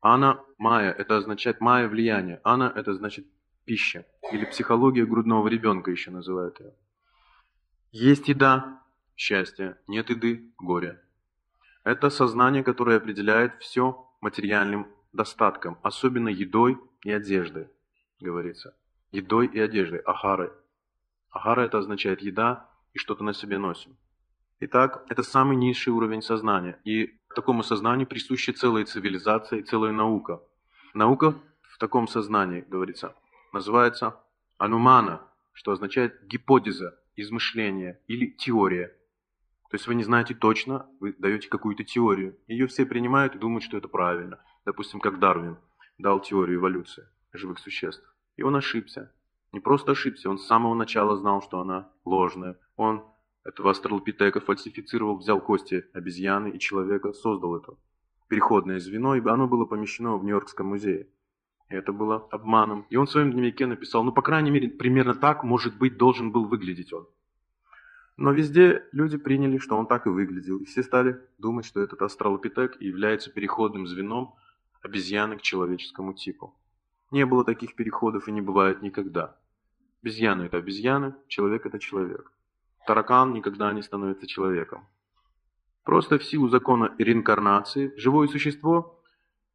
Ана 0.00 0.40
майя– 0.56 0.92
это 0.98 1.16
означает 1.16 1.60
майя 1.60 1.88
влияние. 1.88 2.40
Ана– 2.44 2.72
это 2.76 2.94
значит 2.94 3.26
пища. 3.64 4.06
Или 4.30 4.44
психология 4.44 5.04
грудного 5.04 5.48
ребенка 5.48 5.90
еще 5.90 6.12
называют 6.12 6.60
ее. 6.60 6.74
Есть 7.90 8.28
еда– 8.28 8.82
счастье, 9.16 9.78
нет 9.88 10.08
еды– 10.10 10.54
горе. 10.58 11.02
Это 11.82 12.08
сознание, 12.08 12.62
которое 12.62 12.98
определяет 12.98 13.60
все 13.60 14.08
материальным 14.20 14.86
достатком, 15.12 15.76
особенно 15.82 16.28
едой 16.28 16.78
и 17.02 17.10
одеждой, 17.10 17.68
говорится. 18.20 18.76
Едой 19.10 19.46
и 19.46 19.58
одеждой, 19.58 19.98
ахары. 20.00 20.52
Ахара 21.30 21.62
это 21.62 21.78
означает 21.78 22.22
еда 22.22 22.70
и 22.96 22.98
что-то 22.98 23.22
на 23.22 23.34
себе 23.34 23.58
носим. 23.58 23.94
Итак, 24.60 25.04
это 25.10 25.22
самый 25.22 25.56
низший 25.56 25.92
уровень 25.92 26.22
сознания. 26.22 26.80
И 26.84 27.20
такому 27.34 27.62
сознанию 27.62 28.06
присуща 28.06 28.54
целая 28.54 28.86
цивилизация 28.86 29.58
и 29.58 29.62
целая 29.62 29.92
наука. 29.92 30.40
Наука 30.94 31.34
в 31.62 31.78
таком 31.78 32.08
сознании, 32.08 32.64
говорится, 32.66 33.14
называется 33.52 34.16
анумана, 34.56 35.20
что 35.52 35.72
означает 35.72 36.26
гипотеза, 36.26 36.98
измышление 37.16 38.00
или 38.06 38.30
теория. 38.30 38.88
То 39.68 39.74
есть 39.74 39.86
вы 39.86 39.94
не 39.94 40.04
знаете 40.04 40.34
точно, 40.34 40.86
вы 40.98 41.12
даете 41.18 41.48
какую-то 41.48 41.84
теорию. 41.84 42.38
Ее 42.46 42.66
все 42.66 42.86
принимают 42.86 43.34
и 43.34 43.38
думают, 43.38 43.62
что 43.62 43.76
это 43.76 43.88
правильно. 43.88 44.38
Допустим, 44.64 45.00
как 45.00 45.18
Дарвин 45.18 45.58
дал 45.98 46.20
теорию 46.20 46.60
эволюции 46.60 47.06
живых 47.34 47.58
существ. 47.58 48.02
И 48.36 48.42
он 48.42 48.56
ошибся. 48.56 49.12
Не 49.52 49.60
просто 49.60 49.92
ошибся, 49.92 50.30
он 50.30 50.38
с 50.38 50.46
самого 50.46 50.74
начала 50.74 51.16
знал, 51.16 51.42
что 51.42 51.60
она 51.60 51.90
ложная. 52.06 52.58
Он 52.76 53.04
этого 53.44 53.70
астралопитека 53.70 54.40
фальсифицировал, 54.40 55.16
взял 55.16 55.40
кости 55.40 55.86
обезьяны 55.92 56.48
и 56.48 56.58
человека, 56.58 57.12
создал 57.12 57.56
это 57.56 57.74
переходное 58.28 58.80
звено, 58.80 59.14
ибо 59.14 59.32
оно 59.32 59.46
было 59.46 59.64
помещено 59.64 60.16
в 60.16 60.24
Нью-Йоркском 60.24 60.66
музее. 60.66 61.08
И 61.68 61.74
это 61.74 61.92
было 61.92 62.26
обманом. 62.30 62.86
И 62.90 62.96
он 62.96 63.06
в 63.06 63.10
своем 63.10 63.32
дневнике 63.32 63.66
написал, 63.66 64.04
ну, 64.04 64.12
по 64.12 64.22
крайней 64.22 64.50
мере, 64.50 64.68
примерно 64.68 65.14
так, 65.14 65.44
может 65.44 65.76
быть, 65.78 65.96
должен 65.96 66.32
был 66.32 66.44
выглядеть 66.44 66.92
он. 66.92 67.08
Но 68.16 68.32
везде 68.32 68.84
люди 68.92 69.18
приняли, 69.18 69.58
что 69.58 69.76
он 69.76 69.86
так 69.86 70.06
и 70.06 70.10
выглядел, 70.10 70.56
и 70.58 70.64
все 70.64 70.82
стали 70.82 71.20
думать, 71.38 71.66
что 71.66 71.80
этот 71.82 72.00
астралопитек 72.02 72.80
является 72.80 73.30
переходным 73.30 73.86
звеном 73.86 74.34
обезьяны 74.82 75.36
к 75.36 75.42
человеческому 75.42 76.14
типу. 76.14 76.54
Не 77.10 77.26
было 77.26 77.44
таких 77.44 77.74
переходов 77.74 78.26
и 78.26 78.32
не 78.32 78.40
бывает 78.40 78.82
никогда. 78.82 79.36
Обезьяна– 80.02 80.42
это 80.44 80.56
обезьяна, 80.58 81.16
человек– 81.28 81.66
это 81.66 81.78
человек. 81.78 82.32
Таракан 82.86 83.32
никогда 83.32 83.72
не 83.72 83.82
становится 83.82 84.26
человеком. 84.26 84.86
Просто 85.82 86.18
в 86.18 86.24
силу 86.24 86.48
закона 86.48 86.94
реинкарнации 86.98 87.92
живое 87.96 88.28
существо, 88.28 89.02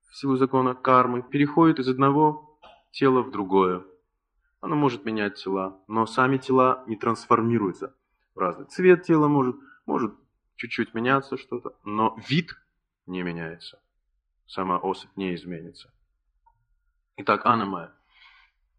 в 0.09 0.17
силу 0.17 0.37
закона 0.37 0.75
кармы, 0.75 1.23
переходит 1.23 1.79
из 1.79 1.87
одного 1.87 2.59
тела 2.91 3.21
в 3.21 3.31
другое. 3.31 3.83
Оно 4.59 4.75
может 4.75 5.05
менять 5.05 5.35
тела, 5.35 5.79
но 5.87 6.05
сами 6.05 6.37
тела 6.37 6.83
не 6.87 6.95
трансформируются– 6.95 7.95
разный. 8.35 8.65
Цвет 8.65 9.03
тела 9.03 9.27
может, 9.27 9.55
может 9.85 10.13
чуть-чуть 10.55 10.93
меняться 10.93 11.37
что-то, 11.37 11.75
но 11.83 12.17
вид 12.29 12.55
не 13.05 13.23
меняется. 13.23 13.81
Сама 14.45 14.77
особь 14.77 15.15
не 15.15 15.33
изменится. 15.35 15.93
Итак, 17.17 17.45
аномая. 17.45 17.93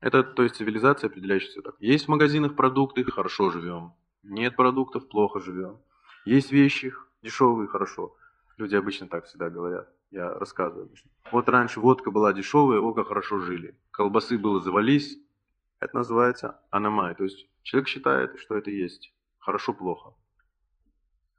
Это, 0.01 0.23
то 0.23 0.43
есть, 0.43 0.57
цивилизация, 0.57 1.09
определяющаяся 1.09 1.63
так. 1.63 1.77
Есть 1.79 2.07
в 2.07 2.09
магазинах 2.09 2.57
продукты, 2.57 3.05
хорошо 3.05 3.51
живем. 3.51 3.95
Нет 4.23 4.57
продуктов, 4.57 5.09
плохо 5.09 5.41
живем. 5.41 5.79
Есть 6.25 6.53
вещи, 6.53 6.95
дешевые, 7.23 7.69
хорошо. 7.69 8.15
Люди 8.57 8.77
обычно 8.77 9.09
так 9.09 9.27
всегда 9.27 9.51
говорят. 9.51 9.89
Я 10.11 10.29
рассказываю 10.35 10.87
обычно. 10.87 11.11
Вот 11.33 11.49
раньше 11.49 11.81
водка 11.81 12.11
была 12.11 12.33
дешевая, 12.33 12.79
око 12.79 13.03
хорошо 13.05 13.39
жили. 13.39 13.77
Колбасы 13.91 14.39
было 14.39 14.61
завались. 14.61 15.19
Это 15.81 15.97
называется 15.97 16.61
аномай. 16.71 17.15
То 17.15 17.25
есть 17.25 17.49
человек 17.63 17.89
считает, 17.89 18.39
что 18.39 18.57
это 18.57 18.71
есть 18.71 19.13
хорошо-плохо. 19.39 20.15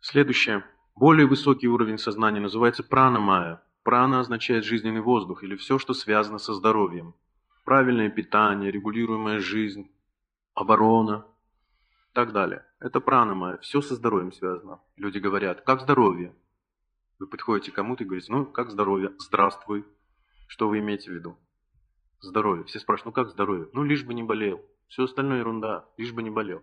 Следующее. 0.02 0.66
Более 0.96 1.28
высокий 1.28 1.68
уровень 1.68 1.98
сознания 1.98 2.42
называется 2.42 2.84
пранамая. 2.84 3.64
Прана 3.84 4.20
означает 4.20 4.66
жизненный 4.66 5.02
воздух 5.02 5.44
или 5.44 5.56
все, 5.56 5.80
что 5.80 5.94
связано 5.94 6.40
со 6.40 6.54
здоровьем. 6.54 7.16
Правильное 7.64 8.10
питание, 8.10 8.72
регулируемая 8.72 9.40
жизнь, 9.40 9.90
оборона 10.54 11.26
так 12.14 12.32
далее. 12.32 12.66
Это 12.80 13.00
пранамая. 13.00 13.58
Все 13.58 13.82
со 13.82 13.96
здоровьем 13.96 14.32
связано. 14.32 14.80
Люди 14.96 15.18
говорят, 15.18 15.62
как 15.62 15.82
здоровье? 15.82 16.34
Вы 17.20 17.28
подходите 17.28 17.72
к 17.72 17.76
кому-то 17.76 18.04
и 18.04 18.08
говорите, 18.08 18.32
ну, 18.32 18.46
как 18.46 18.70
здоровье? 18.70 19.14
Здравствуй. 19.18 19.86
Что 20.48 20.70
вы 20.70 20.80
имеете 20.80 21.10
в 21.10 21.14
виду? 21.14 21.38
Здоровье. 22.22 22.64
Все 22.66 22.80
спрашивают, 22.80 23.16
ну 23.16 23.24
как 23.24 23.32
здоровье? 23.32 23.68
Ну, 23.74 23.84
лишь 23.84 24.04
бы 24.04 24.14
не 24.14 24.24
болел. 24.24 24.64
Все 24.88 25.06
остальное 25.06 25.40
ерунда, 25.40 25.86
лишь 25.98 26.14
бы 26.14 26.22
не 26.22 26.30
болел. 26.30 26.62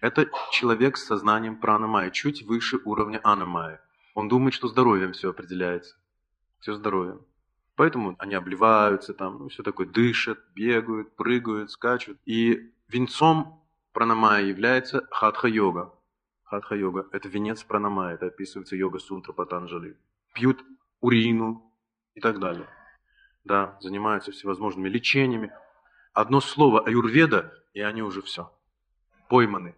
Это 0.00 0.28
человек 0.50 0.96
с 0.96 1.04
сознанием 1.04 1.60
пранамая, 1.60 2.10
чуть 2.10 2.42
выше 2.42 2.80
уровня 2.84 3.20
анамая. 3.22 3.80
Он 4.14 4.28
думает, 4.28 4.52
что 4.52 4.66
здоровьем 4.66 5.12
все 5.12 5.30
определяется. 5.30 5.96
Все 6.58 6.74
здоровьем. 6.74 7.24
Поэтому 7.76 8.16
они 8.18 8.34
обливаются 8.34 9.14
там, 9.14 9.38
ну, 9.38 9.48
все 9.48 9.62
такое, 9.62 9.86
дышат, 9.86 10.40
бегают, 10.54 11.14
прыгают, 11.14 11.70
скачут. 11.70 12.18
И 12.26 12.72
венцом 12.88 13.61
пранамая 13.92 14.42
является 14.42 15.06
хатха-йога. 15.10 15.92
Хатха-йога– 16.44 17.08
это 17.12 17.28
венец 17.28 17.62
пранамая, 17.62 18.14
это 18.14 18.26
описывается 18.26 18.76
йога-сутра 18.76 19.32
Патанджали. 19.32 19.96
Пьют 20.34 20.64
урину 21.00 21.72
и 22.14 22.20
так 22.20 22.38
далее. 22.38 22.68
Да, 23.44 23.76
занимаются 23.80 24.32
всевозможными 24.32 24.88
лечениями. 24.88 25.52
Одно 26.12 26.40
слово 26.40 26.80
аюрведа, 26.86 27.52
и 27.72 27.80
они 27.80 28.02
уже 28.02 28.22
все. 28.22 28.52
Пойманы. 29.28 29.74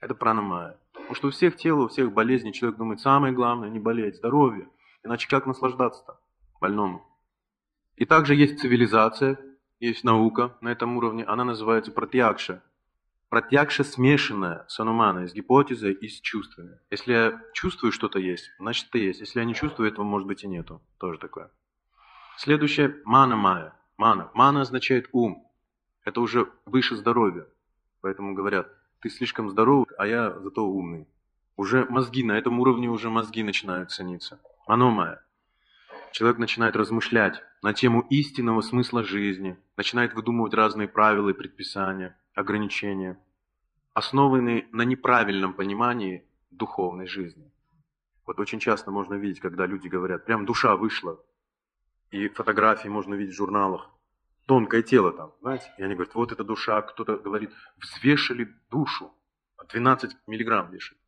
Это 0.00 0.14
пранамая. 0.14 0.78
Потому 0.92 1.14
что 1.14 1.28
у 1.28 1.30
всех 1.30 1.56
тел, 1.56 1.80
у 1.80 1.88
всех 1.88 2.12
болезней 2.12 2.52
человек 2.52 2.78
думает, 2.78 3.00
самое 3.00 3.32
главное 3.32 3.70
не 3.70 3.78
болеть, 3.78 4.16
здоровье. 4.16 4.68
Иначе 5.04 5.28
как 5.28 5.46
наслаждаться-то 5.46 6.20
больному? 6.60 7.06
И 7.96 8.04
также 8.04 8.34
есть 8.34 8.60
цивилизация, 8.60 9.38
есть 9.80 10.04
наука 10.04 10.56
на 10.60 10.68
этом 10.68 10.96
уровне, 10.96 11.24
она 11.24 11.44
называется 11.44 11.90
пратьякша. 11.92 12.62
Пратьякша 13.32 13.82
смешанная 13.82 14.66
с 14.68 14.78
ануманой, 14.78 15.26
с 15.26 15.32
гипотезой 15.32 15.94
и 15.94 16.06
с 16.06 16.20
чувствами. 16.20 16.78
Если 16.90 17.12
я 17.14 17.40
чувствую 17.54 17.90
что-то 17.90 18.18
есть, 18.18 18.50
значит 18.58 18.88
это 18.90 18.98
есть. 18.98 19.20
Если 19.20 19.38
я 19.38 19.46
не 19.46 19.54
чувствую, 19.54 19.88
этого 19.88 20.04
может 20.04 20.28
быть 20.28 20.44
и 20.44 20.46
нету. 20.46 20.82
Тоже 20.98 21.18
такое. 21.18 21.50
Следующее– 22.36 22.94
мана 23.06 23.34
майя. 23.34 23.72
Мана. 23.96 24.30
Мана 24.34 24.60
означает 24.60 25.08
ум. 25.12 25.50
Это 26.04 26.20
уже 26.20 26.46
выше 26.66 26.94
здоровья. 26.94 27.46
Поэтому 28.02 28.34
говорят, 28.34 28.68
ты 29.00 29.08
слишком 29.08 29.48
здоровый, 29.48 29.86
а 29.96 30.06
я 30.06 30.38
зато 30.38 30.66
умный. 30.66 31.08
Уже 31.56 31.86
мозги, 31.86 32.24
на 32.24 32.32
этом 32.32 32.60
уровне 32.60 32.90
уже 32.90 33.08
мозги 33.08 33.42
начинают 33.42 33.90
цениться. 33.90 34.42
Аномая. 34.66 35.24
Человек 36.12 36.36
начинает 36.36 36.76
размышлять 36.76 37.42
на 37.62 37.72
тему 37.72 38.04
истинного 38.10 38.60
смысла 38.60 39.02
жизни, 39.02 39.56
начинает 39.78 40.12
выдумывать 40.12 40.52
разные 40.52 40.86
правила 40.86 41.30
и 41.30 41.32
предписания, 41.32 42.14
ограничения, 42.34 43.18
основанные 43.94 44.66
на 44.72 44.82
неправильном 44.82 45.54
понимании 45.54 46.26
духовной 46.50 47.06
жизни. 47.06 47.50
Вот 48.26 48.38
очень 48.40 48.60
часто 48.60 48.90
можно 48.90 49.14
видеть, 49.14 49.40
когда 49.40 49.66
люди 49.66 49.88
говорят, 49.88 50.24
прям 50.24 50.46
душа 50.46 50.76
вышла, 50.76 51.20
и 52.10 52.28
фотографии 52.28 52.88
можно 52.88 53.14
видеть 53.14 53.34
в 53.34 53.38
журналах, 53.38 53.90
тонкое 54.46 54.82
тело 54.82 55.12
там, 55.12 55.32
знаете, 55.40 55.72
и 55.78 55.82
они 55.82 55.94
говорят, 55.94 56.14
вот 56.14 56.32
это 56.32 56.44
душа, 56.44 56.80
кто-то 56.82 57.16
говорит, 57.16 57.52
взвешали 57.78 58.54
душу, 58.70 59.12
12 59.68 60.16
миллиграмм 60.26 60.70
вешает. 60.70 61.00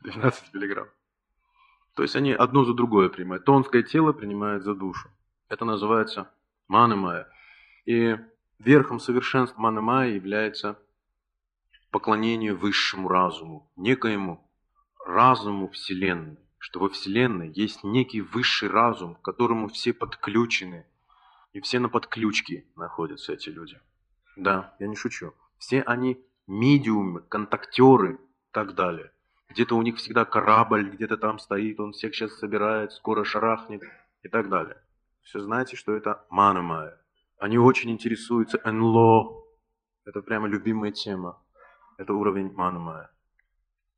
12 0.00 0.54
миллиграмм. 0.54 0.88
То 1.94 2.02
есть 2.02 2.16
они 2.16 2.32
одно 2.32 2.64
за 2.64 2.74
другое 2.74 3.08
принимают. 3.08 3.44
Тонкое 3.44 3.82
тело 3.82 4.12
принимает 4.12 4.62
за 4.62 4.74
душу. 4.74 5.10
Это 5.48 5.64
называется 5.64 6.30
манамая. 6.68 7.28
И 7.84 8.16
верхом 8.64 9.00
совершенства 9.00 9.60
манамая 9.60 10.10
является 10.10 10.78
поклонение 11.90 12.54
высшему 12.54 13.08
разуму, 13.08 13.70
некоему 13.76 14.48
разуму 15.04 15.68
Вселенной. 15.68 16.38
Что 16.58 16.78
во 16.78 16.88
Вселенной 16.88 17.50
есть 17.50 17.82
некий 17.82 18.20
высший 18.20 18.68
разум, 18.68 19.16
к 19.16 19.22
которому 19.22 19.68
все 19.68 19.92
подключены. 19.92 20.86
И 21.52 21.60
все 21.60 21.80
на 21.80 21.88
подключке 21.88 22.64
находятся 22.76 23.32
эти 23.32 23.48
люди. 23.50 23.80
Да, 24.36 24.74
я 24.78 24.86
не 24.86 24.94
шучу. 24.94 25.34
Все 25.58 25.82
они 25.82 26.24
медиумы, 26.46 27.20
контактеры 27.22 28.14
и 28.14 28.18
так 28.52 28.74
далее. 28.74 29.12
Где-то 29.48 29.76
у 29.76 29.82
них 29.82 29.96
всегда 29.96 30.24
корабль, 30.24 30.88
где-то 30.88 31.16
там 31.16 31.38
стоит, 31.38 31.78
он 31.80 31.92
всех 31.92 32.14
сейчас 32.14 32.38
собирает, 32.38 32.92
скоро 32.92 33.24
шарахнет 33.24 33.82
и 34.22 34.28
так 34.28 34.48
далее. 34.48 34.80
Все 35.22 35.40
знаете, 35.40 35.76
что 35.76 35.94
это 35.94 36.24
манамая. 36.30 37.01
Они 37.42 37.58
очень 37.58 37.90
интересуются 37.90 38.60
НЛО. 38.64 39.44
Это 40.04 40.22
прямо 40.22 40.46
любимая 40.46 40.92
тема. 40.92 41.42
Это 41.98 42.14
уровень 42.14 42.52
манамая. 42.52 43.10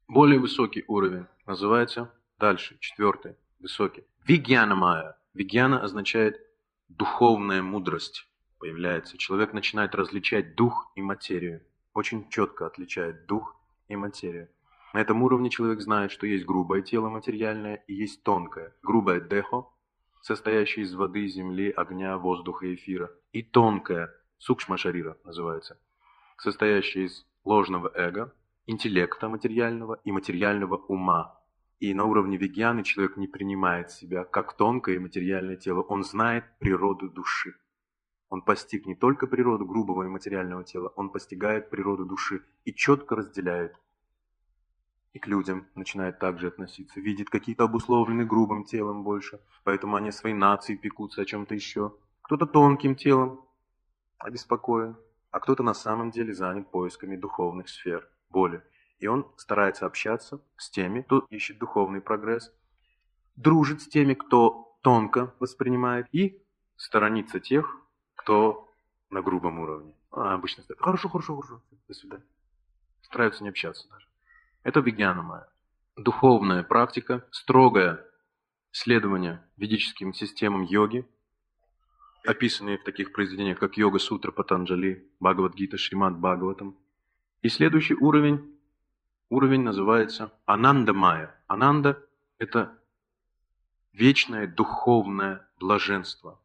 Более 0.08 0.40
высокий 0.40 0.82
уровень 0.88 1.26
называется 1.44 2.10
дальше, 2.38 2.78
четвертый, 2.80 3.36
высокий. 3.60 4.04
Вигьянамая. 4.26 5.18
Вигьяна 5.34 5.82
означает 5.82 6.40
духовная 6.88 7.60
мудрость 7.60 8.26
появляется. 8.58 9.18
Человек 9.18 9.52
начинает 9.52 9.94
различать 9.94 10.54
дух 10.54 10.90
и 10.94 11.02
материю. 11.02 11.60
Очень 11.92 12.30
четко 12.30 12.64
отличает 12.64 13.26
дух 13.26 13.54
и 13.88 13.96
материю. 13.96 14.48
На 14.94 15.02
этом 15.02 15.22
уровне 15.22 15.50
человек 15.50 15.82
знает, 15.82 16.12
что 16.12 16.26
есть 16.26 16.46
грубое 16.46 16.80
тело 16.80 17.10
материальное 17.10 17.84
и 17.88 17.92
есть 17.92 18.22
тонкое. 18.22 18.74
Грубое 18.82 19.20
дехо, 19.20 19.66
состоящее 20.24 20.86
из 20.86 20.94
воды, 20.94 21.26
земли, 21.28 21.70
огня, 21.70 22.16
воздуха 22.16 22.66
и 22.66 22.74
эфира. 22.74 23.10
И 23.32 23.42
тонкое, 23.42 24.10
сукшма 24.38 24.78
шарира 24.78 25.18
называется, 25.22 25.78
состоящее 26.38 27.04
из 27.04 27.26
ложного 27.44 27.92
эго, 27.94 28.32
интеллекта 28.64 29.28
материального 29.28 30.00
и 30.02 30.12
материального 30.12 30.76
ума. 30.76 31.38
И 31.78 31.92
на 31.92 32.04
уровне 32.04 32.38
вегьяны 32.38 32.84
человек 32.84 33.18
не 33.18 33.26
принимает 33.26 33.90
себя 33.90 34.24
как 34.24 34.56
тонкое 34.56 34.96
и 34.96 34.98
материальное 34.98 35.56
тело. 35.56 35.82
Он 35.82 36.02
знает 36.02 36.44
природу 36.58 37.10
души. 37.10 37.54
Он 38.30 38.40
постиг 38.40 38.86
не 38.86 38.94
только 38.94 39.26
природу 39.26 39.66
грубого 39.66 40.04
и 40.04 40.08
материального 40.08 40.64
тела, 40.64 40.88
он 40.96 41.10
постигает 41.10 41.68
природу 41.68 42.06
души 42.06 42.42
и 42.64 42.72
четко 42.72 43.14
разделяет 43.14 43.76
и 45.14 45.20
к 45.20 45.28
людям 45.28 45.68
начинает 45.76 46.18
также 46.18 46.48
относиться. 46.48 47.00
Видит 47.00 47.30
какие-то 47.30 47.64
обусловленные 47.64 48.26
грубым 48.26 48.64
телом 48.64 49.04
больше, 49.04 49.40
поэтому 49.62 49.94
они 49.94 50.10
своей 50.10 50.34
нации 50.34 50.74
пекутся 50.74 51.22
о 51.22 51.24
чем-то 51.24 51.54
еще. 51.54 51.94
Кто-то 52.22 52.46
тонким 52.46 52.96
телом 52.96 53.40
обеспокоен, 54.18 54.96
а 55.30 55.38
кто-то 55.38 55.62
на 55.62 55.72
самом 55.72 56.10
деле 56.10 56.34
занят 56.34 56.70
поисками 56.70 57.16
духовных 57.16 57.68
сфер, 57.68 58.08
боли. 58.28 58.60
И 58.98 59.06
он 59.06 59.26
старается 59.36 59.86
общаться 59.86 60.40
с 60.56 60.68
теми, 60.68 61.02
кто 61.02 61.26
ищет 61.30 61.58
духовный 61.58 62.00
прогресс, 62.00 62.52
дружит 63.36 63.82
с 63.82 63.88
теми, 63.88 64.14
кто 64.14 64.76
тонко 64.82 65.32
воспринимает, 65.38 66.08
и 66.10 66.42
сторонится 66.76 67.38
тех, 67.38 67.80
кто 68.16 68.68
на 69.10 69.22
грубом 69.22 69.60
уровне. 69.60 69.94
А, 70.10 70.34
обычно 70.34 70.64
стоит, 70.64 70.80
хорошо, 70.80 71.08
хорошо, 71.08 71.36
хорошо, 71.36 71.62
до 71.86 71.94
свидания. 71.94 72.26
Стараются 73.02 73.44
не 73.44 73.50
общаться 73.50 73.88
даже. 73.88 74.08
Это 74.64 74.80
вигьянамая. 74.80 75.46
Духовная 75.94 76.62
практика, 76.62 77.24
строгое 77.30 78.04
следование 78.72 79.46
ведическим 79.56 80.14
системам 80.14 80.62
йоги, 80.62 81.06
описанные 82.26 82.78
в 82.78 82.84
таких 82.84 83.12
произведениях, 83.12 83.58
как 83.58 83.76
Йога 83.76 83.98
Сутра 83.98 84.32
Патанджали, 84.32 85.06
Бхагавадгита, 85.20 85.76
Шримад 85.76 86.18
Бхагаватам. 86.18 86.76
И 87.42 87.50
следующий 87.50 87.94
уровень, 87.94 88.58
уровень 89.28 89.62
называется 89.62 90.32
Ананда 90.46 90.94
Майя. 90.94 91.34
Ананда– 91.46 92.02
это 92.38 92.76
вечное 93.92 94.46
духовное 94.46 95.46
блаженство. 95.60 96.40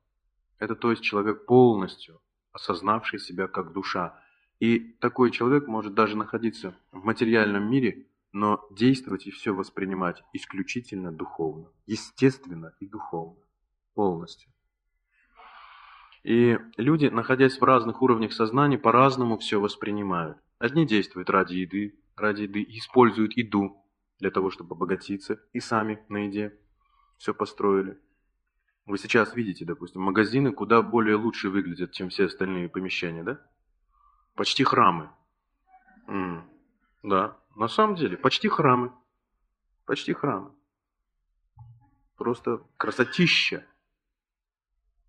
Это 0.59 0.75
то 0.75 0.91
есть 0.91 1.03
человек 1.03 1.45
полностью 1.45 2.21
осознавший 2.51 3.17
себя 3.17 3.47
как 3.47 3.71
душа. 3.71 4.21
И 4.59 4.79
такой 4.99 5.31
человек 5.31 5.67
может 5.67 5.93
даже 5.93 6.17
находиться 6.17 6.75
в 6.91 7.05
материальном 7.05 7.71
мире, 7.71 8.07
но 8.31 8.65
действовать 8.71 9.27
и 9.27 9.31
все 9.31 9.53
воспринимать 9.53 10.23
исключительно 10.33 11.11
духовно, 11.11 11.71
естественно 11.85 12.73
и 12.79 12.87
духовно, 12.87 13.41
полностью. 13.93 14.51
И 16.23 16.57
люди, 16.77 17.07
находясь 17.07 17.59
в 17.59 17.63
разных 17.63 18.01
уровнях 18.01 18.33
сознания, 18.33 18.77
по-разному 18.77 19.37
все 19.37 19.59
воспринимают. 19.59 20.37
Одни 20.59 20.85
действуют 20.85 21.29
ради 21.29 21.55
еды, 21.55 21.99
ради 22.15 22.43
еды, 22.43 22.63
используют 22.67 23.37
еду 23.37 23.85
для 24.19 24.29
того, 24.29 24.51
чтобы 24.51 24.75
обогатиться, 24.75 25.41
и 25.53 25.59
сами 25.59 26.03
на 26.09 26.25
еде 26.25 26.57
все 27.17 27.33
построили. 27.33 27.97
Вы 28.85 28.97
сейчас 28.97 29.35
видите, 29.35 29.65
допустим, 29.65 30.01
магазины 30.01 30.51
куда 30.51 30.81
более 30.81 31.15
лучше 31.15 31.49
выглядят, 31.49 31.91
чем 31.93 32.09
все 32.09 32.25
остальные 32.25 32.69
помещения, 32.69 33.23
да? 33.23 33.39
Почти 34.35 34.63
храмы. 34.63 35.09
М 36.07 36.39
-м, 36.39 36.41
да, 37.03 37.38
на 37.59 37.67
самом 37.67 37.95
деле, 37.95 38.15
почти 38.15 38.47
храмы. 38.47 38.93
Почти 39.85 40.13
храмы. 40.13 40.53
Просто 42.15 42.63
красотища. 42.77 43.65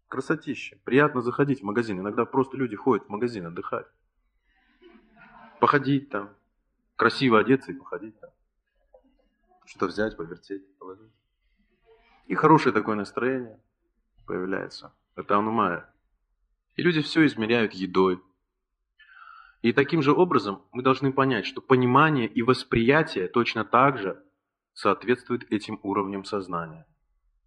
Красотища. 0.08 0.76
Приятно 0.82 1.22
заходить 1.22 1.60
в 1.60 1.64
магазин. 1.64 2.00
Иногда 2.00 2.24
просто 2.24 2.56
люди 2.56 2.74
ходят 2.74 3.06
в 3.06 3.08
магазин 3.08 3.46
отдыхать. 3.46 3.86
Походить 5.60 6.10
там. 6.10 6.34
Красиво 6.96 7.38
одеться 7.38 7.70
и 7.70 7.76
походить 7.76 8.18
там. 8.18 8.30
Что-то 9.64 9.86
взять, 9.86 10.16
повертеть, 10.16 10.76
положить. 10.78 11.12
И 12.26 12.34
хорошее 12.34 12.74
такое 12.74 12.96
настроение 12.96 13.60
появляется. 14.26 14.92
Это 15.14 15.36
анумая. 15.36 15.88
И 16.74 16.82
люди 16.82 17.00
все 17.00 17.24
измеряют 17.26 17.74
едой, 17.74 18.20
и 19.62 19.72
таким 19.72 20.02
же 20.02 20.12
образом 20.12 20.62
мы 20.72 20.82
должны 20.82 21.12
понять, 21.12 21.46
что 21.46 21.60
понимание 21.60 22.26
и 22.26 22.42
восприятие 22.42 23.28
точно 23.28 23.64
так 23.64 23.98
же 23.98 24.22
соответствуют 24.72 25.44
этим 25.50 25.78
уровням 25.82 26.24
сознания. 26.24 26.86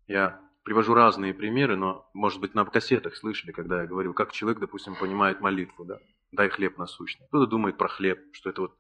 Я 0.07 0.40
привожу 0.64 0.94
разные 0.94 1.34
примеры, 1.34 1.76
но, 1.76 2.10
может 2.14 2.40
быть, 2.40 2.53
на 2.53 2.65
кассетах 2.65 3.15
слышали, 3.15 3.52
когда 3.52 3.81
я 3.81 3.88
говорил, 3.88 4.14
как 4.14 4.31
человек, 4.31 4.60
допустим, 4.60 4.95
понимает 4.95 5.41
молитву, 5.41 5.85
да? 5.85 5.98
Дай 6.31 6.49
хлеб 6.49 6.77
насущный. 6.77 7.26
Кто-то 7.27 7.48
думает 7.48 7.77
про 7.77 7.88
хлеб, 7.88 8.19
что 8.31 8.49
это 8.49 8.61
вот... 8.61 8.76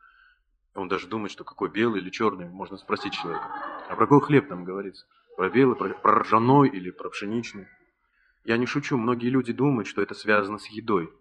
Он 0.75 0.87
даже 0.87 1.07
думает, 1.07 1.31
что 1.31 1.43
какой 1.43 1.69
белый 1.69 2.01
или 2.01 2.09
черный, 2.09 2.49
можно 2.49 2.77
спросить 2.77 3.13
человека. 3.13 3.47
А 3.89 3.95
про 3.95 4.05
какой 4.05 4.21
хлеб 4.21 4.47
там 4.47 4.63
говорится? 4.63 5.05
Про 5.37 5.49
белый, 5.49 5.75
про, 5.75 5.89
про 5.89 6.19
ржаной 6.21 6.69
или 6.69 6.89
про 6.89 7.09
пшеничный? 7.09 7.67
Я 8.43 8.57
не 8.57 8.65
шучу, 8.65 8.97
многие 8.97 9.29
люди 9.29 9.53
думают, 9.53 9.87
что 9.87 10.01
это 10.01 10.13
связано 10.15 10.57
с 10.57 10.67
едой. 10.67 11.11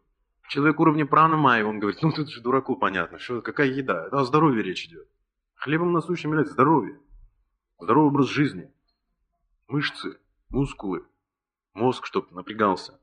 Человек 0.48 0.78
уровня 0.80 1.06
пранамая, 1.06 1.64
он 1.64 1.78
говорит, 1.78 2.02
ну 2.02 2.12
тут 2.12 2.28
же 2.30 2.40
дураку 2.40 2.76
понятно, 2.76 3.18
что 3.18 3.40
какая 3.40 3.68
еда, 3.68 4.06
это 4.06 4.20
о 4.20 4.24
здоровье 4.24 4.62
речь 4.62 4.86
идет. 4.86 5.08
Хлебом 5.54 5.92
насущим 5.92 6.30
является 6.30 6.54
здоровье, 6.54 7.00
здоровый 7.78 8.08
образ 8.08 8.28
жизни, 8.28 8.70
мышцы, 9.68 10.18
мускулы, 10.50 11.06
мозг, 11.72 12.04
чтобы 12.06 12.28
напрягался, 12.32 12.98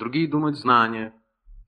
Другие 0.00 0.28
думают 0.28 0.56
знание, 0.56 1.12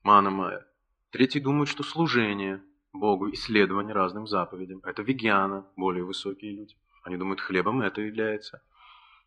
мана 0.01 0.31
майя. 0.31 0.65
Третьи 1.11 1.39
думают, 1.39 1.69
что 1.69 1.83
служение 1.83 2.63
Богу, 2.91 3.31
исследование 3.31 3.93
разным 3.93 4.25
заповедям. 4.25 4.79
Это 4.83 5.03
вегиана, 5.03 5.67
более 5.75 6.03
высокие 6.03 6.51
люди. 6.51 6.75
Они 7.03 7.17
думают, 7.17 7.41
хлебом 7.41 7.81
это 7.81 8.01
является, 8.01 8.63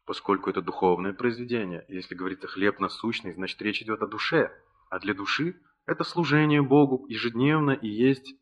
поскольку 0.07 0.51
это 0.51 0.61
духовное 0.61 1.12
произведение. 1.12 1.85
Если 1.89 2.16
говорится 2.16 2.48
хлеб 2.48 2.81
насущный, 2.81 3.32
значит 3.32 3.62
речь 3.62 3.82
идет 3.82 4.03
о 4.03 4.09
душе. 4.09 4.51
А 4.89 4.99
для 4.99 5.15
души 5.15 5.61
это 5.87 6.05
служение 6.05 6.63
Богу 6.63 7.07
ежедневно 7.09 7.73
и 7.73 7.89
есть 7.89 8.35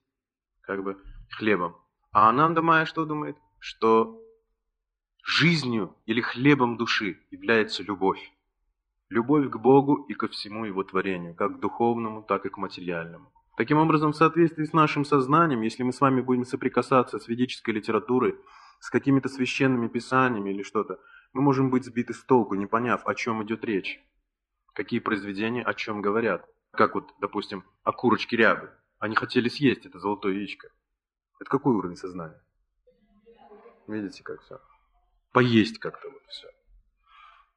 как 0.63 0.83
бы 0.83 0.99
хлебом. 1.31 1.77
А 2.13 2.29
Ананда 2.29 2.63
Майя 2.63 2.87
что 2.87 3.05
думает? 3.05 3.37
Что 3.59 4.21
жизнью 5.25 5.97
или 6.07 6.21
хлебом 6.21 6.77
души 6.77 7.19
является 7.31 7.83
любовь. 7.83 8.33
Любовь 9.09 9.51
к 9.51 9.57
Богу 9.57 10.05
и 10.09 10.15
ко 10.15 10.29
всему 10.29 10.65
Его 10.65 10.83
творению, 10.85 11.35
как 11.35 11.57
к 11.57 11.61
духовному, 11.61 12.23
так 12.23 12.47
и 12.47 12.51
к 12.51 12.57
материальному. 12.57 13.33
Таким 13.57 13.79
образом, 13.79 14.13
в 14.13 14.17
соответствии 14.17 14.65
с 14.65 14.73
нашим 14.73 15.05
сознанием, 15.05 15.61
если 15.63 15.83
мы 15.83 15.93
с 15.93 16.01
вами 16.01 16.21
будем 16.21 16.45
соприкасаться 16.45 17.19
с 17.19 17.29
ведической 17.29 17.75
литературой, 17.75 18.35
с 18.81 18.91
какими-то 18.91 19.29
священными 19.29 19.89
писаниями 19.89 20.51
или 20.51 20.63
что-то, 20.63 20.99
мы 21.33 21.43
можем 21.43 21.71
быть 21.71 21.85
сбиты 21.85 22.13
с 22.13 22.25
толку, 22.25 22.55
не 22.55 22.67
поняв, 22.67 23.07
о 23.07 23.15
чем 23.15 23.43
идет 23.45 23.65
речь. 23.65 24.01
Какие 24.75 24.99
произведения 24.99 25.63
о 25.63 25.73
чем 25.73 26.03
говорят. 26.03 26.47
Как 26.73 26.95
вот, 26.95 27.15
допустим, 27.21 27.65
о 27.85 27.93
курочке 27.93 28.37
рябы. 28.37 28.71
Они 28.99 29.15
хотели 29.15 29.49
съесть 29.49 29.87
это 29.87 29.99
золотое 30.01 30.35
яичко. 30.35 30.69
Это 31.41 31.49
какой 31.49 31.75
уровень 31.75 31.97
сознания? 31.97 32.43
Видите, 33.87 34.23
как 34.25 34.43
все? 34.43 34.61
Поесть 35.33 35.79
как-то 35.79 36.11
вот 36.11 36.23
все. 36.29 36.49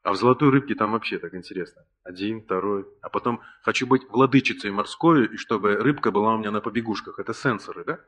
А 0.04 0.14
в 0.14 0.16
золотой 0.16 0.52
рыбке 0.52 0.76
там 0.76 0.92
вообще 0.92 1.18
так 1.18 1.34
интересно. 1.34 1.86
Один, 2.04 2.42
второй. 2.42 2.88
А 3.02 3.10
потом 3.10 3.42
хочу 3.62 3.88
быть 3.88 4.08
владычицей 4.10 4.72
морской, 4.72 5.26
и 5.26 5.38
чтобы 5.38 5.76
рыбка 5.76 6.12
была 6.12 6.36
у 6.36 6.38
меня 6.38 6.52
на 6.52 6.62
побегушках. 6.62 7.20
Это 7.20 7.34
сенсоры, 7.34 7.84
да? 7.84 8.00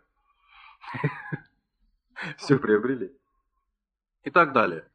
Все 2.37 2.59
приобрели. 2.59 3.11
И 4.23 4.29
так 4.29 4.53
далее. 4.53 4.87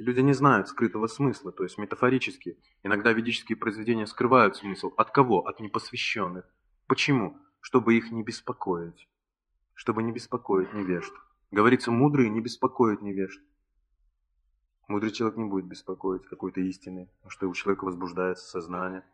Люди 0.00 0.20
не 0.20 0.32
знают 0.32 0.66
скрытого 0.66 1.08
смысла, 1.08 1.52
то 1.52 1.62
есть 1.62 1.76
метафорически. 1.76 2.58
Иногда 2.82 3.12
ведические 3.12 3.56
произведения 3.56 4.06
скрывают 4.06 4.56
смысл. 4.56 4.94
От 4.96 5.10
кого? 5.10 5.46
От 5.46 5.60
непосвященных. 5.60 6.46
Почему? 6.86 7.36
Чтобы 7.60 7.94
их 7.98 8.10
не 8.10 8.22
беспокоить. 8.22 9.10
Чтобы 9.74 10.02
не 10.02 10.10
беспокоить 10.10 10.72
невежд. 10.72 11.12
Говорится, 11.50 11.90
мудрые 11.90 12.30
не 12.30 12.40
беспокоят 12.40 13.02
невежд. 13.02 13.42
Мудрый 14.88 15.10
человек 15.10 15.36
не 15.36 15.44
будет 15.44 15.66
беспокоить 15.66 16.24
какой-то 16.24 16.62
истины, 16.62 17.10
что 17.28 17.46
у 17.46 17.52
человека 17.52 17.84
возбуждается 17.84 18.46
сознание. 18.46 19.04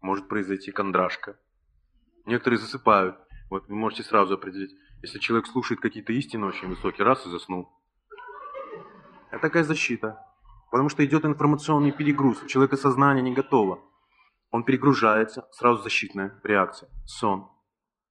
Может 0.00 0.28
произойти 0.28 0.72
кондрашка. 0.72 1.38
Некоторые 2.24 2.58
засыпают. 2.58 3.18
Вот 3.50 3.68
вы 3.68 3.74
можете 3.74 4.02
сразу 4.02 4.32
определить, 4.32 4.74
если 5.02 5.18
человек 5.18 5.46
слушает 5.46 5.80
какие-то 5.80 6.14
истины 6.14 6.46
очень 6.46 6.68
высокие, 6.68 7.04
раз 7.04 7.26
и 7.26 7.28
заснул. 7.28 7.68
Это 9.32 9.40
такая 9.40 9.64
защита. 9.64 10.22
Потому 10.70 10.90
что 10.90 11.04
идет 11.04 11.24
информационный 11.24 11.90
перегруз. 11.90 12.44
Человека 12.46 12.76
сознание 12.76 13.22
не 13.22 13.32
готово. 13.32 13.80
Он 14.50 14.62
перегружается, 14.62 15.48
сразу 15.52 15.82
защитная 15.82 16.38
реакция. 16.44 16.90
Сон. 17.06 17.48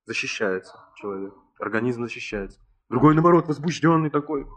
Защищается 0.06 0.74
человек. 0.96 1.34
Организм 1.60 2.04
защищается. 2.04 2.60
Другой, 2.90 3.14
наоборот, 3.14 3.48
возбужденный 3.48 4.10
такой. 4.10 4.48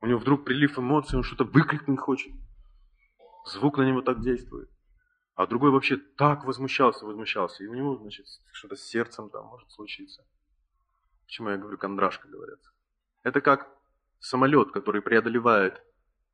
У 0.00 0.06
него 0.06 0.18
вдруг 0.18 0.44
прилив 0.44 0.78
эмоций, 0.78 1.16
он 1.16 1.22
что-то 1.22 1.44
выкрикнуть 1.44 2.00
хочет. 2.00 2.32
Звук 3.46 3.78
на 3.78 3.82
него 3.82 4.02
так 4.02 4.20
действует. 4.20 4.68
А 5.36 5.46
другой 5.46 5.70
вообще 5.70 5.96
так 5.96 6.44
возмущался, 6.44 7.06
возмущался. 7.06 7.62
И 7.62 7.68
у 7.68 7.74
него, 7.74 7.96
значит, 7.96 8.26
что-то 8.52 8.74
с 8.74 8.82
сердцем 8.82 9.30
там 9.30 9.46
может 9.46 9.70
случиться. 9.70 10.26
Почему 11.24 11.50
я 11.50 11.56
говорю 11.56 11.78
кондрашка, 11.78 12.26
говорят. 12.26 12.58
Это 13.22 13.40
как 13.40 13.68
самолет, 14.18 14.72
который 14.72 15.02
преодолевает 15.02 15.80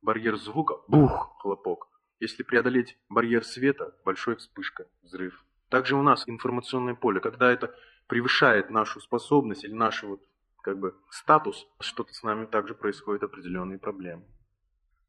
барьер 0.01 0.37
звука, 0.37 0.75
бух, 0.87 1.37
хлопок. 1.39 1.87
Если 2.19 2.43
преодолеть 2.43 2.97
барьер 3.09 3.43
света, 3.43 3.95
большая 4.03 4.35
вспышка, 4.37 4.87
взрыв. 5.03 5.45
Также 5.69 5.95
у 5.95 6.01
нас 6.01 6.27
информационное 6.27 6.95
поле, 6.95 7.19
когда 7.19 7.51
это 7.51 7.75
превышает 8.07 8.69
нашу 8.69 8.99
способность 8.99 9.63
или 9.63 9.73
наш 9.73 10.03
вот, 10.03 10.21
как 10.61 10.79
бы, 10.79 10.95
статус, 11.09 11.67
что-то 11.79 12.13
с 12.13 12.23
нами 12.23 12.45
также 12.45 12.73
происходят 12.73 13.23
определенные 13.23 13.77
проблемы. 13.77 14.25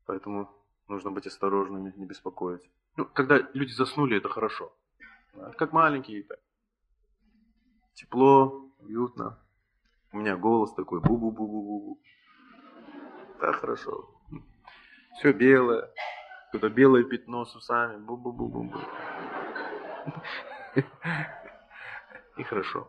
Поэтому 0.05 0.51
нужно 0.89 1.11
быть 1.11 1.27
осторожными, 1.27 1.93
не 1.97 2.07
беспокоить. 2.07 2.69
Ну, 2.97 3.05
когда 3.07 3.39
люди 3.55 3.73
заснули, 3.73 4.19
это 4.19 4.29
хорошо. 4.29 4.73
Как 5.57 5.73
маленькие 5.73 6.25
так. 6.25 6.41
Тепло, 7.95 8.73
уютно. 8.79 9.39
У 10.13 10.19
меня 10.19 10.37
голос 10.37 10.75
такой 10.75 11.01
бу-бу-бу-бу-бу. 11.01 12.01
Так 13.41 13.57
хорошо. 13.57 14.18
Все 15.19 15.33
белое. 15.33 15.91
Куда 16.53 16.69
белое 16.69 17.03
пятно 17.03 17.45
с 17.45 17.55
усами. 17.57 17.97
Бу-бу-бу-бу-бу. 17.97 18.81
И 22.37 22.43
хорошо. 22.45 22.89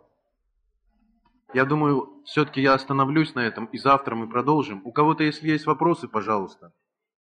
Я 1.54 1.66
думаю, 1.66 2.22
все-таки 2.26 2.62
я 2.62 2.76
остановлюсь 2.76 3.34
на 3.34 3.40
этом, 3.40 3.66
и 3.66 3.80
завтра 3.80 4.14
мы 4.14 4.30
продолжим. 4.30 4.82
У 4.86 4.92
кого-то, 4.92 5.24
если 5.24 5.50
есть 5.50 5.66
вопросы, 5.66 6.08
пожалуйста. 6.08 6.72